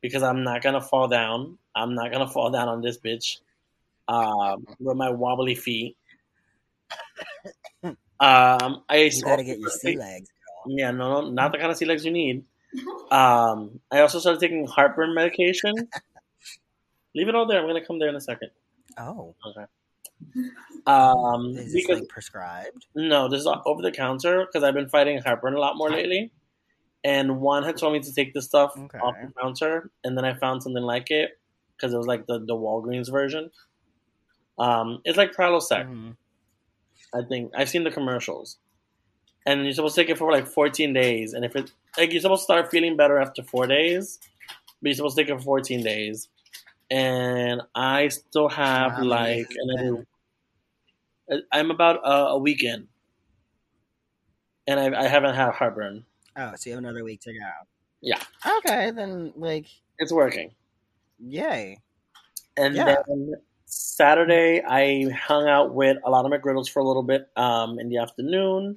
because 0.00 0.22
I'm 0.22 0.42
not 0.42 0.62
gonna 0.62 0.80
fall 0.80 1.08
down. 1.08 1.58
I'm 1.74 1.94
not 1.94 2.10
gonna 2.10 2.28
fall 2.28 2.50
down 2.50 2.68
on 2.68 2.80
this 2.80 2.98
bitch 2.98 3.38
um, 4.08 4.66
with 4.78 4.96
my 4.96 5.10
wobbly 5.10 5.54
feet. 5.54 5.96
Um, 8.22 8.84
I 8.90 9.10
You 9.12 9.22
gotta 9.24 9.42
get 9.44 9.58
your 9.58 9.70
sea 9.70 9.96
legs. 9.96 10.28
yeah, 10.66 10.90
no, 10.90 11.22
no, 11.22 11.30
not 11.30 11.52
the 11.52 11.58
kind 11.58 11.70
of 11.70 11.76
sea 11.78 11.86
legs 11.86 12.04
you 12.04 12.10
need. 12.12 12.44
Um, 13.10 13.80
I 13.90 14.00
also 14.02 14.20
started 14.20 14.40
taking 14.40 14.64
heartburn 14.68 15.12
medication. 15.14 15.74
Leave 17.16 17.26
it 17.26 17.34
all 17.34 17.44
there. 17.46 17.58
I'm 17.60 17.66
gonna 17.66 17.84
come 17.84 17.98
there 17.98 18.08
in 18.08 18.14
a 18.14 18.20
second. 18.20 18.50
Oh, 18.96 19.34
Okay. 19.44 19.64
Um, 20.86 21.46
is 21.56 21.72
this 21.72 21.82
because 21.82 21.98
like 22.00 22.08
prescribed? 22.08 22.86
no, 22.94 23.28
this 23.28 23.40
is 23.40 23.48
over 23.66 23.82
the 23.82 23.90
counter 23.90 24.46
because 24.46 24.62
I've 24.62 24.74
been 24.74 24.88
fighting 24.88 25.18
heartburn 25.18 25.54
a 25.54 25.58
lot 25.60 25.76
more 25.76 25.90
lately. 25.90 26.30
And 27.02 27.40
one 27.40 27.64
had 27.64 27.76
told 27.78 27.94
me 27.94 28.00
to 28.00 28.12
take 28.14 28.32
this 28.34 28.44
stuff 28.46 28.74
Okay. 28.78 28.98
off 28.98 29.16
the 29.26 29.32
counter, 29.40 29.90
and 30.04 30.16
then 30.16 30.24
I 30.24 30.34
found 30.34 30.62
something 30.62 30.82
like 30.82 31.10
it 31.10 31.30
because 31.76 31.92
it 31.92 31.96
was 31.96 32.06
like 32.06 32.26
the 32.26 32.38
the 32.38 32.54
Walgreens 32.54 33.10
version. 33.10 33.50
Um, 34.58 35.00
it's 35.04 35.16
like 35.18 35.32
Prilosec. 35.32 35.86
Mhm. 35.88 36.16
I 37.14 37.22
think 37.22 37.52
I've 37.56 37.68
seen 37.68 37.84
the 37.84 37.90
commercials, 37.90 38.58
and 39.46 39.64
you're 39.64 39.72
supposed 39.72 39.94
to 39.96 40.02
take 40.02 40.10
it 40.10 40.18
for 40.18 40.30
like 40.30 40.46
14 40.46 40.92
days. 40.92 41.32
And 41.34 41.44
if 41.44 41.56
it 41.56 41.70
like 41.98 42.12
you're 42.12 42.20
supposed 42.22 42.42
to 42.42 42.44
start 42.44 42.70
feeling 42.70 42.96
better 42.96 43.18
after 43.18 43.42
four 43.42 43.66
days, 43.66 44.18
but 44.80 44.88
you're 44.88 44.94
supposed 44.94 45.16
to 45.16 45.22
take 45.24 45.30
it 45.32 45.36
for 45.38 45.42
14 45.44 45.82
days. 45.82 46.28
And 46.90 47.62
I 47.74 48.08
still 48.08 48.48
have 48.48 48.92
many 48.94 49.06
like 49.08 49.48
another. 49.58 50.06
I'm 51.52 51.70
about 51.70 52.00
a, 52.04 52.30
a 52.34 52.38
weekend, 52.38 52.88
and 54.66 54.80
I, 54.80 55.02
I 55.04 55.06
haven't 55.08 55.34
had 55.34 55.52
heartburn. 55.52 56.04
Oh, 56.36 56.52
so 56.56 56.70
you 56.70 56.74
have 56.76 56.82
another 56.84 57.04
week 57.04 57.20
to 57.22 57.32
go. 57.32 57.38
Yeah. 58.00 58.20
Okay, 58.58 58.90
then 58.92 59.32
like, 59.36 59.66
It's 59.98 60.12
working. 60.12 60.52
yay. 61.18 61.78
And 62.56 62.74
Yeah. 62.74 62.96
then 63.06 63.34
Saturday, 63.70 64.62
I 64.66 65.08
hung 65.10 65.48
out 65.48 65.72
with 65.74 65.96
a 66.04 66.10
lot 66.10 66.24
of 66.24 66.32
McGriddles 66.32 66.68
for 66.68 66.80
a 66.80 66.84
little 66.84 67.04
bit 67.04 67.28
um, 67.36 67.78
in 67.78 67.88
the 67.88 67.98
afternoon. 67.98 68.76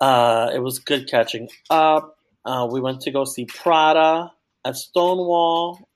Uh, 0.00 0.50
it 0.54 0.60
was 0.60 0.78
good 0.78 1.08
catching 1.08 1.48
up. 1.68 2.16
Uh, 2.44 2.68
we 2.70 2.80
went 2.80 3.00
to 3.00 3.10
go 3.10 3.24
see 3.24 3.44
Prada 3.44 4.32
at 4.64 4.76
Stonewall. 4.76 5.88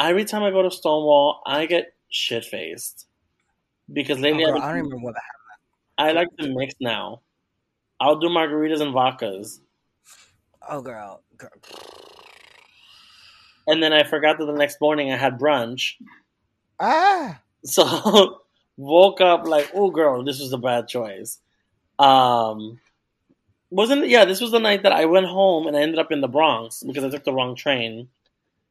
Every 0.00 0.24
time 0.24 0.42
I 0.42 0.50
go 0.50 0.62
to 0.62 0.70
Stonewall, 0.70 1.42
I 1.46 1.66
get 1.66 1.92
shit 2.08 2.44
faced 2.44 3.06
because 3.92 4.18
Oh, 4.18 4.22
lately 4.22 4.44
girl, 4.44 4.56
I've 4.56 4.62
I 4.62 4.66
don't 4.72 4.76
remember 4.84 4.96
what. 4.96 5.14
Happened. 5.14 5.36
I 5.98 6.12
like 6.12 6.28
to 6.40 6.48
mix 6.54 6.74
now. 6.80 7.20
I'll 8.00 8.18
do 8.18 8.28
margaritas 8.28 8.80
and 8.80 8.94
vodkas, 8.94 9.60
Oh, 10.68 10.80
girl, 10.80 11.22
girl. 11.36 11.50
and 13.66 13.82
then 13.82 13.92
I 13.92 14.04
forgot 14.04 14.38
that 14.38 14.46
the 14.46 14.52
next 14.54 14.80
morning 14.80 15.12
I 15.12 15.16
had 15.18 15.38
brunch. 15.38 15.92
Ah, 16.80 17.40
So 17.62 18.40
woke 18.76 19.20
up 19.20 19.46
like, 19.46 19.70
oh 19.74 19.90
girl, 19.90 20.24
this 20.24 20.40
was 20.40 20.52
a 20.52 20.58
bad 20.58 20.88
choice. 20.88 21.38
Um 21.98 22.80
wasn't 23.70 24.08
yeah, 24.08 24.24
this 24.24 24.40
was 24.40 24.50
the 24.50 24.58
night 24.58 24.82
that 24.82 24.92
I 24.92 25.04
went 25.04 25.26
home 25.26 25.66
and 25.66 25.76
I 25.76 25.82
ended 25.82 25.98
up 25.98 26.10
in 26.10 26.22
the 26.22 26.28
Bronx 26.28 26.82
because 26.82 27.04
I 27.04 27.10
took 27.10 27.24
the 27.24 27.32
wrong 27.32 27.54
train. 27.54 28.08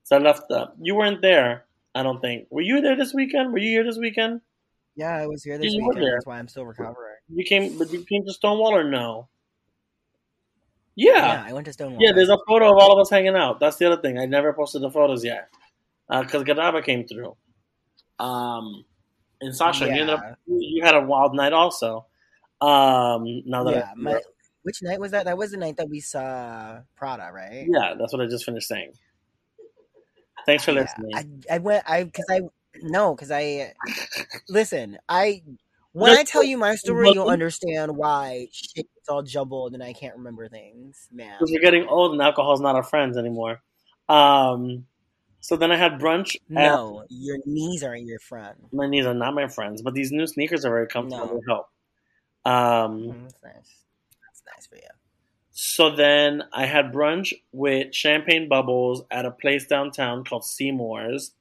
So 0.03 0.15
I 0.15 0.19
left 0.19 0.49
the 0.49 0.71
you 0.81 0.95
weren't 0.95 1.21
there, 1.21 1.65
I 1.93 2.01
don't 2.03 2.19
think. 2.19 2.47
Were 2.49 2.61
you 2.61 2.81
there 2.81 2.95
this 2.97 3.13
weekend? 3.13 3.53
Were 3.53 3.59
you 3.59 3.69
here 3.69 3.83
this 3.83 3.97
weekend? 3.99 4.41
yeah, 4.95 5.15
I 5.15 5.27
was 5.27 5.43
here 5.43 5.57
this 5.57 5.71
You 5.71 5.87
weekend. 5.87 6.11
That's 6.11 6.25
why 6.25 6.39
I'm 6.39 6.47
still 6.47 6.65
recovering. 6.65 7.15
You 7.31 7.45
came 7.45 7.77
but 7.77 7.93
you 7.93 8.03
came 8.03 8.25
to 8.25 8.33
Stonewall 8.33 8.75
or 8.75 8.83
no? 8.83 9.29
Yeah, 10.95 11.13
Yeah. 11.15 11.45
I 11.47 11.53
went 11.53 11.65
to 11.67 11.73
Stonewall. 11.73 12.01
Yeah, 12.01 12.11
there's 12.11 12.29
a 12.29 12.39
photo 12.47 12.71
of 12.71 12.77
all 12.77 12.91
of 12.91 12.99
us 12.99 13.09
hanging 13.09 13.35
out. 13.35 13.59
That's 13.59 13.77
the 13.77 13.85
other 13.85 14.01
thing. 14.01 14.17
I 14.17 14.25
never 14.25 14.51
posted 14.51 14.81
the 14.81 14.91
photos 14.91 15.23
yet. 15.23 15.49
Because 16.09 16.43
Godiva 16.43 16.81
came 16.81 17.07
through. 17.07 17.37
Um, 18.19 18.85
and 19.41 19.55
Sasha, 19.55 19.85
you, 19.85 19.91
ended 19.91 20.09
up, 20.09 20.37
you 20.47 20.83
had 20.83 20.95
a 20.95 21.01
wild 21.01 21.35
night 21.35 21.53
also. 21.53 22.05
Um, 22.61 23.43
now 23.45 23.63
that 23.63 23.73
yeah. 23.73 23.91
I, 23.91 23.93
My, 23.95 24.19
which 24.63 24.81
night 24.81 24.99
was 24.99 25.11
that? 25.11 25.25
That 25.25 25.37
was 25.37 25.51
the 25.51 25.57
night 25.57 25.77
that 25.77 25.89
we 25.89 26.01
saw 26.01 26.79
Prada, 26.95 27.31
right? 27.33 27.67
yeah, 27.69 27.93
that's 27.97 28.11
what 28.11 28.21
I 28.21 28.27
just 28.27 28.43
finished 28.43 28.67
saying. 28.67 28.91
Thanks 30.45 30.65
for 30.65 30.73
Yeah, 30.73 30.81
listening. 30.81 31.41
I, 31.49 31.55
I 31.55 31.57
went. 31.59 31.83
I 31.89 32.03
because 32.03 32.25
I 32.29 32.41
no 32.81 33.15
because 33.15 33.31
I 33.31 33.73
listen. 34.49 34.97
I 35.07 35.41
when 35.91 36.15
I 36.15 36.23
tell 36.23 36.43
you 36.43 36.57
my 36.57 36.75
story, 36.75 37.11
you'll 37.13 37.27
understand 37.27 37.95
why 37.95 38.47
shit 38.51 38.87
gets 38.95 39.09
all 39.09 39.23
jumbled 39.23 39.73
and 39.73 39.81
I 39.81 39.93
can't 39.93 40.15
remember 40.15 40.47
things, 40.47 41.07
man. 41.11 41.35
Because 41.39 41.51
we're 41.51 41.61
getting 41.61 41.87
old 41.87 42.13
and 42.13 42.21
alcohol's 42.21 42.61
not 42.61 42.75
our 42.75 42.83
friends 42.83 43.17
anymore. 43.17 43.61
Um, 44.07 44.85
So 45.41 45.55
then 45.55 45.71
I 45.71 45.77
had 45.77 45.93
brunch. 45.99 46.35
No, 46.49 47.05
your 47.09 47.37
knees 47.45 47.83
are 47.83 47.95
your 47.95 48.19
friend. 48.19 48.55
my 48.71 48.87
knees 48.87 49.05
are 49.05 49.13
not 49.13 49.33
my 49.33 49.47
friends, 49.47 49.81
but 49.81 49.93
these 49.93 50.11
new 50.11 50.27
sneakers 50.27 50.65
are 50.65 50.69
very 50.69 50.87
comfortable. 50.87 51.27
No. 51.27 51.33
They 51.35 51.41
help. 51.47 51.69
Um, 52.45 53.01
Mm, 53.01 53.23
that's 53.23 53.43
nice. 53.43 53.75
That's 54.25 54.43
nice 54.55 54.67
for 54.67 54.75
you. 54.75 54.89
So 55.51 55.93
then 55.95 56.43
I 56.53 56.65
had 56.65 56.91
brunch 56.93 57.33
with 57.51 57.93
champagne 57.93 58.47
bubbles 58.47 59.03
at 59.11 59.25
a 59.25 59.31
place 59.31 59.65
downtown 59.67 60.23
called 60.23 60.45
Seymour's. 60.45 61.31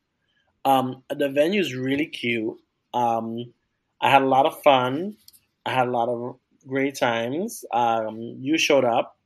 Um, 0.64 1.02
the 1.08 1.28
venue's 1.28 1.74
really 1.74 2.06
cute. 2.06 2.56
Um, 2.94 3.52
I 4.00 4.10
had 4.10 4.22
a 4.22 4.26
lot 4.26 4.46
of 4.46 4.60
fun. 4.62 5.16
I 5.64 5.72
had 5.72 5.88
a 5.88 5.90
lot 5.90 6.08
of 6.08 6.36
great 6.66 6.96
times. 6.96 7.64
Um, 7.72 8.36
you 8.40 8.58
showed 8.58 8.84
up 8.84 9.16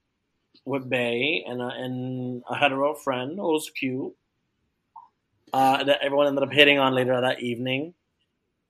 with 0.64 0.88
Bay 0.88 1.44
and 1.46 1.60
a, 1.62 1.68
and 1.68 2.42
I 2.48 2.58
had 2.58 2.72
a 2.72 2.76
real 2.76 2.94
friend 2.94 3.32
who 3.36 3.42
was 3.52 3.70
cute. 3.70 4.12
Uh, 5.52 5.84
that 5.84 5.98
everyone 6.02 6.26
ended 6.28 6.42
up 6.44 6.52
hitting 6.52 6.78
on 6.78 6.94
later 6.94 7.20
that 7.20 7.40
evening. 7.42 7.92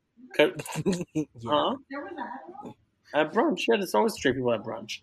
yeah. 0.39 0.53
huh? 1.47 1.76
There 1.91 2.01
was 2.01 2.12
that. 2.16 2.74
At 3.14 3.33
brunch, 3.33 3.64
yeah, 3.68 3.76
there's 3.76 3.95
always 3.95 4.14
straight 4.14 4.35
people 4.35 4.53
at 4.53 4.62
brunch. 4.64 5.01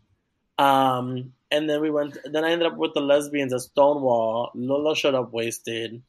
Um, 0.58 1.34
and 1.52 1.70
then 1.70 1.82
we 1.82 1.90
went. 1.90 2.18
Then 2.26 2.44
I 2.44 2.52
ended 2.52 2.68
up 2.68 2.78
with 2.78 2.94
the 2.94 3.00
lesbians 3.02 3.54
at 3.54 3.62
Stonewall. 3.62 4.52
Lola 4.56 4.96
showed 4.96 5.14
up 5.16 5.32
wasted, 5.32 6.02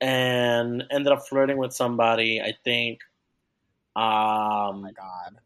and 0.00 0.84
ended 0.90 1.12
up 1.12 1.26
flirting 1.28 1.58
with 1.58 1.72
somebody. 1.72 2.40
I 2.40 2.54
think. 2.64 3.00
Oh 3.94 4.00
Um, 4.02 4.82
my 4.82 4.92
god. 4.92 5.36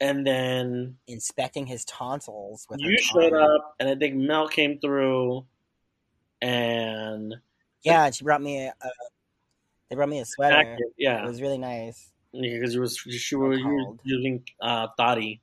and 0.00 0.26
then 0.26 0.96
Inspecting 1.06 1.66
his 1.66 1.84
tonsils 1.84 2.66
with 2.68 2.80
you 2.80 2.96
showed 2.98 3.30
tongue. 3.30 3.40
up, 3.56 3.74
and 3.80 3.88
I 3.88 3.94
think 3.96 4.14
Mel 4.16 4.46
came 4.48 4.78
through, 4.78 5.46
and 6.42 7.34
Yeah, 7.82 8.10
she 8.10 8.24
brought 8.24 8.42
me 8.42 8.66
a. 8.66 8.68
a 8.68 8.90
they 9.88 9.96
brought 9.96 10.08
me 10.08 10.20
a 10.20 10.24
sweater. 10.24 10.62
jacket, 10.62 10.92
It 10.98 11.26
was 11.26 11.42
really 11.42 11.58
nice. 11.58 12.12
because 12.32 12.74
you 12.74 12.80
was 12.80 12.96
she 12.96 13.34
was 13.34 13.58
using 14.04 14.44
uh, 14.62 14.86
thotty 14.96 15.40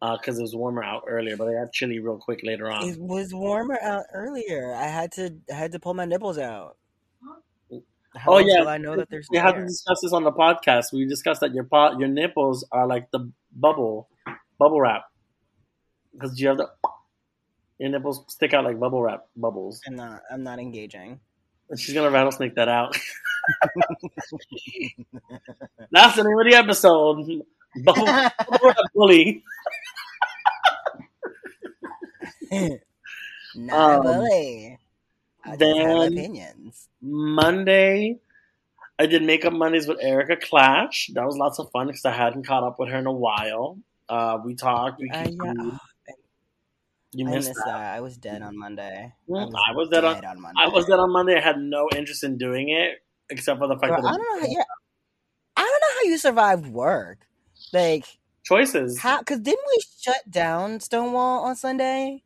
because 0.00 0.38
it 0.38 0.42
was 0.42 0.54
warmer 0.54 0.82
out 0.82 1.02
earlier, 1.06 1.36
but 1.36 1.48
it 1.48 1.54
got 1.54 1.72
chilly 1.72 1.98
real 1.98 2.18
quick 2.18 2.40
later 2.42 2.70
on. 2.70 2.88
It 2.88 2.98
was 2.98 3.34
warmer 3.34 3.78
out 3.82 4.04
earlier. 4.14 4.74
I 4.74 4.86
had 4.86 5.12
to 5.12 5.34
I 5.50 5.54
had 5.54 5.72
to 5.72 5.78
pull 5.78 5.94
my 5.94 6.04
nipples 6.04 6.38
out. 6.38 6.76
How 8.16 8.34
Oh, 8.34 8.38
yeah. 8.38 8.64
I 8.64 8.78
know 8.78 8.96
that 8.96 9.10
there's 9.10 9.28
We 9.30 9.38
have 9.38 9.54
to 9.56 9.64
discuss 9.64 10.00
this 10.00 10.12
on 10.12 10.24
the 10.24 10.32
podcast. 10.32 10.92
We 10.92 11.04
discussed 11.06 11.40
that 11.42 11.52
your 11.52 11.64
pot, 11.64 11.98
your 11.98 12.08
nipples 12.08 12.66
are 12.72 12.86
like 12.86 13.10
the 13.10 13.30
bubble, 13.54 14.08
bubble 14.58 14.80
wrap, 14.80 15.04
because 16.12 16.40
you 16.40 16.48
have 16.48 16.56
the 16.56 16.70
your 17.78 17.90
nipples 17.90 18.24
stick 18.28 18.54
out 18.54 18.64
like 18.64 18.80
bubble 18.80 19.02
wrap 19.02 19.26
bubbles. 19.36 19.80
I'm 19.86 19.94
not. 19.94 20.22
I'm 20.30 20.42
not 20.42 20.58
engaging. 20.58 21.20
And 21.70 21.78
she's 21.78 21.94
gonna 21.94 22.10
rattlesnake 22.10 22.54
that 22.56 22.68
out. 22.68 22.96
That's 25.90 26.16
the 26.16 26.24
name 26.24 26.38
of 26.38 26.46
the 26.46 26.54
episode. 26.54 27.42
Bubble, 27.84 28.06
bully. 28.94 29.42
not 33.54 34.00
Um, 34.00 34.06
a 34.06 34.12
bully. 34.14 34.78
I 35.44 35.56
then- 35.56 36.12
opinions. 36.12 36.88
Monday, 37.00 38.18
I 38.98 39.06
did 39.06 39.22
makeup 39.22 39.52
Mondays 39.52 39.86
with 39.86 39.98
Erica 40.02 40.36
Clash. 40.36 41.10
That 41.14 41.24
was 41.24 41.36
lots 41.36 41.58
of 41.58 41.70
fun 41.70 41.86
because 41.86 42.04
I 42.04 42.12
hadn't 42.12 42.44
caught 42.44 42.64
up 42.64 42.78
with 42.78 42.88
her 42.90 42.98
in 42.98 43.06
a 43.06 43.12
while. 43.12 43.78
Uh, 44.08 44.38
we 44.44 44.54
talked. 44.54 45.00
We 45.00 45.08
Uh, 45.10 45.28
yeah, 45.28 45.78
you 47.12 47.26
I 47.26 47.30
missed 47.30 47.48
missed 47.48 47.60
that. 47.64 47.72
that. 47.78 47.94
I 47.96 48.00
was 48.00 48.16
dead 48.16 48.42
on 48.42 48.58
Monday. 48.58 49.12
Mm, 49.28 49.52
I 49.68 49.72
was 49.74 49.88
dead 49.88 50.04
on- 50.04 50.20
Monday. 50.40 50.60
I 50.62 50.68
was 50.68 50.86
there 50.86 51.00
on 51.00 51.10
Monday. 51.12 51.36
I 51.36 51.40
had 51.40 51.58
no 51.58 51.88
interest 51.94 52.24
in 52.24 52.38
doing 52.38 52.68
it 52.68 52.98
except 53.30 53.58
for 53.58 53.66
the 53.68 53.76
fact 53.78 53.92
Bro, 53.92 54.02
that 54.02 54.08
I 54.08 54.16
don't 54.16 54.40
know. 54.40 54.40
How, 54.40 54.52
yeah, 54.52 54.62
I 55.56 55.62
don't 55.62 55.80
know 55.80 55.94
how 56.02 56.08
you 56.10 56.18
survived 56.18 56.66
work. 56.66 57.18
Like, 57.72 58.04
choices. 58.44 58.98
how? 58.98 59.18
Because 59.18 59.40
didn't 59.40 59.64
we 59.66 59.82
shut 60.00 60.30
down 60.30 60.80
Stonewall 60.80 61.44
on 61.44 61.56
Sunday? 61.56 62.22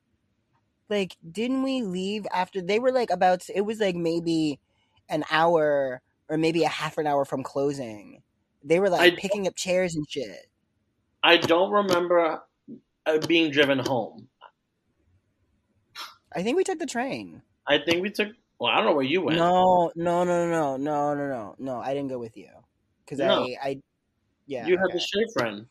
Like, 0.88 1.16
didn't 1.30 1.62
we 1.62 1.82
leave 1.82 2.26
after 2.32 2.60
they 2.60 2.78
were 2.78 2.92
like 2.92 3.10
about? 3.10 3.48
It 3.54 3.62
was 3.62 3.80
like 3.80 3.96
maybe 3.96 4.60
an 5.08 5.24
hour 5.30 6.02
or 6.28 6.36
maybe 6.38 6.64
a 6.64 6.68
half 6.68 6.98
an 6.98 7.06
hour 7.06 7.24
from 7.24 7.42
closing. 7.42 8.22
They 8.64 8.78
were 8.78 8.90
like 8.90 9.12
I- 9.12 9.16
picking 9.16 9.46
up 9.46 9.56
chairs 9.56 9.94
and 9.94 10.08
shit. 10.08 10.46
I 11.22 11.36
don't 11.36 11.70
remember 11.70 12.42
uh, 13.06 13.18
being 13.26 13.50
driven 13.52 13.78
home. 13.78 14.28
I 16.34 16.42
think 16.42 16.56
we 16.56 16.64
took 16.64 16.78
the 16.78 16.86
train. 16.86 17.42
I 17.66 17.78
think 17.78 18.02
we 18.02 18.10
took. 18.10 18.28
Well, 18.58 18.70
I 18.70 18.76
don't 18.76 18.86
know 18.86 18.94
where 18.94 19.04
you 19.04 19.22
went. 19.22 19.38
No, 19.38 19.90
no, 19.96 20.24
no, 20.24 20.48
no, 20.48 20.76
no, 20.76 21.14
no, 21.14 21.28
no, 21.28 21.54
no. 21.58 21.80
I 21.80 21.94
didn't 21.94 22.08
go 22.08 22.18
with 22.18 22.36
you 22.36 22.48
because 23.04 23.18
No. 23.18 23.42
I, 23.44 23.56
I, 23.62 23.80
yeah, 24.46 24.66
you 24.66 24.76
had 24.76 24.84
okay. 24.86 24.94
the 24.94 25.00
straight 25.00 25.32
friend. 25.32 25.66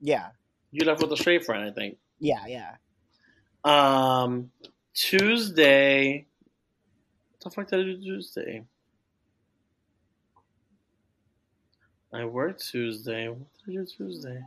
yeah, 0.00 0.28
You 0.72 0.84
left 0.86 1.00
with 1.02 1.12
a 1.12 1.16
straight 1.16 1.44
friend, 1.44 1.64
I 1.64 1.70
think. 1.72 1.96
yeah, 2.18 2.44
yeah. 2.46 2.76
Um, 3.64 4.50
Tuesday. 4.94 6.26
What 7.32 7.40
the 7.44 7.50
fuck 7.50 7.68
did 7.70 7.80
I 7.80 7.82
do 7.84 7.96
Tuesday? 8.00 8.64
I 12.12 12.24
worked 12.24 12.66
Tuesday. 12.68 13.28
What 13.28 13.38
did 13.66 13.68
I 13.68 13.82
do 13.82 13.86
Tuesday? 13.86 14.42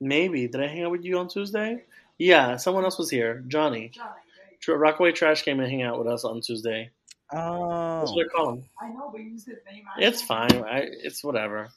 Maybe. 0.00 0.46
Did 0.48 0.62
I 0.62 0.66
hang 0.66 0.84
out 0.84 0.90
with 0.90 1.04
you 1.04 1.18
on 1.18 1.28
Tuesday? 1.28 1.84
Yeah, 2.18 2.56
someone 2.56 2.84
else 2.84 2.98
was 2.98 3.10
here. 3.10 3.44
Johnny. 3.46 3.90
Johnny, 3.94 4.08
right? 4.08 4.60
Tr- 4.60 4.74
Rockaway 4.74 5.12
Trash 5.12 5.42
came 5.42 5.60
and 5.60 5.70
hang 5.70 5.82
out 5.82 5.98
with 5.98 6.08
us 6.08 6.24
on 6.24 6.40
Tuesday. 6.40 6.90
Oh, 7.32 8.00
That's 8.00 8.12
what 8.12 8.26
I 8.26 8.28
call 8.36 8.52
him. 8.54 8.64
I 8.80 8.88
know, 8.88 9.08
but 9.12 9.20
you 9.20 9.30
used 9.30 9.46
his 9.46 9.58
name. 9.70 9.84
I 9.96 10.02
It's 10.02 10.22
fine. 10.22 10.52
I, 10.52 10.84
it's 10.84 11.22
whatever. 11.22 11.68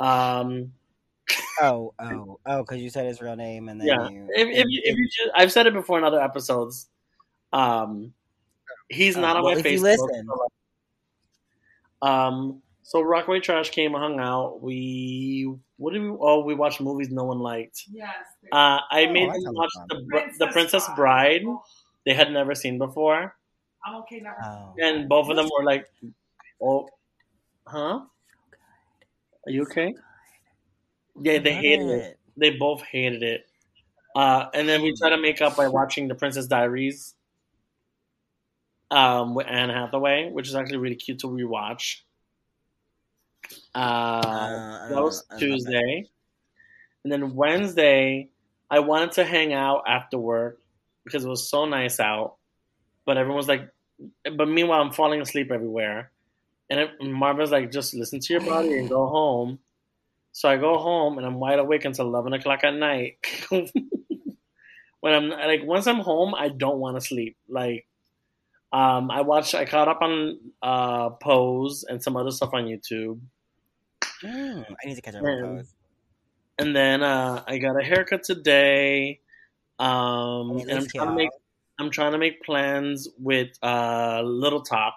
Um, 0.00 0.72
oh, 1.60 1.94
oh, 1.98 2.40
oh, 2.46 2.62
because 2.62 2.80
you 2.80 2.90
said 2.90 3.06
his 3.06 3.20
real 3.20 3.36
name 3.36 3.68
and 3.68 3.80
then 3.80 3.88
yeah. 3.88 4.08
you. 4.08 4.28
If, 4.34 4.48
if, 4.48 4.64
you, 4.68 4.80
if 4.84 4.96
you 4.96 5.06
just, 5.06 5.30
I've 5.34 5.52
said 5.52 5.66
it 5.66 5.74
before 5.74 5.98
in 5.98 6.04
other 6.04 6.20
episodes. 6.20 6.88
Um, 7.52 8.12
he's 8.88 9.16
Oh, 9.16 9.20
not 9.20 9.36
on 9.36 9.44
well, 9.44 9.54
my 9.54 9.60
if 9.60 9.66
you 9.66 9.78
Facebook. 9.78 9.82
listen. 9.82 10.28
Um, 12.02 12.62
so 12.88 13.02
Rockaway 13.02 13.40
Trash 13.40 13.70
came, 13.70 13.94
and 13.94 14.02
hung 14.02 14.20
out. 14.20 14.62
We 14.62 15.52
what 15.76 15.92
did 15.92 16.02
we? 16.02 16.08
Oh, 16.08 16.44
we 16.44 16.54
watched 16.54 16.80
movies 16.80 17.10
no 17.10 17.24
one 17.24 17.40
liked. 17.40 17.82
Yes. 17.90 18.14
Uh, 18.52 18.78
I 18.90 19.06
Oh, 19.08 19.12
made 19.12 19.28
that 19.28 19.40
them 19.42 19.54
watch 19.54 19.70
fun. 19.74 19.86
the 19.90 20.06
Br- 20.08 20.30
the 20.38 20.46
Princess 20.52 20.88
Bride. 20.94 21.42
Oh, 21.44 21.62
They 22.04 22.14
had 22.14 22.30
never 22.32 22.54
seen 22.54 22.78
before, 22.78 23.34
I'm 23.84 23.96
okay 24.02 24.20
now. 24.20 24.34
Oh. 24.44 24.74
and 24.80 25.08
both 25.08 25.28
of 25.28 25.34
them 25.36 25.48
were 25.50 25.64
like, 25.64 25.86
"Oh, 26.62 26.88
huh? 27.66 28.06
Are 29.46 29.50
you 29.50 29.62
okay?" 29.62 29.94
Yeah, 31.20 31.38
they 31.38 31.54
hated 31.54 31.88
it. 31.88 32.18
They 32.36 32.50
both 32.50 32.82
hated 32.82 33.22
it. 33.22 33.46
Uh, 34.14 34.46
and 34.54 34.68
then 34.68 34.82
we 34.82 34.94
try 34.94 35.10
to 35.10 35.18
make 35.18 35.40
up 35.42 35.56
by 35.56 35.68
watching 35.68 36.08
The 36.08 36.14
Princess 36.14 36.46
Diaries 36.46 37.14
um, 38.90 39.34
with 39.34 39.46
Anne 39.46 39.70
Hathaway, 39.70 40.30
which 40.30 40.48
is 40.48 40.54
actually 40.54 40.78
really 40.78 40.94
cute 40.96 41.18
to 41.20 41.26
rewatch. 41.28 42.02
Uh, 43.74 43.78
Uh, 43.78 44.88
that 44.88 45.02
was. 45.02 45.24
Tuesday. 45.38 46.08
And 47.04 47.12
then 47.12 47.34
Wednesday, 47.34 48.30
I 48.70 48.80
wanted 48.80 49.12
to 49.12 49.24
hang 49.24 49.52
out 49.52 49.84
after 49.86 50.18
work 50.18 50.60
because 51.04 51.24
it 51.24 51.28
was 51.28 51.48
so 51.48 51.64
nice 51.64 52.00
out. 52.00 52.36
But 53.04 53.16
everyone 53.16 53.36
was 53.36 53.48
like, 53.48 53.70
but 54.36 54.48
meanwhile, 54.48 54.80
I'm 54.80 54.92
falling 54.92 55.20
asleep 55.20 55.50
everywhere. 55.52 56.10
And 56.68 56.80
it, 56.80 56.90
Marva's 57.00 57.52
like, 57.52 57.70
just 57.70 57.94
listen 57.94 58.18
to 58.20 58.32
your 58.32 58.42
body 58.42 58.76
and 58.76 58.88
go 58.88 59.06
home. 59.06 59.60
So 60.32 60.48
I 60.48 60.56
go 60.56 60.78
home 60.78 61.16
and 61.16 61.26
I'm 61.26 61.38
wide 61.38 61.60
awake 61.60 61.84
until 61.84 62.06
11 62.06 62.32
o'clock 62.34 62.64
at 62.64 62.74
night. 62.74 63.18
when 63.50 65.14
I'm 65.14 65.30
like, 65.30 65.62
once 65.64 65.86
I'm 65.86 66.00
home, 66.00 66.34
I 66.34 66.48
don't 66.48 66.78
want 66.78 66.96
to 66.96 67.00
sleep. 67.00 67.36
Like, 67.48 67.86
um, 68.72 69.10
I 69.10 69.20
watched, 69.20 69.54
I 69.54 69.64
caught 69.64 69.88
up 69.88 70.02
on 70.02 70.40
uh, 70.60 71.10
Pose 71.10 71.84
and 71.88 72.02
some 72.02 72.16
other 72.16 72.32
stuff 72.32 72.50
on 72.52 72.64
YouTube. 72.64 73.20
Mm, 74.24 74.64
I 74.70 74.86
need 74.86 74.94
to 74.94 75.02
catch 75.02 75.14
up 75.14 75.22
with 75.22 75.40
those. 75.40 75.74
And 76.58 76.74
then 76.74 77.02
uh, 77.02 77.42
I 77.46 77.58
got 77.58 77.80
a 77.80 77.84
haircut 77.84 78.22
today. 78.22 79.20
Um, 79.78 80.58
It 80.58 80.68
and 80.68 80.78
I'm 80.78 80.86
trying 80.86 81.08
to 81.08 81.14
make 81.14 81.30
I'm 81.78 81.90
trying 81.90 82.12
to 82.12 82.18
make 82.18 82.42
plans 82.42 83.08
with 83.18 83.50
uh, 83.62 84.22
Little 84.22 84.62
Top 84.62 84.96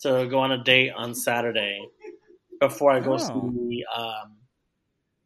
to 0.00 0.26
go 0.28 0.40
on 0.40 0.52
a 0.52 0.62
date 0.62 0.90
on 0.94 1.14
Saturday 1.14 1.88
before 2.60 2.92
I 2.92 3.00
go 3.00 3.14
Oh. 3.14 3.16
see 3.18 3.84
um, 3.96 4.36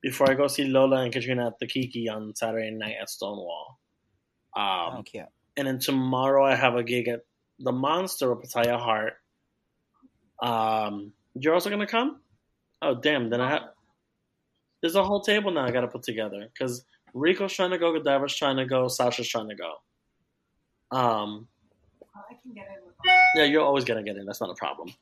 before 0.02 0.30
I 0.30 0.34
go 0.34 0.46
see 0.46 0.64
Lola 0.64 1.02
and 1.02 1.12
Katrina 1.12 1.48
at 1.48 1.58
the 1.58 1.66
Kiki 1.66 2.08
on 2.08 2.34
Saturday 2.36 2.70
night 2.70 2.94
at 3.00 3.10
Stonewall. 3.10 3.78
Um, 4.54 4.64
oh, 4.98 5.02
cute. 5.04 5.24
and 5.56 5.66
then 5.66 5.80
tomorrow 5.80 6.44
I 6.44 6.54
have 6.54 6.76
a 6.76 6.84
gig 6.84 7.08
at 7.08 7.22
the 7.58 7.72
Monster 7.72 8.32
with 8.32 8.48
Pataya 8.48 8.78
Heart. 8.78 9.14
Um, 10.40 11.12
you're 11.34 11.54
also 11.54 11.70
gonna 11.70 11.86
come? 11.86 12.20
Oh 12.86 12.94
damn! 12.94 13.28
Then 13.30 13.40
I 13.40 13.50
have. 13.50 13.62
There's 14.80 14.94
a 14.94 15.02
whole 15.02 15.20
table 15.20 15.50
now 15.50 15.64
I 15.64 15.72
gotta 15.72 15.88
put 15.88 16.04
together 16.04 16.48
because 16.52 16.84
Rico's 17.14 17.52
trying 17.52 17.70
to 17.70 17.78
go, 17.78 17.92
Godiva's 17.92 18.36
trying 18.36 18.56
to 18.58 18.66
go, 18.66 18.86
Sasha's 18.86 19.26
trying 19.28 19.48
to 19.48 19.56
go. 19.56 20.96
Um, 20.96 21.48
I 22.14 22.34
can 22.42 22.54
get 22.54 22.66
in 22.68 23.12
Yeah, 23.34 23.44
you're 23.44 23.64
always 23.64 23.84
gonna 23.84 24.04
get 24.04 24.16
in. 24.16 24.24
That's 24.26 24.40
not 24.40 24.50
a 24.50 24.54
problem. 24.54 24.94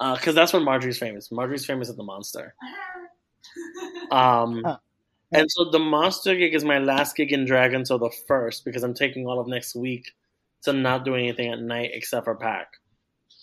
Because 0.00 0.34
that's 0.34 0.52
when 0.52 0.64
Marjorie's 0.64 0.98
famous. 0.98 1.30
Marjorie's 1.30 1.66
famous 1.66 1.88
at 1.90 1.96
the 1.96 2.02
Monster. 2.04 2.54
Um, 4.10 4.62
Huh. 4.64 4.78
and 5.32 5.46
so 5.50 5.70
the 5.70 5.78
Monster 5.78 6.34
gig 6.34 6.54
is 6.54 6.64
my 6.64 6.78
last 6.78 7.14
gig 7.14 7.32
in 7.32 7.44
drag 7.44 7.74
until 7.74 7.98
the 7.98 8.10
first 8.26 8.64
because 8.64 8.82
I'm 8.82 8.94
taking 8.94 9.26
all 9.26 9.38
of 9.38 9.46
next 9.46 9.74
week 9.76 10.12
to 10.62 10.72
not 10.72 11.04
do 11.04 11.14
anything 11.14 11.52
at 11.52 11.60
night 11.60 11.90
except 11.92 12.24
for 12.24 12.34
pack. 12.34 12.68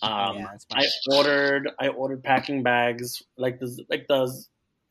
Um, 0.02 0.38
yeah, 0.38 0.48
I 0.72 0.86
ordered 1.10 1.70
I 1.78 1.88
ordered 1.88 2.22
packing 2.22 2.62
bags 2.62 3.22
like 3.38 3.58
the 3.58 3.84
like 3.88 4.06
the 4.08 4.30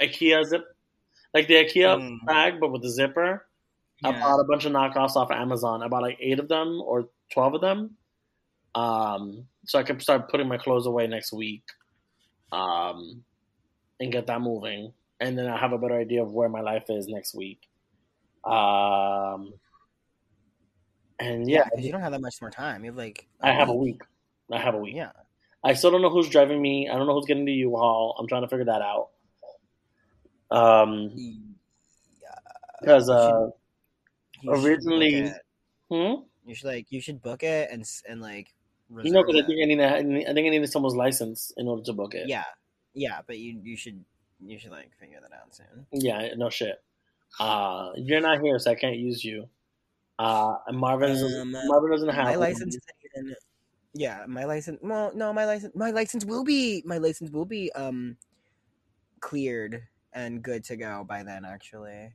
IKEA 0.02 0.44
zip 0.46 0.64
like 1.34 1.48
the 1.48 1.56
IKEA 1.56 2.00
Mm. 2.00 2.26
bag 2.26 2.60
but 2.60 2.72
with 2.72 2.82
the 2.82 2.90
zipper. 2.90 3.46
I 4.04 4.12
bought 4.12 4.40
a 4.40 4.44
bunch 4.44 4.66
of 4.66 4.74
knockoffs 4.74 5.16
off 5.16 5.32
Amazon. 5.32 5.82
I 5.82 5.88
bought 5.88 6.02
like 6.02 6.18
eight 6.20 6.40
of 6.40 6.48
them 6.48 6.82
or 6.82 7.10
twelve 7.32 7.54
of 7.54 7.62
them. 7.62 7.96
Um, 8.76 9.46
so 9.66 9.80
I 9.80 9.84
can 9.84 10.00
start 10.00 10.30
putting 10.30 10.48
my 10.48 10.58
clothes 10.58 10.86
away 10.86 11.08
next 11.08 11.32
week. 11.32 11.64
Um, 12.52 13.24
and 14.00 14.12
get 14.12 14.28
that 14.28 14.42
moving. 14.42 14.92
And 15.20 15.38
then 15.38 15.48
I 15.48 15.58
have 15.58 15.72
a 15.72 15.78
better 15.78 15.98
idea 15.98 16.22
of 16.22 16.34
where 16.34 16.50
my 16.50 16.62
life 16.62 16.90
is 16.90 17.08
next 17.08 17.34
week. 17.34 17.62
Um, 18.44 19.54
and 21.20 21.50
yeah, 21.50 21.64
because 21.64 21.86
you 21.86 21.92
don't 21.92 22.02
have 22.02 22.12
that 22.12 22.22
much 22.22 22.42
more 22.42 22.52
time. 22.52 22.84
You 22.84 22.92
have 22.92 22.98
like 22.98 23.28
I 23.42 23.54
have 23.54 23.70
a 23.70 23.74
week. 23.74 24.02
I 24.52 24.60
have 24.60 24.76
a 24.76 24.78
week. 24.78 24.96
Yeah, 24.96 25.12
I 25.64 25.74
still 25.74 25.92
don't 25.92 26.02
know 26.02 26.10
who's 26.10 26.30
driving 26.30 26.62
me. 26.62 26.90
I 26.90 26.96
don't 26.98 27.08
know 27.08 27.14
who's 27.16 27.26
getting 27.26 27.46
the 27.46 27.54
U-Haul. 27.54 28.16
I'm 28.20 28.28
trying 28.28 28.44
to 28.44 28.48
figure 28.48 28.66
that 28.66 28.82
out. 28.82 29.10
Um, 30.52 31.56
because 32.82 33.10
uh, 33.10 33.50
You 34.42 34.56
should 34.56 34.62
book 34.62 34.66
originally- 34.66 35.32
hmm? 35.90 36.14
you 36.46 36.54
should 36.56 36.68
like 36.68 36.86
you 36.92 37.02
should 37.02 37.22
book 37.22 37.42
it 37.42 37.70
and 37.72 37.84
and 38.08 38.22
like 38.22 38.54
you 39.02 39.12
know, 39.12 39.24
because 39.24 39.42
I 39.42 39.48
think 39.48 39.60
I 39.64 39.66
need, 39.66 39.78
to, 39.78 40.30
I 40.30 40.34
think 40.34 40.46
I 40.46 40.50
need 40.50 40.70
someone's 40.70 40.96
license 40.96 41.52
in 41.58 41.68
order 41.68 41.82
to 41.84 41.94
book 41.94 42.14
it. 42.14 42.28
yeah, 42.28 42.44
yeah, 42.94 43.22
but 43.26 43.40
you 43.40 43.60
you 43.64 43.76
should 43.76 44.06
you 44.40 44.60
should 44.60 44.70
like 44.72 44.92
figure 45.00 45.18
that 45.22 45.34
out 45.36 45.56
soon. 45.56 45.88
Yeah, 45.92 46.36
no 46.38 46.52
shit. 46.52 46.84
Uh, 47.40 47.90
you're 47.96 48.22
not 48.22 48.42
here, 48.42 48.60
so 48.60 48.70
I 48.72 48.76
can't 48.76 48.98
use 48.98 49.24
you. 49.26 49.50
Uh, 50.20 50.56
and 50.68 50.78
Marvin, 50.78 51.10
doesn't- 51.10 51.42
Um, 51.42 51.52
Marvin 51.68 51.92
doesn't 51.92 52.10
have 52.10 52.26
my 52.26 52.36
license 52.36 52.76
isn't 52.76 52.96
even 53.16 53.36
yeah 53.98 54.26
my 54.28 54.44
license 54.44 54.78
well 54.84 55.12
no 55.16 55.32
my 55.34 55.46
license 55.46 55.74
my 55.76 55.90
license 55.90 56.26
will 56.26 56.44
be 56.44 56.84
my 56.86 56.98
license 56.98 57.32
will 57.32 57.46
be 57.46 57.72
um 57.74 58.18
cleared 59.22 59.84
and 60.14 60.44
good 60.44 60.64
to 60.66 60.76
go 60.76 61.04
by 61.08 61.24
then 61.24 61.46
actually 61.46 62.14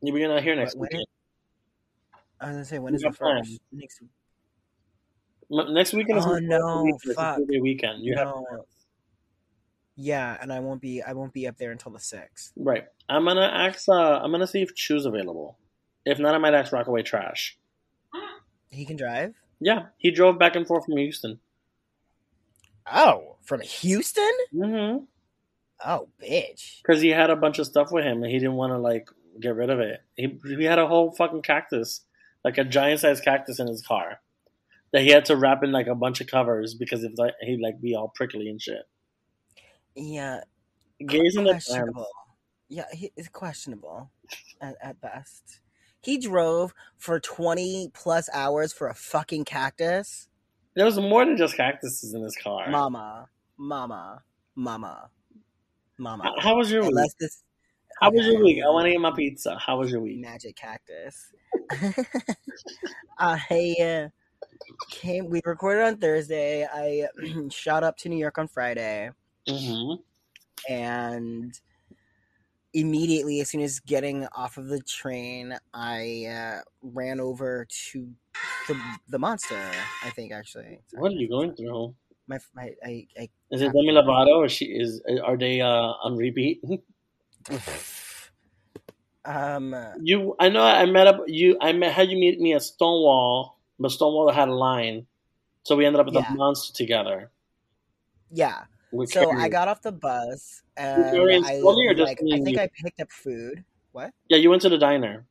You're 0.00 0.28
not 0.28 0.42
here 0.42 0.54
next 0.56 0.76
week. 0.78 0.90
i 2.40 2.46
was 2.46 2.54
gonna 2.54 2.64
say 2.64 2.78
when 2.78 2.92
We 2.92 2.96
is 2.96 3.02
the 3.02 3.10
plans. 3.10 3.48
first 3.48 3.60
next 3.72 4.00
week? 4.00 4.10
Next 5.52 5.92
weekend 5.92 6.18
is 6.20 6.26
Oh, 6.26 6.38
no, 6.38 6.84
weekend. 6.84 7.16
Fuck. 7.16 7.38
weekend. 7.60 8.04
You 8.04 8.16
have 8.16 8.32
yeah 9.96 10.38
and 10.40 10.52
i 10.52 10.60
won't 10.60 10.80
be 10.80 11.02
i 11.02 11.12
won't 11.12 11.32
be 11.32 11.46
up 11.48 11.58
there 11.58 11.72
until 11.72 11.90
the 11.92 11.98
6th 11.98 12.52
right. 12.56 12.84
I'm 13.08 13.24
gonna 13.24 13.40
ask. 13.42 13.88
Uh, 13.88 14.20
I'm 14.22 14.30
gonna 14.30 14.46
see 14.46 14.62
if 14.62 14.72
Chu's 14.76 15.04
available. 15.06 15.58
If 16.06 16.20
not, 16.20 16.34
I 16.34 16.38
might 16.38 16.54
ask 16.54 16.72
Rockaway 16.72 17.02
Trash. 17.02 17.58
he 18.70 18.84
can 18.86 18.94
drive 18.96 19.34
Yeah, 19.60 19.86
he 19.98 20.10
drove 20.10 20.38
back 20.38 20.56
and 20.56 20.66
forth 20.66 20.86
from 20.86 20.96
Houston. 20.96 21.38
oh 22.90 23.36
from 23.42 23.60
houston 23.60 24.30
Mm-hmm. 24.54 25.04
oh 25.84 26.08
bitch 26.22 26.82
Because 26.82 27.00
he 27.02 27.08
had 27.10 27.30
a 27.30 27.36
bunch 27.36 27.58
of 27.58 27.66
stuff 27.66 27.90
with 27.92 28.04
him 28.04 28.22
and 28.22 28.32
he 28.32 28.38
didn't 28.38 28.54
want 28.54 28.72
to 28.72 28.78
like 28.78 29.08
get 29.40 29.54
rid 29.54 29.70
of 29.70 29.80
it. 29.80 30.00
He 30.16 30.38
he 30.58 30.64
had 30.64 30.78
a 30.78 30.86
whole 30.86 31.12
fucking 31.12 31.42
cactus, 31.42 32.02
like 32.44 32.58
a 32.58 32.64
giant 32.64 33.00
sized 33.00 33.24
cactus 33.24 33.58
in 33.60 33.66
his 33.66 33.82
car 33.86 34.20
that 34.92 35.02
he 35.02 35.10
had 35.10 35.24
to 35.26 35.36
wrap 35.36 35.62
in 35.62 35.72
like 35.72 35.86
a 35.86 35.94
bunch 35.94 36.20
of 36.20 36.26
covers 36.26 36.74
because 36.74 37.04
if 37.04 37.12
like 37.16 37.34
he'd 37.40 37.60
like 37.60 37.80
be 37.80 37.94
all 37.94 38.08
prickly 38.14 38.48
and 38.48 38.60
shit. 38.60 38.82
yeah 39.94 40.40
Gays 41.06 41.36
questionable. 41.40 42.06
Yeah, 42.68 42.84
he, 42.92 43.10
it's 43.16 43.28
questionable 43.28 44.10
at, 44.60 44.76
at 44.82 45.00
best. 45.00 45.60
He 46.02 46.18
drove 46.18 46.72
for 46.96 47.20
20 47.20 47.90
plus 47.92 48.28
hours 48.32 48.72
for 48.72 48.88
a 48.88 48.94
fucking 48.94 49.44
cactus. 49.44 50.28
There 50.74 50.84
was 50.84 50.96
more 50.98 51.24
than 51.24 51.36
just 51.36 51.56
cactuses 51.56 52.14
in 52.14 52.22
his 52.22 52.36
car. 52.42 52.70
Mama, 52.70 53.28
mama, 53.58 54.22
mama, 54.54 55.10
mama. 55.98 56.34
how 56.38 56.56
was 56.56 56.70
your 56.70 56.84
week? 56.84 57.12
This 57.18 57.42
How 58.00 58.10
was 58.10 58.26
your 58.26 58.42
week? 58.42 58.62
I 58.64 58.70
want 58.70 58.86
to 58.86 58.92
eat 58.92 58.98
my 58.98 59.10
pizza. 59.10 59.58
How 59.58 59.78
was 59.78 59.90
your 59.90 60.00
week? 60.00 60.20
magic 60.20 60.56
cactus. 60.56 61.32
I 63.18 63.74
uh, 63.82 64.08
came. 64.90 65.28
We 65.28 65.42
recorded 65.44 65.82
on 65.84 65.96
Thursday. 65.98 66.66
I 66.66 67.08
shot 67.50 67.84
up 67.84 67.98
to 67.98 68.08
New 68.08 68.16
York 68.16 68.38
on 68.38 68.48
Friday. 68.48 69.10
hmm 69.48 69.94
and 70.68 71.58
immediately 72.72 73.40
as 73.40 73.50
soon 73.50 73.60
as 73.62 73.80
getting 73.80 74.26
off 74.36 74.56
of 74.56 74.68
the 74.68 74.80
train 74.80 75.56
i 75.74 76.24
uh, 76.26 76.60
ran 76.82 77.18
over 77.20 77.66
to 77.68 78.08
the, 78.68 78.80
the 79.08 79.18
monster 79.18 79.60
i 80.04 80.10
think 80.10 80.32
actually 80.32 80.80
What 80.92 81.12
are 81.12 81.16
you 81.16 81.28
going 81.28 81.54
through? 81.56 81.94
my, 82.28 82.38
my 82.54 82.70
I, 82.84 83.06
I 83.18 83.28
Is 83.50 83.60
it 83.62 83.72
Demi 83.72 83.90
Lovato 83.90 84.36
or 84.38 84.48
she 84.48 84.66
is? 84.66 85.02
Are 85.24 85.36
they 85.36 85.60
uh, 85.60 85.66
on 86.06 86.16
repeat? 86.16 86.62
um 89.24 89.74
You, 90.02 90.36
I 90.38 90.48
know. 90.48 90.62
I 90.62 90.86
met 90.86 91.06
up. 91.06 91.22
You, 91.26 91.56
I 91.60 91.72
met. 91.72 91.92
Had 91.92 92.08
you 92.10 92.18
meet 92.18 92.40
me 92.40 92.54
at 92.54 92.62
Stonewall, 92.62 93.58
but 93.78 93.90
Stonewall 93.90 94.30
had 94.30 94.48
a 94.48 94.54
line, 94.54 95.06
so 95.64 95.76
we 95.76 95.84
ended 95.86 96.00
up 96.00 96.06
at 96.06 96.14
Yeah. 96.14 96.30
the 96.30 96.36
monster 96.36 96.72
together. 96.72 97.30
yeah 98.30 98.64
with 98.92 99.10
so 99.12 99.30
i 99.32 99.48
got 99.48 99.68
off 99.68 99.82
the 99.82 99.92
bus 99.92 100.62
and 100.76 101.34
i 101.44 101.56
Scully 101.58 101.86
or 101.86 101.94
just 101.94 102.08
like 102.08 102.18
i 102.32 102.38
think 102.38 102.56
you? 102.56 102.58
i 102.58 102.68
picked 102.82 103.00
up 103.00 103.10
food 103.10 103.64
what 103.92 104.12
Yeah, 104.28 104.38
you 104.38 104.50
went 104.50 104.62
to 104.62 104.68
the 104.68 104.78
diner. 104.78 105.26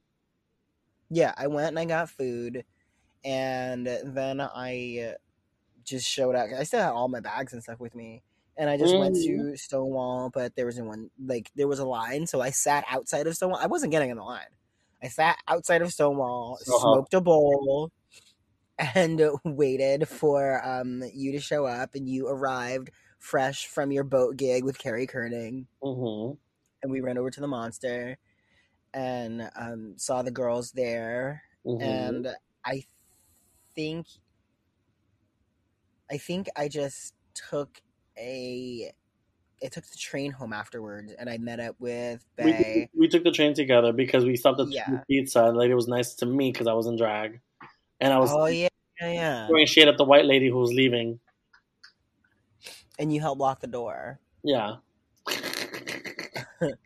yeah 1.10 1.34
i 1.38 1.48
went 1.48 1.70
and 1.70 1.80
i 1.80 1.86
got 1.86 2.10
food 2.10 2.64
and 3.26 3.88
then 3.88 4.42
i 4.42 5.16
just 5.84 6.08
showed 6.08 6.36
up 6.36 6.50
i 6.58 6.64
still 6.64 6.82
had 6.82 6.92
all 6.92 7.10
my 7.10 7.20
bags 7.22 7.54
and 7.54 7.64
stuff 7.64 7.80
with 7.80 7.96
me 7.96 8.24
and 8.58 8.70
i 8.70 8.78
just 8.78 8.98
went 8.98 9.16
Mm-hmm. 9.16 9.50
to 9.52 9.58
stonewall 9.58 10.30
but 10.34 10.56
there 10.56 10.66
wasn't 10.66 10.88
one 10.88 11.10
like 11.24 11.52
there 11.56 11.68
was 11.68 11.80
a 11.80 11.86
line 11.86 12.28
so 12.28 12.42
i 12.42 12.50
sat 12.52 12.86
outside 12.90 13.28
of 13.28 13.36
stonewall 13.36 13.60
i 13.62 13.68
wasn't 13.68 13.92
getting 13.92 14.10
in 14.12 14.18
the 14.18 14.24
line 14.24 14.48
i 15.04 15.08
sat 15.08 15.38
outside 15.48 15.82
of 15.82 15.92
stonewall 15.92 16.58
hot. 16.68 16.82
smoked 16.82 17.14
a 17.14 17.22
bowl 17.22 17.92
and 18.78 19.22
waited 19.46 20.08
for 20.08 20.66
um 20.66 21.04
you 21.14 21.32
to 21.32 21.40
show 21.40 21.66
up 21.66 21.96
and 21.96 22.10
you 22.10 22.28
arrived 22.28 22.92
fresh 23.20 23.68
from 23.68 23.92
your 23.92 24.04
boat 24.04 24.38
gig 24.38 24.64
with 24.64 24.78
carrie 24.78 25.08
kerning 25.08 25.66
hmm 25.84 26.32
and 26.82 26.92
we 26.92 27.02
ran 27.02 27.18
over 27.18 27.30
to 27.30 27.42
the 27.42 27.48
monster 27.48 28.18
and 28.94 29.50
um, 29.56 29.94
saw 29.98 30.22
the 30.22 30.32
girls 30.32 30.72
there 30.72 31.44
hmm 31.66 31.82
and 31.82 32.28
I 32.66 32.84
think 33.76 34.08
I 36.12 36.18
think 36.18 36.50
I 36.56 36.68
just 36.68 37.14
took 37.34 37.82
a 38.18 38.92
I 39.64 39.68
took 39.68 39.86
the 39.86 39.98
train 39.98 40.32
home 40.32 40.54
afterwards 40.54 41.14
and 41.14 41.30
I 41.30 41.38
met 41.38 41.60
up 41.60 41.76
with 41.80 42.26
we, 42.38 42.52
Bay. 42.52 42.90
we 42.96 43.08
took 43.08 43.24
the 43.24 43.32
train 43.32 43.54
together 43.54 43.92
because 43.92 44.24
we 44.26 44.36
stopped 44.36 44.60
at 44.60 44.68
Yeah. 44.70 45.02
Pizza. 45.10 45.46
and, 45.46 45.58
Like 45.58 45.70
it 45.70 45.76
was 45.76 45.88
nice 45.88 46.16
to 46.16 46.26
me 46.26 46.52
because 46.52 46.68
I 46.68 46.74
was 46.74 46.88
in 46.88 46.98
drag, 46.98 47.42
and 48.00 48.14
I 48.14 48.20
was 48.20 48.32
Oh 48.32 48.46
yeah, 48.48 48.70
yeah, 49.02 49.14
yeah. 49.14 49.48
throwing 49.48 49.66
shade 49.66 49.88
at 49.88 49.98
the 49.98 50.06
white 50.06 50.26
lady 50.26 50.50
who 50.50 50.58
was 50.58 50.72
leaving. 50.74 51.20
And 53.00 53.12
you 53.12 53.20
helped 53.22 53.40
lock 53.42 53.62
the 53.62 53.68
door. 53.68 54.20
Yeah. 54.44 54.80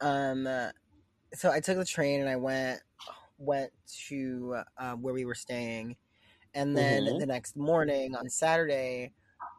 Um 0.00 0.48
so 1.34 1.50
I 1.52 1.60
took 1.60 1.78
the 1.78 1.84
train 1.84 2.20
and 2.20 2.28
I 2.30 2.36
went 2.36 2.82
went 3.38 3.72
to 4.08 4.62
uh, 4.78 4.94
where 4.96 5.14
we 5.14 5.24
were 5.26 5.34
staying. 5.34 5.96
And 6.54 6.76
then 6.76 7.04
Mhm. 7.04 7.18
the 7.18 7.26
next 7.26 7.56
morning 7.56 8.16
on 8.16 8.30
Saturday, 8.30 9.12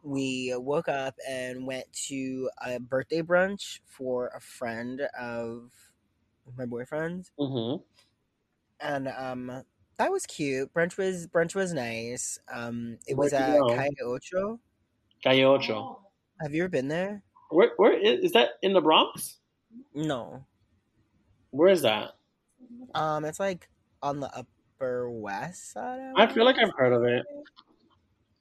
we 0.04 0.54
woke 0.58 0.90
up 0.90 1.16
and 1.28 1.68
went 1.68 1.92
to 2.10 2.50
a 2.66 2.80
birthday 2.80 3.22
brunch 3.24 3.82
for 3.86 4.30
a 4.30 4.42
friend 4.42 5.02
of 5.20 5.72
my 6.58 6.66
boyfriend's. 6.66 7.32
hmm 7.38 7.84
And 8.80 9.08
um 9.08 9.64
that 9.98 10.12
was 10.12 10.26
cute. 10.26 10.74
Brunch 10.74 10.98
was 10.98 11.28
brunch 11.28 11.56
was 11.56 11.74
nice. 11.74 12.40
Um 12.52 12.98
it 13.08 13.18
was 13.18 13.34
Where'd 13.34 13.34
at? 13.34 13.62
Calle 13.68 13.94
Ocho. 14.04 14.60
Calle 15.24 15.46
Ocho. 15.46 16.00
Have 16.42 16.54
you 16.54 16.64
ever 16.64 16.70
been 16.70 16.90
there? 16.90 17.24
Where, 17.50 17.72
where 17.78 17.94
is, 17.94 18.26
is 18.26 18.32
that 18.34 18.50
in 18.62 18.74
the 18.74 18.82
Bronx? 18.82 19.38
No. 19.94 20.46
Where 21.52 21.70
is 21.70 21.82
that? 21.84 22.12
Um 22.94 23.26
it's 23.26 23.40
like 23.40 23.70
on 24.02 24.20
the 24.20 24.30
upper 24.36 25.10
west 25.10 25.72
side. 25.72 26.14
I 26.18 26.28
feel 26.28 26.46
like 26.46 26.58
I've 26.58 26.74
heard 26.78 26.94
of 26.94 27.04
it. 27.04 27.24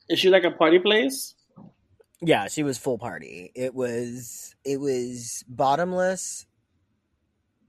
Is 0.09 0.18
she 0.18 0.28
like 0.28 0.45
a 0.45 0.51
party 0.51 0.78
place? 0.78 1.35
Yeah, 2.20 2.49
she 2.49 2.62
was 2.62 2.78
full 2.78 2.99
party. 2.99 3.53
It 3.55 3.74
was 3.74 4.55
it 4.64 4.80
was 4.80 5.45
bottomless 5.49 6.47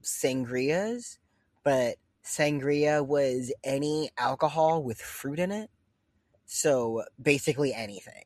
sangrias, 0.02 1.18
but 1.62 1.96
sangria 2.24 3.06
was 3.06 3.52
any 3.62 4.10
alcohol 4.18 4.82
with 4.82 4.98
fruit 5.00 5.38
in 5.38 5.52
it. 5.52 5.70
So 6.46 7.04
basically 7.20 7.72
anything. 7.72 8.24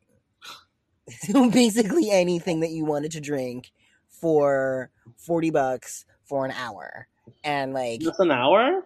So 1.21 1.49
basically 1.49 2.11
anything 2.11 2.59
that 2.61 2.69
you 2.69 2.85
wanted 2.85 3.11
to 3.13 3.21
drink 3.21 3.71
for 4.07 4.91
40 5.17 5.49
bucks 5.51 6.05
for 6.23 6.45
an 6.45 6.51
hour. 6.51 7.07
And 7.43 7.73
like 7.73 8.01
Just 8.01 8.19
an 8.19 8.31
hour? 8.31 8.83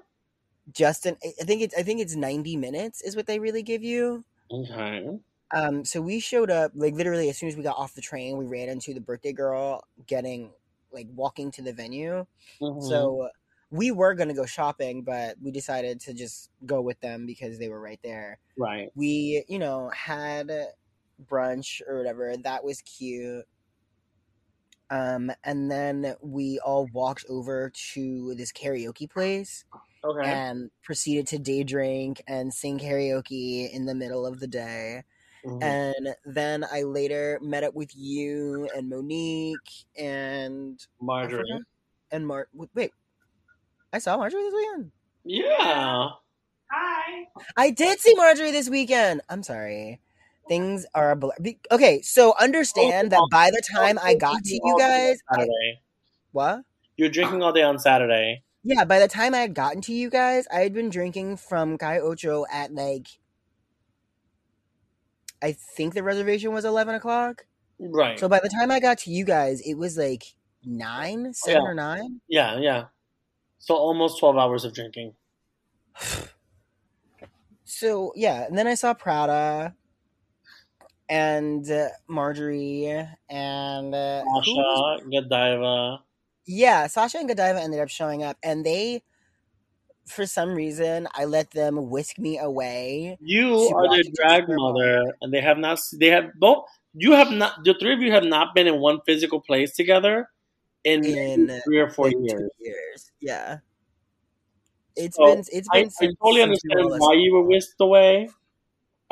just 0.72 1.06
an 1.06 1.18
I 1.24 1.44
think 1.44 1.62
it's 1.62 1.76
I 1.76 1.84
think 1.84 2.00
it's 2.02 2.16
90 2.16 2.56
minutes 2.58 3.02
is 3.02 3.16
what 3.16 3.28
they 3.28 3.40
really 3.40 3.64
give 3.64 3.84
you. 3.84 4.26
Okay. 4.52 5.20
Um, 5.56 5.86
so 5.86 6.02
we 6.02 6.20
showed 6.20 6.50
up 6.50 6.72
like 6.74 6.96
literally 6.96 7.30
as 7.30 7.38
soon 7.38 7.50
as 7.50 7.56
we 7.56 7.64
got 7.64 7.78
off 7.78 7.94
the 7.94 8.02
train, 8.02 8.38
we 8.38 8.46
ran 8.46 8.70
into 8.70 8.94
the 8.94 9.02
birthday 9.02 9.34
girl 9.34 9.84
getting 10.08 10.52
like 10.92 11.08
walking 11.14 11.52
to 11.52 11.62
the 11.62 11.74
venue. 11.74 12.26
Mhm. 12.62 12.82
So 12.82 13.30
we 13.70 13.92
were 13.92 14.14
gonna 14.16 14.34
go 14.34 14.46
shopping, 14.46 15.04
but 15.04 15.38
we 15.42 15.52
decided 15.52 16.00
to 16.02 16.14
just 16.14 16.50
go 16.66 16.82
with 16.82 17.00
them 17.02 17.26
because 17.26 17.60
they 17.60 17.70
were 17.70 17.80
right 17.82 18.00
there. 18.04 18.40
right. 18.58 18.92
We, 18.96 19.44
you 19.48 19.60
know, 19.60 19.90
had 19.90 20.52
brunch 21.22 21.82
or 21.88 21.98
whatever. 21.98 22.36
That 22.38 22.64
was 22.64 22.82
cute. 22.82 23.46
Um, 24.90 25.32
and 25.44 25.72
then 25.72 26.16
we 26.22 26.60
all 26.60 26.88
walked 26.94 27.26
over 27.30 27.72
to 27.94 28.36
this 28.36 28.52
karaoke 28.52 29.10
place 29.10 29.66
Okay. 30.04 30.30
and 30.30 30.70
proceeded 30.84 31.26
to 31.28 31.40
day 31.40 31.64
drink 31.64 32.22
and 32.28 32.54
sing 32.54 32.78
karaoke 32.78 33.72
in 33.72 33.86
the 33.86 33.96
middle 33.96 34.26
of 34.26 34.40
the 34.40 34.48
day. 34.48 35.04
Mhm. 35.46 35.64
And 35.64 36.16
then 36.26 36.64
I 36.72 36.84
later 36.84 37.40
met 37.42 37.64
up 37.64 37.74
with 37.74 37.96
you 37.96 38.70
and 38.76 38.90
Monique 38.90 39.86
and 39.98 40.86
Marjorie. 41.02 41.40
forgot- 41.42 41.68
and 42.12 42.28
Mar. 42.28 42.48
Wait, 42.76 42.94
I 43.92 43.98
saw 44.00 44.16
Marjorie 44.18 44.44
this 44.44 44.54
weekend. 44.54 44.92
Yeah. 45.24 46.10
Hi. 46.70 47.28
I 47.58 47.70
did 47.72 48.00
see 48.00 48.14
Marjorie 48.16 48.52
this 48.52 48.70
weekend. 48.70 49.22
I'm 49.30 49.42
sorry. 49.44 50.02
Things 50.48 50.86
are 50.94 51.12
a 51.12 51.16
blur. 51.16 51.34
Okay. 51.72 52.02
So 52.02 52.32
oh, 52.32 52.44
understand 52.44 53.12
that 53.12 53.20
oh, 53.20 53.28
by 53.32 53.50
the 53.50 53.62
oh, 53.72 53.80
time 53.80 54.00
I 54.02 54.16
got 54.16 54.44
to 54.44 54.54
you 54.54 54.76
guys, 54.78 55.18
I, 55.30 55.48
what? 56.32 56.64
You're 56.98 57.10
drinking 57.10 57.42
all 57.42 57.54
day 57.54 57.64
on 57.64 57.80
Saturday. 57.80 58.44
Yeah, 58.64 58.86
by 58.86 59.00
the 59.00 59.08
time 59.08 59.34
I 59.34 59.40
had 59.40 59.54
gotten 59.54 59.82
to 59.82 59.94
you 59.94 60.10
guys, 60.10 60.48
I 60.54 60.60
had 60.60 60.74
been 60.74 60.90
drinking 60.90 61.38
from 61.38 61.78
Calle 61.78 62.02
Ocho 62.02 62.46
at 62.52 62.74
like, 62.74 63.08
I 65.42 65.52
think 65.52 65.94
the 65.94 66.04
reservation 66.04 66.54
was 66.54 66.64
11 66.64 66.96
o'clock. 66.96 67.46
Right. 67.80 68.18
So 68.18 68.30
by 68.30 68.40
the 68.42 68.50
time 68.50 68.72
I 68.72 68.80
got 68.80 69.00
to 69.00 69.12
you 69.12 69.26
guys, 69.26 69.60
it 69.62 69.74
was 69.74 69.98
like 69.98 70.24
nine, 70.64 71.34
seven 71.34 71.62
Yeah. 71.62 71.68
or 71.68 71.74
nine. 71.74 72.22
yeah, 72.30 72.58
yeah. 72.58 72.86
So 73.60 73.76
almost 73.76 74.20
12 74.20 74.38
hours 74.38 74.66
of 74.66 74.74
drinking. 74.74 75.14
So 77.66 78.14
yeah, 78.16 78.46
and 78.46 78.56
then 78.58 78.68
I 78.68 78.76
saw 78.76 78.94
Prada 78.94 79.74
and 81.10 81.70
uh, 81.70 81.90
Marjorie 82.08 82.86
and 83.30 83.96
uh, 83.96 84.24
who 84.24 84.56
was- 84.56 85.02
Asha, 85.02 85.12
Godiva. 85.12 86.00
yeah, 86.46 86.88
Sasha 86.88 87.18
and 87.20 87.28
Godiva 87.28 87.62
ended 87.62 87.80
up 87.80 87.90
showing 87.90 88.24
up, 88.24 88.38
and 88.44 88.66
they, 88.66 89.04
for 90.06 90.26
some 90.26 90.54
reason, 90.56 91.08
I 91.14 91.26
let 91.26 91.52
them 91.52 91.90
whisk 91.90 92.20
me 92.20 92.38
away. 92.40 93.18
You 93.22 93.70
are 93.76 93.90
their 93.90 94.04
drag 94.16 94.46
mother, 94.48 95.16
and 95.22 95.34
they 95.34 95.42
have 95.42 95.58
not. 95.58 95.80
They 96.00 96.10
have 96.10 96.32
both. 96.40 96.66
You 96.94 97.14
have 97.14 97.32
not. 97.32 97.64
The 97.64 97.74
three 97.74 97.94
of 97.94 98.02
you 98.02 98.12
have 98.12 98.26
not 98.26 98.54
been 98.56 98.68
in 98.68 98.80
one 98.80 99.00
physical 99.06 99.40
place 99.42 99.74
together 99.76 100.28
in, 100.84 101.04
In, 101.06 101.62
three 101.66 101.80
or 101.80 101.90
four 101.90 102.10
years. 102.10 102.52
years. 102.60 103.12
Yeah, 103.22 103.60
it's 104.96 105.16
So, 105.16 105.26
been 105.26 105.44
it's 105.52 105.68
I, 105.72 105.80
been. 105.80 105.88
I 105.88 105.90
since- 105.90 106.16
totally 106.22 106.42
understand 106.42 106.90
why 106.98 107.14
you 107.14 107.34
were 107.34 107.44
whisked 107.44 107.80
away. 107.80 108.30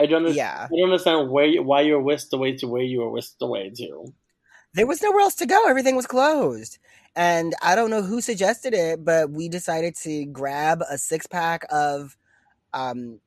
I 0.01 0.05
don't. 0.05 0.25
Understand, 0.25 0.35
Yeah, 0.35 0.65
I 0.65 0.75
don't 0.79 0.91
understand 0.91 1.29
where 1.29 1.45
you, 1.45 1.63
why 1.63 1.81
you 1.81 1.93
were 1.93 2.01
whisked 2.01 2.33
away 2.33 2.55
to 2.57 2.67
where 2.67 2.83
you 2.83 2.99
were 2.99 3.09
whisked 3.09 3.41
away 3.41 3.69
to. 3.77 4.13
there 4.73 4.87
was 4.87 5.01
nowhere 5.01 5.21
else 5.21 5.35
to 5.35 5.45
go. 5.45 5.67
Everything 5.67 5.95
was 5.95 6.07
closed. 6.07 6.77
And 7.15 7.53
I 7.61 7.75
don't 7.75 7.89
know 7.89 8.01
who 8.01 8.21
suggested 8.21 8.73
it, 8.73 9.03
but 9.03 9.29
we 9.31 9.49
decided 9.49 9.95
to 10.03 10.25
grab 10.25 10.81
a 10.89 10.97
six 10.97 11.27
pack 11.27 11.65
of 11.69 12.15
um, 12.73 13.19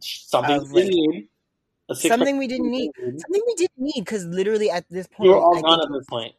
Something 0.00 0.60
Of, 0.60 0.72
like, 0.72 0.84
need. 0.88 1.28
A 1.88 1.94
six 1.94 2.08
something 2.08 2.38
we 2.38 2.48
didn't 2.48 2.70
need. 2.70 2.90
Something 2.96 3.42
we 3.46 3.54
didn't 3.54 3.78
need 3.78 4.00
because 4.00 4.24
literally 4.24 4.70
at 4.70 4.84
this 4.90 5.06
point, 5.06 5.30
were 5.30 5.38
all 5.38 5.56
I 5.56 5.62
gone 5.62 5.78
think, 5.78 5.90
at 5.90 5.98
this 5.98 6.06
point. 6.08 6.34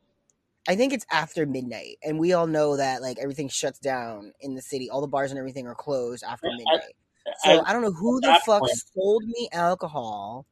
I 0.68 0.76
think 0.76 0.94
it's 0.94 1.06
after 1.12 1.46
midnight, 1.46 1.98
and 2.04 2.20
we 2.20 2.34
all 2.34 2.48
know 2.48 2.78
that 2.78 3.02
like 3.02 3.18
everything 3.18 3.48
shuts 3.48 3.80
down 3.80 4.34
in 4.42 4.56
the 4.56 4.62
city. 4.62 4.90
All 4.90 5.02
the 5.02 5.08
bars 5.08 5.32
and 5.32 5.40
everything 5.40 5.68
are 5.68 5.76
closed 5.76 6.24
after 6.24 6.50
midnight. 6.50 6.96
So 7.44 7.64
I 7.66 7.74
don't 7.74 7.82
know 7.82 7.92
who 7.92 8.20
the 8.22 8.40
fuck 8.46 8.62
point- 8.62 8.72
sold 8.94 9.24
me 9.26 9.50
alcohol 9.52 10.46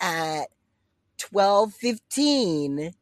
at 0.00 0.46
twelve 1.18 1.74
fifteen 1.74 2.92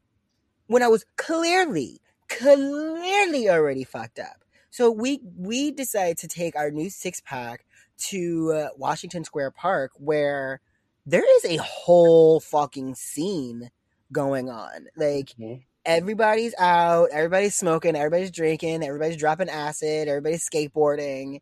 when 0.67 0.83
I 0.83 0.89
was 0.89 1.05
clearly, 1.17 2.01
clearly 2.29 3.49
already 3.49 3.85
fucked 3.85 4.19
up. 4.19 4.45
So 4.71 4.91
we 4.91 5.21
we 5.37 5.71
decided 5.71 6.19
to 6.19 6.29
take 6.29 6.57
our 6.57 6.71
new 6.71 6.91
six 6.91 7.21
pack 7.21 7.65
to 8.09 8.53
uh, 8.53 8.69
Washington 8.77 9.25
Square 9.25 9.53
Park, 9.53 9.93
where 9.97 10.61
there 11.07 11.25
is 11.39 11.45
a 11.47 11.57
whole 11.63 12.39
fucking 12.41 12.95
scene 12.95 13.71
going 14.13 14.49
on. 14.51 14.87
Like 14.97 15.31
Mhm. 15.39 15.65
everybody's 15.85 16.55
out, 16.59 17.09
everybody's 17.13 17.55
smoking, 17.55 17.97
everybody's 17.97 18.31
drinking, 18.31 18.85
everybody's 18.85 19.17
dropping 19.17 19.49
acid, 19.49 20.07
everybody's 20.09 20.49
skateboarding 20.49 21.41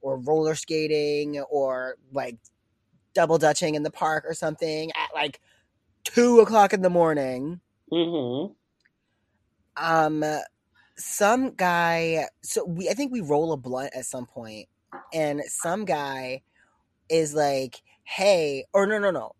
or 0.00 0.18
roller 0.18 0.54
skating 0.54 1.40
or 1.40 1.96
like 2.12 2.38
double 3.14 3.38
dutching 3.38 3.74
in 3.74 3.82
the 3.82 3.90
park 3.90 4.24
or 4.26 4.34
something 4.34 4.92
at 4.92 5.14
like 5.14 5.40
two 6.04 6.40
o'clock 6.40 6.72
in 6.72 6.82
the 6.82 6.90
morning. 6.90 7.60
Mhm. 7.92 8.56
Um, 9.76 10.24
some 10.96 11.52
guy. 11.54 12.26
So 12.42 12.64
we, 12.66 12.88
I 12.88 12.94
think 12.94 13.12
we 13.12 13.20
roll 13.20 13.52
a 13.52 13.56
blunt 13.56 13.94
at 13.96 14.06
some 14.06 14.26
point, 14.26 14.68
and 15.12 15.42
some 15.46 15.84
guy 15.84 16.42
is 17.10 17.34
like, 17.34 17.82
"Hey," 18.04 18.66
or 18.74 18.86
no, 18.86 18.98
no, 18.98 19.10
no. 19.10 19.32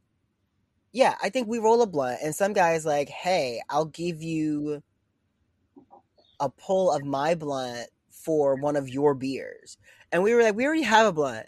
Yeah, 0.92 1.16
I 1.22 1.30
think 1.30 1.48
we 1.48 1.58
roll 1.58 1.82
a 1.82 1.86
blunt, 1.86 2.20
and 2.22 2.34
some 2.34 2.52
guy 2.52 2.74
is 2.74 2.86
like, 2.86 3.08
"Hey, 3.08 3.62
I'll 3.68 3.86
give 3.86 4.22
you 4.22 4.82
a 6.40 6.48
pull 6.50 6.90
of 6.90 7.04
my 7.04 7.34
blunt 7.34 7.90
for 8.10 8.54
one 8.56 8.76
of 8.76 8.88
your 8.88 9.14
beers," 9.14 9.76
and 10.12 10.22
we 10.22 10.34
were 10.34 10.42
like, 10.42 10.56
"We 10.56 10.66
already 10.66 10.82
have 10.82 11.06
a 11.06 11.12
blunt," 11.12 11.46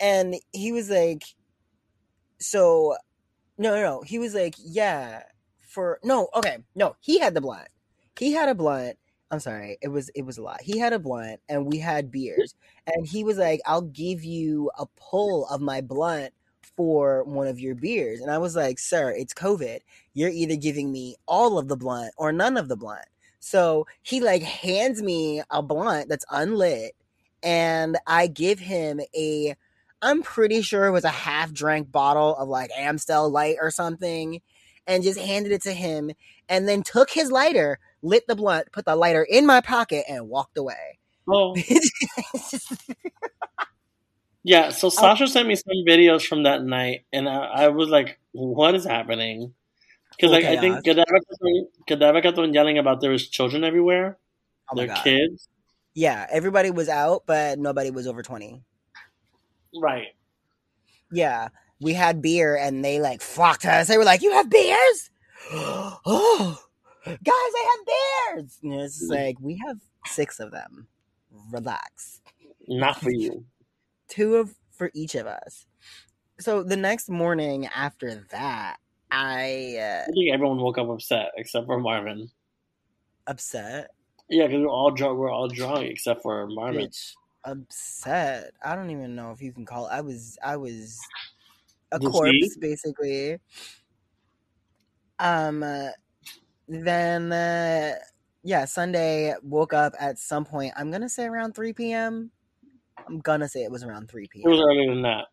and 0.00 0.36
he 0.52 0.72
was 0.72 0.90
like, 0.90 1.24
"So." 2.40 2.96
No, 3.58 3.74
no, 3.76 3.82
no. 3.82 4.02
He 4.02 4.18
was 4.18 4.34
like, 4.34 4.54
yeah, 4.58 5.24
for 5.60 6.00
no, 6.04 6.28
okay, 6.34 6.58
no. 6.74 6.96
He 7.00 7.18
had 7.20 7.34
the 7.34 7.40
blunt. 7.42 7.68
He 8.18 8.32
had 8.32 8.48
a 8.48 8.54
blunt. 8.54 8.98
I'm 9.30 9.40
sorry, 9.40 9.78
it 9.82 9.88
was 9.88 10.10
it 10.10 10.22
was 10.22 10.38
a 10.38 10.42
lot. 10.42 10.62
He 10.62 10.78
had 10.78 10.92
a 10.94 10.98
blunt, 10.98 11.40
and 11.48 11.66
we 11.66 11.78
had 11.78 12.10
beers. 12.10 12.54
And 12.86 13.06
he 13.06 13.24
was 13.24 13.38
like, 13.38 13.60
"I'll 13.66 13.82
give 13.82 14.24
you 14.24 14.70
a 14.78 14.86
pull 14.96 15.46
of 15.48 15.60
my 15.60 15.80
blunt 15.82 16.34
for 16.76 17.24
one 17.24 17.46
of 17.48 17.60
your 17.60 17.74
beers." 17.76 18.20
And 18.20 18.30
I 18.30 18.38
was 18.38 18.56
like, 18.56 18.78
"Sir, 18.80 19.12
it's 19.12 19.34
COVID. 19.34 19.80
You're 20.14 20.30
either 20.30 20.56
giving 20.56 20.92
me 20.92 21.16
all 21.28 21.58
of 21.58 21.68
the 21.68 21.76
blunt 21.76 22.14
or 22.18 22.32
none 22.32 22.56
of 22.56 22.68
the 22.68 22.76
blunt." 22.76 23.06
So 23.40 23.86
he 24.02 24.20
like 24.20 24.42
hands 24.42 25.02
me 25.02 25.42
a 25.50 25.62
blunt 25.62 26.08
that's 26.08 26.26
unlit, 26.30 26.94
and 27.44 27.96
I 28.06 28.26
give 28.26 28.58
him 28.58 29.00
a 29.14 29.54
I'm 30.02 30.22
pretty 30.22 30.60
sure 30.62 30.86
it 30.86 30.90
was 30.90 31.04
a 31.04 31.10
half 31.10 31.52
drank 31.52 31.90
bottle 31.90 32.36
of 32.36 32.48
like 32.48 32.70
Amstel 32.76 33.30
Light 33.30 33.56
or 33.60 33.70
something, 33.70 34.42
and 34.86 35.02
just 35.02 35.18
handed 35.18 35.52
it 35.52 35.62
to 35.62 35.72
him, 35.72 36.10
and 36.48 36.68
then 36.68 36.82
took 36.82 37.10
his 37.10 37.30
lighter, 37.30 37.78
lit 38.02 38.26
the 38.26 38.34
blunt, 38.34 38.70
put 38.70 38.84
the 38.84 38.96
lighter 38.96 39.22
in 39.22 39.46
my 39.46 39.60
pocket, 39.62 40.04
and 40.08 40.28
walked 40.28 40.58
away. 40.58 40.98
Oh, 41.26 41.56
yeah. 44.42 44.68
So 44.70 44.88
oh. 44.88 44.90
Sasha 44.90 45.26
sent 45.26 45.48
me 45.48 45.54
some 45.54 45.86
videos 45.88 46.26
from 46.26 46.42
that 46.42 46.62
night, 46.62 47.06
and 47.12 47.26
I, 47.28 47.36
I 47.36 47.68
was 47.68 47.88
like, 47.88 48.18
"What 48.32 48.74
is 48.74 48.84
happening?" 48.84 49.54
Because 50.10 50.32
like 50.32 50.44
I 50.44 50.58
think. 50.58 50.84
Godiva 50.84 51.06
kept 51.06 51.42
on- 51.42 51.66
Godiva 51.88 52.20
kept 52.20 52.38
on 52.38 52.52
yelling 52.52 52.76
about 52.78 53.00
there 53.00 53.10
was 53.10 53.28
children 53.28 53.64
everywhere, 53.64 54.18
oh 54.70 54.76
their 54.76 54.88
god! 54.88 55.02
kids. 55.02 55.48
Yeah, 55.94 56.26
everybody 56.30 56.70
was 56.70 56.88
out, 56.88 57.22
but 57.26 57.58
nobody 57.58 57.90
was 57.90 58.06
over 58.06 58.22
twenty. 58.22 58.62
Right. 59.80 60.08
Yeah, 61.12 61.48
we 61.80 61.94
had 61.94 62.22
beer, 62.22 62.56
and 62.56 62.84
they 62.84 63.00
like 63.00 63.20
flocked 63.20 63.64
us. 63.64 63.88
They 63.88 63.98
were 63.98 64.04
like, 64.04 64.22
"You 64.22 64.32
have 64.32 64.50
beers? 64.50 65.10
oh, 65.52 66.58
guys, 67.06 67.18
I 67.26 67.76
have 67.76 67.86
beers!" 68.36 68.58
And 68.62 68.74
it's 68.74 68.98
just 68.98 69.10
like 69.10 69.36
we 69.40 69.60
have 69.66 69.78
six 70.06 70.40
of 70.40 70.50
them. 70.50 70.88
Relax. 71.52 72.20
Not 72.66 73.00
for 73.00 73.10
you. 73.10 73.44
two 74.08 74.36
of 74.36 74.54
for 74.72 74.90
each 74.94 75.14
of 75.14 75.26
us. 75.26 75.66
So 76.40 76.62
the 76.62 76.76
next 76.76 77.08
morning 77.08 77.66
after 77.74 78.24
that, 78.30 78.78
I 79.10 79.76
uh, 79.78 80.02
I 80.08 80.12
think 80.12 80.32
everyone 80.32 80.58
woke 80.58 80.78
up 80.78 80.88
upset 80.88 81.30
except 81.36 81.66
for 81.66 81.78
Marvin. 81.78 82.28
upset. 83.26 83.90
Yeah, 84.28 84.46
because 84.46 84.62
we're 84.62 84.68
all 84.70 84.90
drunk. 84.90 85.18
We're 85.18 85.30
all 85.30 85.48
drunk 85.48 85.86
except 85.86 86.22
for 86.22 86.46
Marvin. 86.46 86.88
Bitch, 86.88 87.14
upset. 87.44 88.52
I 88.62 88.74
don't 88.74 88.90
even 88.90 89.14
know 89.14 89.32
if 89.32 89.42
you 89.42 89.52
can 89.52 89.64
call. 89.66 89.86
I 89.86 90.00
was 90.00 90.38
I 90.44 90.56
was 90.56 91.00
a 91.92 92.00
corpse 92.00 92.56
basically. 92.56 93.38
Um, 95.18 95.62
uh, 95.62 95.90
then 96.68 97.32
uh, 97.32 97.94
yeah, 98.42 98.64
Sunday 98.64 99.34
woke 99.42 99.72
up 99.72 99.92
at 100.00 100.18
some 100.18 100.44
point. 100.44 100.72
I'm 100.76 100.90
gonna 100.90 101.08
say 101.08 101.24
around 101.26 101.54
3 101.54 101.72
p.m. 101.72 102.30
I'm 103.06 103.20
gonna 103.20 103.48
say 103.48 103.62
it 103.62 103.70
was 103.70 103.84
around 103.84 104.10
3 104.10 104.28
p.m. 104.28 104.44
It 104.46 104.50
was 104.50 104.60
earlier 104.60 104.88
than 104.90 105.02
that. 105.02 105.26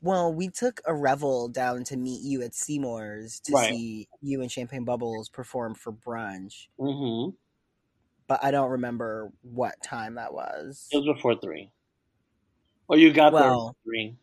Well, 0.00 0.32
we 0.32 0.48
took 0.48 0.80
a 0.86 0.94
revel 0.94 1.48
down 1.48 1.84
to 1.84 1.96
meet 1.96 2.22
you 2.22 2.42
at 2.42 2.54
Seymour's 2.54 3.40
to 3.40 3.52
Right. 3.52 3.70
see 3.70 4.08
you 4.20 4.40
and 4.40 4.50
Champagne 4.50 4.84
Bubbles 4.84 5.28
perform 5.28 5.74
for 5.74 5.92
brunch, 5.92 6.68
hmm 6.78 7.30
but 8.28 8.42
I 8.42 8.50
don't 8.50 8.70
remember 8.70 9.30
what 9.42 9.74
time 9.82 10.14
that 10.14 10.32
was. 10.32 10.88
It 10.92 10.96
was 10.98 11.06
before 11.16 11.34
three. 11.38 11.70
Or 12.88 12.96
you 12.96 13.12
got 13.12 13.30
there 13.30 13.42
Well- 13.42 13.70
at 13.70 13.84
three. 13.84 14.16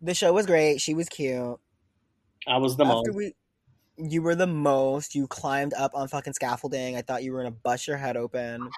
The 0.00 0.14
show 0.14 0.32
was 0.32 0.46
great. 0.46 0.80
She 0.80 0.94
was 0.94 1.08
cute. 1.08 1.60
I 2.48 2.56
was 2.58 2.76
the 2.76 2.84
most. 2.84 3.14
We, 3.14 3.34
you 3.96 4.22
were 4.22 4.34
the 4.34 4.48
most. 4.48 5.14
You 5.14 5.28
climbed 5.28 5.74
up 5.74 5.92
on 5.94 6.08
fucking 6.08 6.32
scaffolding. 6.32 6.96
I 6.96 7.02
thought 7.02 7.22
you 7.22 7.32
were 7.32 7.38
gonna 7.44 7.52
bust 7.52 7.86
your 7.86 7.98
head 7.98 8.16
open. 8.16 8.68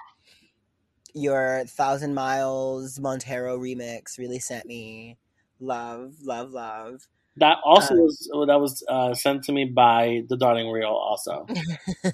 Your 1.15 1.63
Thousand 1.65 2.13
Miles 2.13 2.99
Montero 2.99 3.57
remix 3.57 4.19
really 4.19 4.37
sent 4.39 4.65
me 4.67 5.17
love, 5.59 6.15
love, 6.23 6.51
love. 6.51 7.01
That 7.37 7.57
also 7.65 7.93
Uh, 7.93 7.97
was 7.97 8.29
that 8.47 8.59
was 8.59 8.83
uh, 8.87 9.13
sent 9.13 9.43
to 9.45 9.51
me 9.51 9.65
by 9.65 10.23
the 10.29 10.37
Darling 10.37 10.69
Real. 10.71 10.89
Also, 10.89 11.45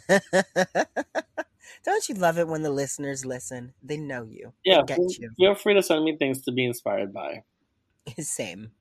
Don't 1.83 2.07
you 2.09 2.15
love 2.15 2.37
it 2.39 2.47
when 2.47 2.63
the 2.63 2.69
listeners 2.71 3.25
listen? 3.25 3.73
They 3.83 3.97
know 3.97 4.23
you. 4.23 4.53
yeah. 4.63 4.81
they 4.87 4.95
Feel, 4.95 5.09
get 5.09 5.17
you. 5.19 5.31
feel 5.37 5.55
free 5.55 5.73
to 5.75 5.83
send 5.83 6.03
me 6.05 6.15
things 6.17 6.41
to 6.43 6.51
be 6.51 6.65
inspired 6.65 7.13
by. 7.13 7.43
Same. 8.19 8.71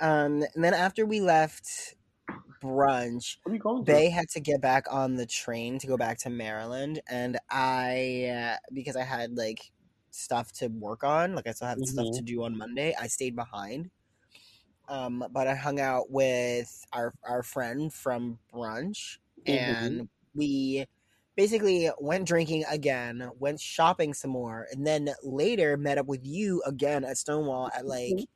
Um, 0.00 0.42
and 0.54 0.64
then 0.64 0.74
after 0.74 1.06
we 1.06 1.20
left 1.20 1.94
brunch, 2.62 3.36
What 3.42 3.52
are 3.52 3.54
you 3.54 3.60
going 3.60 3.86
to? 3.86 3.92
Bay 3.92 4.10
had 4.10 4.28
to 4.30 4.40
get 4.40 4.60
back 4.60 4.86
on 4.90 5.14
the 5.16 5.26
train 5.26 5.78
to 5.78 5.86
go 5.86 5.96
back 5.96 6.18
to 6.20 6.30
Maryland, 6.30 7.00
and 7.08 7.38
I, 7.50 8.26
uh, 8.34 8.56
because 8.72 8.96
I 8.96 9.04
had 9.04 9.36
like 9.36 9.70
stuff 10.12 10.52
to 10.54 10.68
work 10.68 11.04
on, 11.04 11.34
like 11.34 11.46
I 11.48 11.52
still 11.52 11.68
had 11.68 11.86
stuff 11.86 12.10
Mhm. 12.10 12.12
to 12.12 12.22
do 12.22 12.44
on 12.44 12.56
Monday, 12.58 12.94
I 13.00 13.08
stayed 13.08 13.36
behind. 13.36 13.90
Um, 14.88 15.24
but 15.30 15.46
I 15.46 15.54
hung 15.54 15.80
out 15.80 16.10
with 16.10 16.84
our 16.92 17.14
our 17.24 17.42
friend 17.42 17.92
from 17.92 18.38
brunch, 18.52 19.18
Mhm. 19.46 20.02
and 20.02 20.08
we 20.34 20.86
basically 21.36 21.90
went 22.00 22.26
drinking 22.26 22.64
again, 22.68 23.30
went 23.38 23.60
shopping 23.60 24.12
some 24.14 24.32
more, 24.32 24.66
and 24.72 24.86
then 24.86 25.10
later 25.22 25.76
met 25.76 25.98
up 25.98 26.06
with 26.06 26.26
you 26.26 26.62
again 26.66 27.04
at 27.04 27.16
Stonewall 27.18 27.70
at 27.74 27.86
like 27.86 28.26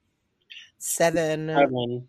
seven. 0.79 1.51
Seven. 1.55 2.09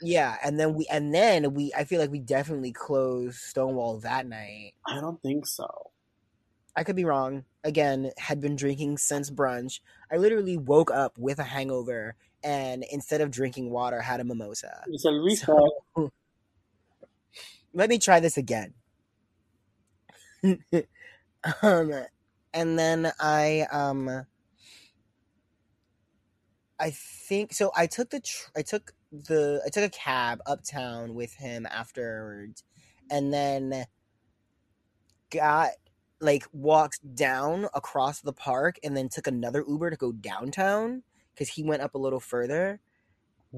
Yeah, 0.00 0.36
and 0.42 0.58
then 0.58 0.74
we 0.74 0.86
and 0.90 1.14
then 1.14 1.54
we 1.54 1.72
I 1.74 1.84
feel 1.84 2.00
like 2.00 2.10
we 2.10 2.18
definitely 2.18 2.72
closed 2.72 3.38
Stonewall 3.38 3.98
that 4.00 4.26
night. 4.26 4.74
I 4.86 5.00
don't 5.00 5.20
think 5.22 5.46
so. 5.46 5.91
I 6.74 6.84
could 6.84 6.96
be 6.96 7.04
wrong. 7.04 7.44
Again, 7.64 8.12
had 8.18 8.40
been 8.40 8.56
drinking 8.56 8.98
since 8.98 9.30
brunch. 9.30 9.80
I 10.10 10.16
literally 10.16 10.56
woke 10.56 10.90
up 10.90 11.16
with 11.18 11.38
a 11.38 11.44
hangover 11.44 12.16
and 12.42 12.84
instead 12.90 13.20
of 13.20 13.30
drinking 13.30 13.70
water 13.70 14.00
had 14.00 14.20
a 14.20 14.24
mimosa. 14.24 14.82
It's 14.88 15.04
a 15.04 15.12
reset. 15.12 15.54
Let 17.74 17.88
me 17.88 17.98
try 17.98 18.20
this 18.20 18.36
again. 18.36 18.74
um 21.62 21.92
and 22.52 22.78
then 22.78 23.12
I 23.20 23.66
um 23.70 24.26
I 26.80 26.90
think 26.90 27.52
so 27.52 27.70
I 27.76 27.86
took 27.86 28.10
the 28.10 28.20
tr- 28.20 28.50
I 28.56 28.62
took 28.62 28.92
the 29.12 29.62
I 29.64 29.68
took 29.68 29.84
a 29.84 29.90
cab 29.90 30.40
uptown 30.46 31.14
with 31.14 31.34
him 31.34 31.66
afterwards 31.66 32.64
and 33.08 33.32
then 33.32 33.86
got 35.30 35.70
like 36.22 36.44
walked 36.52 37.00
down 37.14 37.66
across 37.74 38.20
the 38.20 38.32
park 38.32 38.78
and 38.84 38.96
then 38.96 39.08
took 39.10 39.26
another 39.26 39.64
Uber 39.68 39.90
to 39.90 39.96
go 39.96 40.12
downtown 40.12 41.02
cuz 41.36 41.50
he 41.50 41.64
went 41.64 41.82
up 41.82 41.94
a 41.94 41.98
little 41.98 42.20
further. 42.20 42.80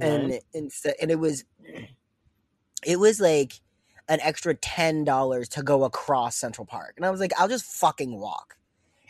And 0.00 0.40
instead 0.54 0.96
and 1.00 1.10
it 1.10 1.20
was 1.20 1.44
it 2.84 2.98
was 2.98 3.20
like 3.20 3.60
an 4.08 4.20
extra 4.20 4.54
ten 4.54 5.04
dollars 5.04 5.48
to 5.50 5.62
go 5.62 5.84
across 5.84 6.36
Central 6.36 6.66
Park, 6.66 6.94
and 6.96 7.06
I 7.06 7.10
was 7.10 7.20
like, 7.20 7.32
I'll 7.38 7.48
just 7.48 7.64
fucking 7.66 8.18
walk. 8.18 8.56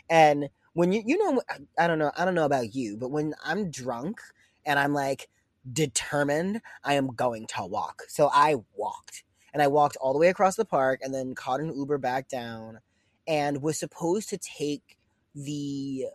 And 0.09 0.49
when 0.73 0.91
you 0.91 1.03
you 1.05 1.17
know 1.17 1.41
I 1.79 1.87
don't 1.87 1.99
know 1.99 2.11
I 2.17 2.25
don't 2.25 2.35
know 2.35 2.45
about 2.45 2.75
you, 2.75 2.97
but 2.97 3.11
when 3.11 3.33
I'm 3.43 3.71
drunk 3.71 4.21
and 4.65 4.79
I'm 4.79 4.93
like 4.93 5.29
determined, 5.73 6.61
I 6.83 6.93
am 6.95 7.07
going 7.07 7.47
to 7.47 7.65
walk. 7.65 8.03
So 8.07 8.29
I 8.33 8.57
walked, 8.75 9.23
and 9.53 9.61
I 9.63 9.67
walked 9.67 9.97
all 9.97 10.13
the 10.13 10.19
way 10.19 10.29
across 10.29 10.55
the 10.55 10.65
park, 10.65 10.99
and 11.03 11.13
then 11.13 11.35
caught 11.35 11.59
an 11.59 11.75
Uber 11.75 11.97
back 11.97 12.27
down, 12.27 12.79
and 13.27 13.61
was 13.61 13.77
supposed 13.79 14.29
to 14.29 14.37
take 14.37 14.97
the 15.33 16.07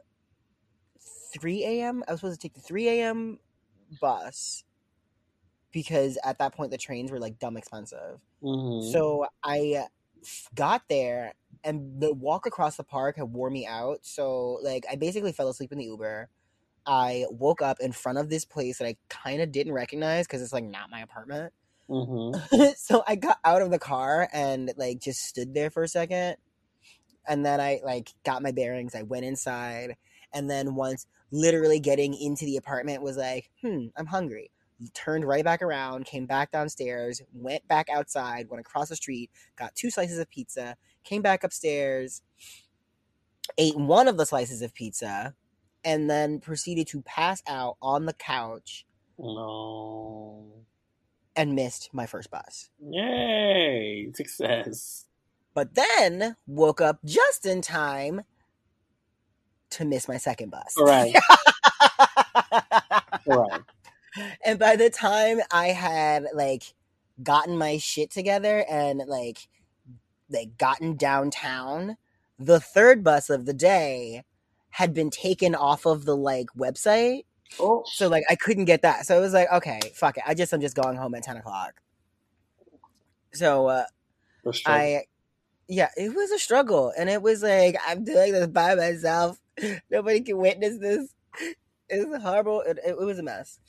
3 0.99 1.65
a.m. 1.65 2.05
I 2.07 2.13
was 2.13 2.21
supposed 2.21 2.41
to 2.41 2.49
take 2.49 2.55
the 2.55 2.61
3 2.61 2.89
a.m. 2.89 3.39
bus 4.01 4.65
because 5.73 6.19
at 6.25 6.39
that 6.39 6.55
point 6.55 6.71
the 6.71 6.79
trains 6.79 7.11
were 7.11 7.19
like 7.21 7.39
dumb 7.39 7.57
expensive. 7.57 8.21
Mhm. 8.43 8.83
So 8.93 9.27
I 9.43 9.87
got 10.55 10.83
there 10.89 11.35
and 11.65 12.01
the 12.01 12.15
walk 12.15 12.47
across 12.47 12.77
the 12.77 12.85
park 12.85 13.17
had 13.17 13.33
wore 13.33 13.51
me 13.51 13.67
out. 13.67 14.01
So 14.05 14.59
like 14.63 14.85
I 14.91 14.97
basically 14.97 15.33
fell 15.33 15.49
asleep 15.49 15.73
in 15.73 15.79
the 15.79 15.85
Uber. 15.85 16.29
I 16.87 17.27
woke 17.31 17.63
up 17.63 17.81
in 17.81 17.93
front 17.93 18.19
of 18.19 18.31
this 18.31 18.45
place 18.45 18.79
that 18.79 18.87
I 18.89 18.97
kind 19.09 19.43
of 19.43 19.53
didn't 19.53 19.75
recognize 19.75 20.27
because 20.27 20.43
it's 20.43 20.53
like 20.53 20.65
not 20.65 20.91
my 20.91 21.01
apartment. 21.01 21.53
Mhm. 21.89 22.45
so 22.77 23.03
I 23.07 23.17
got 23.17 23.39
out 23.45 23.63
of 23.63 23.71
the 23.71 23.79
car 23.79 24.29
and 24.33 24.73
like 24.77 25.01
just 25.01 25.23
stood 25.25 25.55
there 25.55 25.71
for 25.71 25.83
a 25.83 25.89
second. 25.89 26.37
And 27.29 27.45
then 27.45 27.61
I 27.61 27.81
like 27.85 28.11
got 28.25 28.43
my 28.43 28.53
bearings. 28.53 28.95
I 28.95 29.03
went 29.03 29.25
inside. 29.25 29.97
And 30.33 30.49
then 30.51 30.75
once 30.75 31.07
literally 31.31 31.81
getting 31.81 32.15
into 32.15 32.45
the 32.45 32.57
apartment 32.57 33.03
was 33.03 33.17
like, 33.17 33.51
hmm, 33.63 33.87
I'm 33.97 34.07
hungry. 34.07 34.51
Turned 34.95 35.25
right 35.27 35.45
back 35.45 35.61
around, 35.61 36.07
came 36.07 36.25
back 36.27 36.53
downstairs, 36.53 37.21
went 37.35 37.67
back 37.69 37.89
outside, 37.91 38.49
went 38.49 38.61
across 38.63 38.89
the 38.89 38.97
street, 38.97 39.31
got 39.57 39.75
two 39.75 39.91
slices 39.91 40.19
of 40.19 40.31
pizza, 40.31 40.77
came 41.05 41.21
back 41.21 41.45
upstairs, 41.45 42.23
ate 43.59 43.77
one 43.77 44.09
of 44.09 44.17
the 44.17 44.25
slices 44.25 44.63
of 44.63 44.75
pizza, 44.75 45.35
and 45.85 46.09
then 46.09 46.41
proceeded 46.41 46.87
to 46.89 47.03
pass 47.03 47.43
out 47.47 47.77
on 47.83 48.07
the 48.07 48.15
couch 48.15 48.87
No. 49.19 50.65
and 51.37 51.55
missed 51.55 51.91
my 51.93 52.07
first 52.07 52.31
bus. 52.31 52.71
Yay! 52.91 54.11
Success. 54.15 55.07
But 55.61 55.75
then 55.75 56.37
woke 56.47 56.81
up 56.81 57.01
just 57.05 57.45
in 57.45 57.61
time 57.61 58.23
to 59.69 59.85
miss 59.85 60.09
my 60.09 60.17
second 60.17 60.51
bus. 60.51 60.75
Right. 60.79 61.15
Right. 63.27 63.61
and 64.45 64.59
by 64.59 64.75
the 64.77 64.89
time 64.89 65.41
I 65.53 65.69
had 65.69 66.27
like 66.35 66.73
gotten 67.23 67.59
my 67.59 67.77
shit 67.77 68.11
together 68.11 68.65
and 68.69 69.03
like 69.07 69.49
like 70.31 70.57
gotten 70.57 70.97
downtown, 70.97 71.97
the 72.39 72.59
third 72.59 73.05
bus 73.05 73.29
of 73.29 73.45
the 73.45 73.53
day 73.53 74.25
had 74.71 74.95
been 74.95 75.11
taken 75.11 75.55
off 75.55 75.85
of 75.85 76.07
the 76.07 76.17
like 76.17 76.49
website. 76.57 77.25
Oh. 77.61 77.85
So 77.87 78.09
like 78.09 78.25
I 78.31 78.35
couldn't 78.35 78.65
get 78.65 78.83
that. 78.83 79.05
So 79.05 79.19
it 79.19 79.21
was 79.21 79.35
like, 79.35 79.53
okay, 79.53 79.81
fuck 79.95 80.17
it. 80.17 80.25
I 80.27 80.33
just 80.33 80.55
I'm 80.55 80.63
just 80.63 80.75
going 80.75 80.97
home 80.97 81.15
at 81.15 81.23
ten 81.23 81.37
o'clock. 81.37 81.75
So 83.35 83.67
uh. 83.67 83.85
I, 84.67 85.05
yeah, 85.71 85.89
it 85.97 86.13
was 86.13 86.33
a 86.33 86.39
struggle, 86.39 86.93
and 86.99 87.09
it 87.09 87.23
was 87.23 87.45
like 87.45 87.77
I'm 87.87 88.03
doing 88.03 88.33
this 88.33 88.49
by 88.49 88.75
myself. 88.75 89.39
Nobody 89.91 90.21
can 90.21 90.37
witness 90.37 90.79
this. 90.79 91.15
It's 91.89 92.23
horrible. 92.23 92.63
It, 92.63 92.79
it, 92.85 92.99
was 92.99 93.21
a 93.21 93.23
mess. 93.23 93.61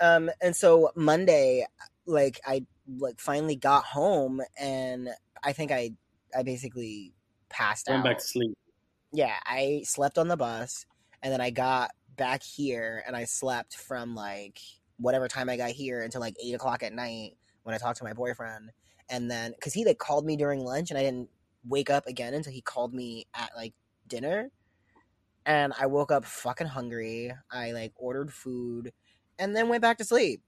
Um, 0.00 0.30
and 0.40 0.56
so 0.56 0.90
Monday, 0.96 1.66
like 2.06 2.40
I 2.46 2.64
like 2.98 3.20
finally 3.20 3.56
got 3.56 3.84
home, 3.84 4.40
and 4.58 5.10
I 5.44 5.52
think 5.52 5.70
I 5.72 5.90
I 6.36 6.42
basically 6.42 7.12
passed 7.50 7.86
out. 7.86 7.96
Went 7.96 8.06
out. 8.06 8.10
back 8.12 8.18
to 8.18 8.24
sleep. 8.24 8.56
Yeah, 9.12 9.36
I 9.44 9.82
slept 9.84 10.16
on 10.16 10.28
the 10.28 10.38
bus, 10.38 10.86
and 11.22 11.30
then 11.30 11.42
I 11.42 11.50
got 11.50 11.90
back 12.16 12.42
here, 12.42 13.04
and 13.06 13.14
I 13.14 13.24
slept 13.24 13.76
from 13.76 14.14
like 14.14 14.58
whatever 14.96 15.28
time 15.28 15.50
I 15.50 15.58
got 15.58 15.72
here 15.72 16.00
until 16.00 16.22
like 16.22 16.36
eight 16.42 16.54
o'clock 16.54 16.82
at 16.82 16.94
night 16.94 17.36
when 17.64 17.74
I 17.74 17.78
talked 17.78 17.98
to 17.98 18.04
my 18.04 18.14
boyfriend 18.14 18.70
and 19.10 19.30
then 19.30 19.52
because 19.52 19.74
he 19.74 19.84
like 19.84 19.98
called 19.98 20.24
me 20.24 20.36
during 20.36 20.60
lunch 20.60 20.90
and 20.90 20.98
i 20.98 21.02
didn't 21.02 21.28
wake 21.66 21.90
up 21.90 22.06
again 22.06 22.34
until 22.34 22.52
he 22.52 22.60
called 22.60 22.94
me 22.94 23.26
at 23.34 23.50
like 23.56 23.74
dinner 24.06 24.50
and 25.46 25.72
i 25.78 25.86
woke 25.86 26.12
up 26.12 26.24
fucking 26.24 26.66
hungry 26.68 27.32
i 27.50 27.72
like 27.72 27.92
ordered 27.96 28.32
food 28.32 28.92
and 29.38 29.56
then 29.56 29.68
went 29.68 29.82
back 29.82 29.98
to 29.98 30.04
sleep 30.04 30.42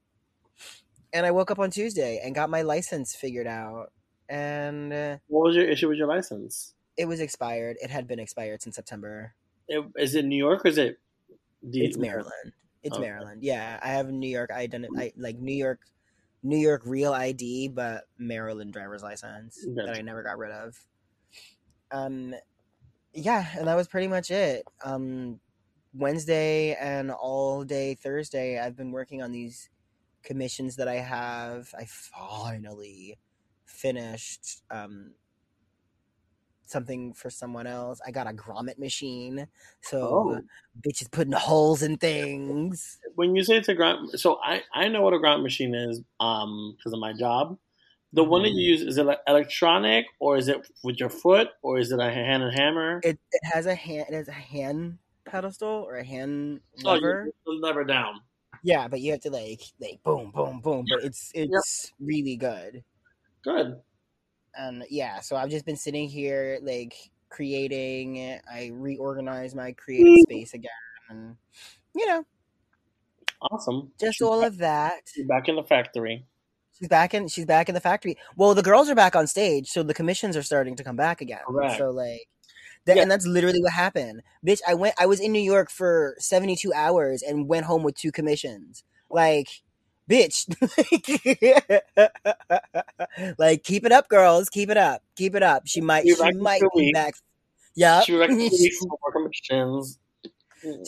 and 1.13 1.25
i 1.25 1.31
woke 1.31 1.51
up 1.51 1.59
on 1.59 1.71
tuesday 1.71 2.19
and 2.23 2.35
got 2.35 2.49
my 2.49 2.61
license 2.61 3.15
figured 3.15 3.47
out 3.47 3.91
and 4.27 4.91
uh, 4.93 5.17
What 5.27 5.45
was 5.45 5.55
your 5.55 5.65
issue 5.67 5.87
with 5.87 5.97
your 5.97 6.07
license? 6.07 6.73
it 6.97 7.05
was 7.05 7.19
expired 7.19 7.77
it 7.81 7.89
had 7.91 8.07
been 8.07 8.19
expired 8.19 8.61
since 8.61 8.75
september 8.75 9.35
It, 9.67 9.83
is 9.97 10.15
it 10.15 10.25
New 10.25 10.37
York 10.37 10.63
or 10.65 10.69
is 10.69 10.77
it? 10.77 10.97
The, 11.63 11.85
It's 11.85 11.97
Maryland. 11.97 12.53
It's 12.83 12.95
Okay. 12.95 13.01
Maryland. 13.01 13.41
Yeah, 13.43 13.79
I 13.81 13.89
have 13.97 14.11
New 14.11 14.29
York 14.29 14.51
identity, 14.51 14.93
I, 14.95 15.11
like 15.17 15.39
New 15.39 15.55
York, 15.55 15.81
New 16.43 16.57
York 16.59 16.83
real 16.85 17.13
ID, 17.13 17.69
but 17.69 18.05
Maryland 18.19 18.71
driver's 18.73 19.01
license 19.01 19.57
that 19.75 19.89
I 19.89 20.01
never 20.01 20.21
got 20.21 20.37
rid 20.37 20.51
of. 20.51 20.77
Um, 21.91 22.35
yeah, 23.13 23.47
and 23.57 23.67
that 23.67 23.75
was 23.75 23.87
pretty 23.87 24.07
much 24.07 24.31
it. 24.31 24.65
Um, 24.83 25.39
Wednesday 25.93 26.75
and 26.75 27.11
all 27.11 27.63
day 27.63 27.95
Thursday, 27.95 28.59
I've 28.59 28.75
been 28.75 28.91
working 28.91 29.21
on 29.23 29.31
these 29.31 29.69
commissions 30.23 30.77
that 30.77 30.87
I 30.87 30.95
have. 30.95 31.73
I 31.77 31.85
finally 31.85 33.19
finished 33.65 34.63
um 34.71 35.15
something 36.65 37.13
for 37.13 37.29
someone 37.29 37.67
else. 37.67 37.99
I 38.05 38.11
got 38.11 38.27
a 38.27 38.31
grommet 38.31 38.77
machine, 38.79 39.47
so 39.81 40.41
Oh. 40.41 40.41
bitches 40.81 41.11
putting 41.11 41.33
holes 41.33 41.83
in 41.83 41.97
things. 41.97 42.99
When 43.15 43.35
you 43.35 43.43
say 43.43 43.57
it's 43.57 43.69
a 43.69 43.73
grunt, 43.75 44.19
so 44.19 44.39
I 44.43 44.63
I 44.73 44.87
know 44.89 45.01
what 45.01 45.13
a 45.13 45.17
grommet 45.17 45.43
machine 45.43 45.73
is, 45.73 46.01
um, 46.19 46.75
because 46.77 46.93
of 46.93 46.99
my 46.99 47.13
job. 47.13 47.57
The 48.15 48.23
one 48.23 48.43
that 48.43 48.49
you 48.51 48.75
mm. 48.75 48.79
use 48.79 48.81
is 48.81 48.97
it 48.97 49.05
like 49.05 49.19
electronic 49.27 50.05
or 50.19 50.37
is 50.37 50.47
it 50.47 50.65
with 50.83 50.99
your 50.99 51.09
foot 51.09 51.49
or 51.61 51.79
is 51.79 51.91
it 51.91 51.99
a 51.99 52.09
hand 52.09 52.43
and 52.43 52.57
hammer? 52.57 53.01
It 53.03 53.19
it 53.31 53.41
has 53.53 53.65
a 53.65 53.75
hand. 53.75 54.05
It 54.09 54.15
has 54.15 54.29
a 54.29 54.31
hand 54.31 54.99
pedestal 55.25 55.67
or 55.67 55.97
a 55.97 56.03
hand 56.03 56.61
Oh, 56.85 56.93
lever. 56.93 57.29
the 57.45 57.51
lever 57.51 57.83
down. 57.83 58.21
Yeah, 58.63 58.87
but 58.87 59.01
you 59.01 59.11
have 59.11 59.19
to 59.21 59.29
like 59.29 59.61
like 59.81 60.01
boom, 60.03 60.31
boom, 60.33 60.61
boom. 60.61 60.85
But 60.89 61.03
it's 61.03 61.29
it's 61.33 61.91
really 61.99 62.37
good. 62.37 62.83
Good. 63.43 63.81
And 64.57 64.85
yeah, 64.89 65.19
so 65.19 65.35
I've 65.35 65.49
just 65.49 65.65
been 65.65 65.75
sitting 65.75 66.07
here 66.07 66.59
like 66.61 66.95
creating. 67.29 68.39
I 68.49 68.71
reorganize 68.73 69.53
my 69.53 69.73
creative 69.73 70.21
space 70.21 70.53
again, 70.53 70.71
and 71.09 71.35
you 71.93 72.07
know, 72.07 72.25
Awesome. 73.41 73.91
just 73.99 74.21
all 74.21 74.41
of 74.41 74.57
that. 74.59 75.01
back 75.27 75.49
in 75.49 75.57
the 75.57 75.63
factory. 75.63 76.25
She's 76.77 76.87
back 76.89 77.13
in. 77.13 77.27
She's 77.27 77.45
back 77.45 77.69
in 77.69 77.75
the 77.75 77.81
factory. 77.81 78.17
Well, 78.35 78.53
the 78.53 78.61
girls 78.63 78.89
are 78.89 78.95
back 78.95 79.15
on 79.15 79.27
stage, 79.27 79.67
so 79.69 79.81
the 79.83 79.93
commissions 79.93 80.35
are 80.35 80.43
starting 80.43 80.75
to 80.75 80.83
come 80.83 80.95
back 80.95 81.21
again. 81.21 81.39
Correct. 81.47 81.77
So 81.77 81.89
like, 81.89 82.27
that, 82.85 82.97
Yeah. 82.97 83.03
and 83.03 83.11
that's 83.11 83.25
literally 83.25 83.61
what 83.61 83.71
happened, 83.71 84.21
bitch. 84.45 84.59
I 84.67 84.73
went. 84.73 84.95
I 84.99 85.05
was 85.05 85.19
in 85.19 85.31
New 85.31 85.41
York 85.41 85.69
for 85.71 86.15
seventy 86.19 86.55
two 86.55 86.73
hours 86.73 87.21
and 87.21 87.47
went 87.47 87.65
home 87.65 87.83
with 87.83 87.95
two 87.95 88.11
commissions. 88.11 88.83
Like, 89.09 89.47
bitch. 90.09 90.45
like, 93.37 93.63
keep 93.63 93.85
it 93.85 93.91
up, 93.91 94.09
girls. 94.09 94.49
Keep 94.49 94.69
it 94.69 94.77
up. 94.77 95.01
Keep 95.15 95.35
it 95.35 95.43
up. 95.43 95.63
She 95.65 95.81
might. 95.81 96.05
She 96.05 96.31
might 96.33 96.61
be 96.75 96.91
back. 96.93 97.15
Yeah. 97.75 98.01
She 98.01 98.13
was 98.13 98.21
like 98.21 98.29
two 98.29 98.37
weeks 98.37 98.77
more 98.85 99.11
commissions. 99.11 99.99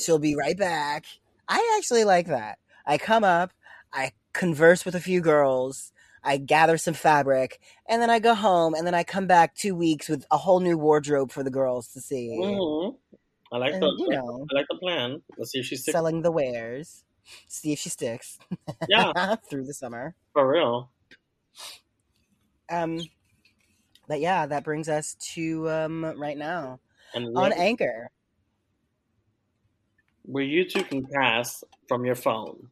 She'll 0.04 0.20
be 0.20 0.36
right 0.36 0.58
back. 0.58 1.06
I 1.48 1.76
actually 1.78 2.04
like 2.04 2.28
that. 2.28 2.58
I 2.86 2.98
come 2.98 3.24
up, 3.24 3.52
I 3.94 4.12
converse 4.38 4.86
with 4.86 4.96
a 4.96 5.00
few 5.02 5.22
girls, 5.22 5.92
I 6.24 6.38
gather 6.38 6.78
some 6.78 6.94
fabric, 6.94 7.60
and 7.90 8.02
then 8.02 8.10
I 8.10 8.20
go 8.20 8.34
home, 8.36 8.74
and 8.74 8.86
then 8.88 8.94
I 8.96 9.04
come 9.04 9.28
back 9.28 9.56
two 9.56 9.76
weeks 9.76 10.08
with 10.10 10.26
a 10.32 10.38
whole 10.38 10.60
new 10.60 10.78
wardrobe 10.78 11.32
for 11.32 11.44
the 11.44 11.52
girls 11.52 11.90
to 11.90 12.02
see. 12.02 12.30
Mhm. 12.30 12.98
I 13.52 13.58
like 13.58 13.74
And, 13.74 13.82
the 13.82 13.96
you 13.98 14.10
know, 14.10 14.48
I 14.52 14.56
like 14.56 14.68
the 14.70 14.78
plan. 14.78 15.22
Let's 15.38 15.52
see 15.52 15.60
if 15.60 15.66
she's 15.66 15.86
selling 15.86 16.22
the 16.22 16.32
wares. 16.32 17.04
See 17.48 17.74
if 17.74 17.80
she 17.80 17.90
sticks 17.90 18.40
Yeah, 18.88 19.12
through 19.50 19.66
the 19.66 19.74
summer. 19.74 20.16
for 20.34 20.50
real. 20.50 20.92
Um, 22.70 23.00
but 24.08 24.20
yeah, 24.20 24.46
that 24.46 24.64
brings 24.64 24.90
us 24.90 25.16
to 25.34 25.70
um 25.70 26.06
right 26.18 26.38
now 26.38 26.80
And 27.14 27.36
on 27.38 27.52
Anchor. 27.54 28.12
where 30.24 30.44
you 30.44 30.70
two 30.70 30.84
can 30.84 31.06
cast 31.08 31.64
from 31.88 32.06
your 32.06 32.16
phone. 32.16 32.70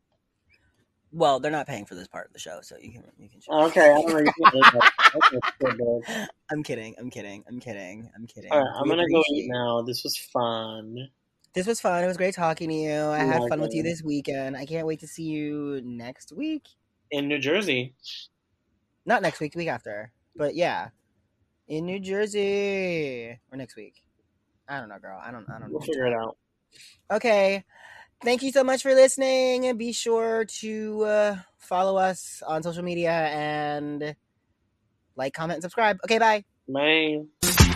Well, 1.15 1.39
they're 1.39 1.49
not 1.49 1.65
paying 1.65 1.85
for 1.85 1.95
this 1.95 2.09
part 2.09 2.27
of 2.27 2.33
the 2.33 2.39
show, 2.39 2.59
so 2.61 2.75
you 2.77 2.91
can 2.91 3.03
you 3.17 3.29
can. 3.29 3.39
Okay, 3.49 3.89
I 3.89 4.01
don't 4.01 4.09
know. 4.09 4.17
You 4.17 4.25
can 4.25 4.51
do 4.51 4.59
that. 4.59 4.91
Okay, 5.15 5.39
good, 5.61 5.77
good. 5.77 6.27
I'm 6.51 6.61
kidding. 6.61 6.93
I'm 6.99 7.09
kidding. 7.09 7.41
I'm 7.47 7.61
kidding. 7.61 8.11
I'm 8.13 8.27
kidding. 8.27 8.51
All 8.51 8.59
right, 8.59 8.73
I'm 8.75 8.89
gonna 8.89 9.07
go 9.09 9.23
eat 9.31 9.49
now. 9.49 9.81
This 9.81 10.03
was 10.03 10.17
fun. 10.17 11.07
This 11.53 11.67
was 11.67 11.79
fun. 11.79 12.03
It 12.03 12.07
was 12.07 12.17
great 12.17 12.35
talking 12.35 12.67
to 12.67 12.75
you. 12.75 12.99
I 13.01 13.19
had 13.19 13.41
fun 13.47 13.61
with 13.61 13.73
you 13.73 13.81
this 13.81 14.03
weekend. 14.03 14.57
I 14.57 14.65
can't 14.65 14.85
wait 14.85 14.99
to 14.99 15.07
see 15.07 15.23
you 15.23 15.79
next 15.85 16.33
week. 16.33 16.67
In 17.11 17.29
New 17.29 17.39
Jersey. 17.39 17.95
Not 19.05 19.21
next 19.21 19.39
week, 19.39 19.55
week 19.55 19.69
after. 19.69 20.11
But 20.35 20.55
yeah. 20.55 20.89
In 21.69 21.85
New 21.85 22.01
Jersey. 22.01 23.39
Or 23.53 23.57
next 23.57 23.77
week. 23.77 24.03
I 24.67 24.81
don't 24.81 24.89
know, 24.89 24.99
girl. 24.99 25.17
I 25.23 25.31
don't 25.31 25.49
I 25.49 25.59
don't 25.59 25.71
We'll 25.71 25.79
know. 25.79 25.85
figure 25.85 26.07
it 26.07 26.13
out. 26.13 26.35
Okay. 27.09 27.63
Thank 28.23 28.43
you 28.43 28.51
so 28.51 28.63
much 28.63 28.81
for 28.81 28.93
listening. 28.93 29.67
And 29.67 29.77
be 29.77 29.91
sure 29.91 30.45
to 30.59 31.03
uh, 31.03 31.37
follow 31.57 31.97
us 31.97 32.41
on 32.47 32.63
social 32.63 32.83
media 32.83 33.11
and 33.11 34.15
like, 35.15 35.33
comment, 35.33 35.57
and 35.57 35.63
subscribe. 35.63 35.97
Okay, 36.03 36.17
bye. 36.17 36.43
Bye. 36.67 37.71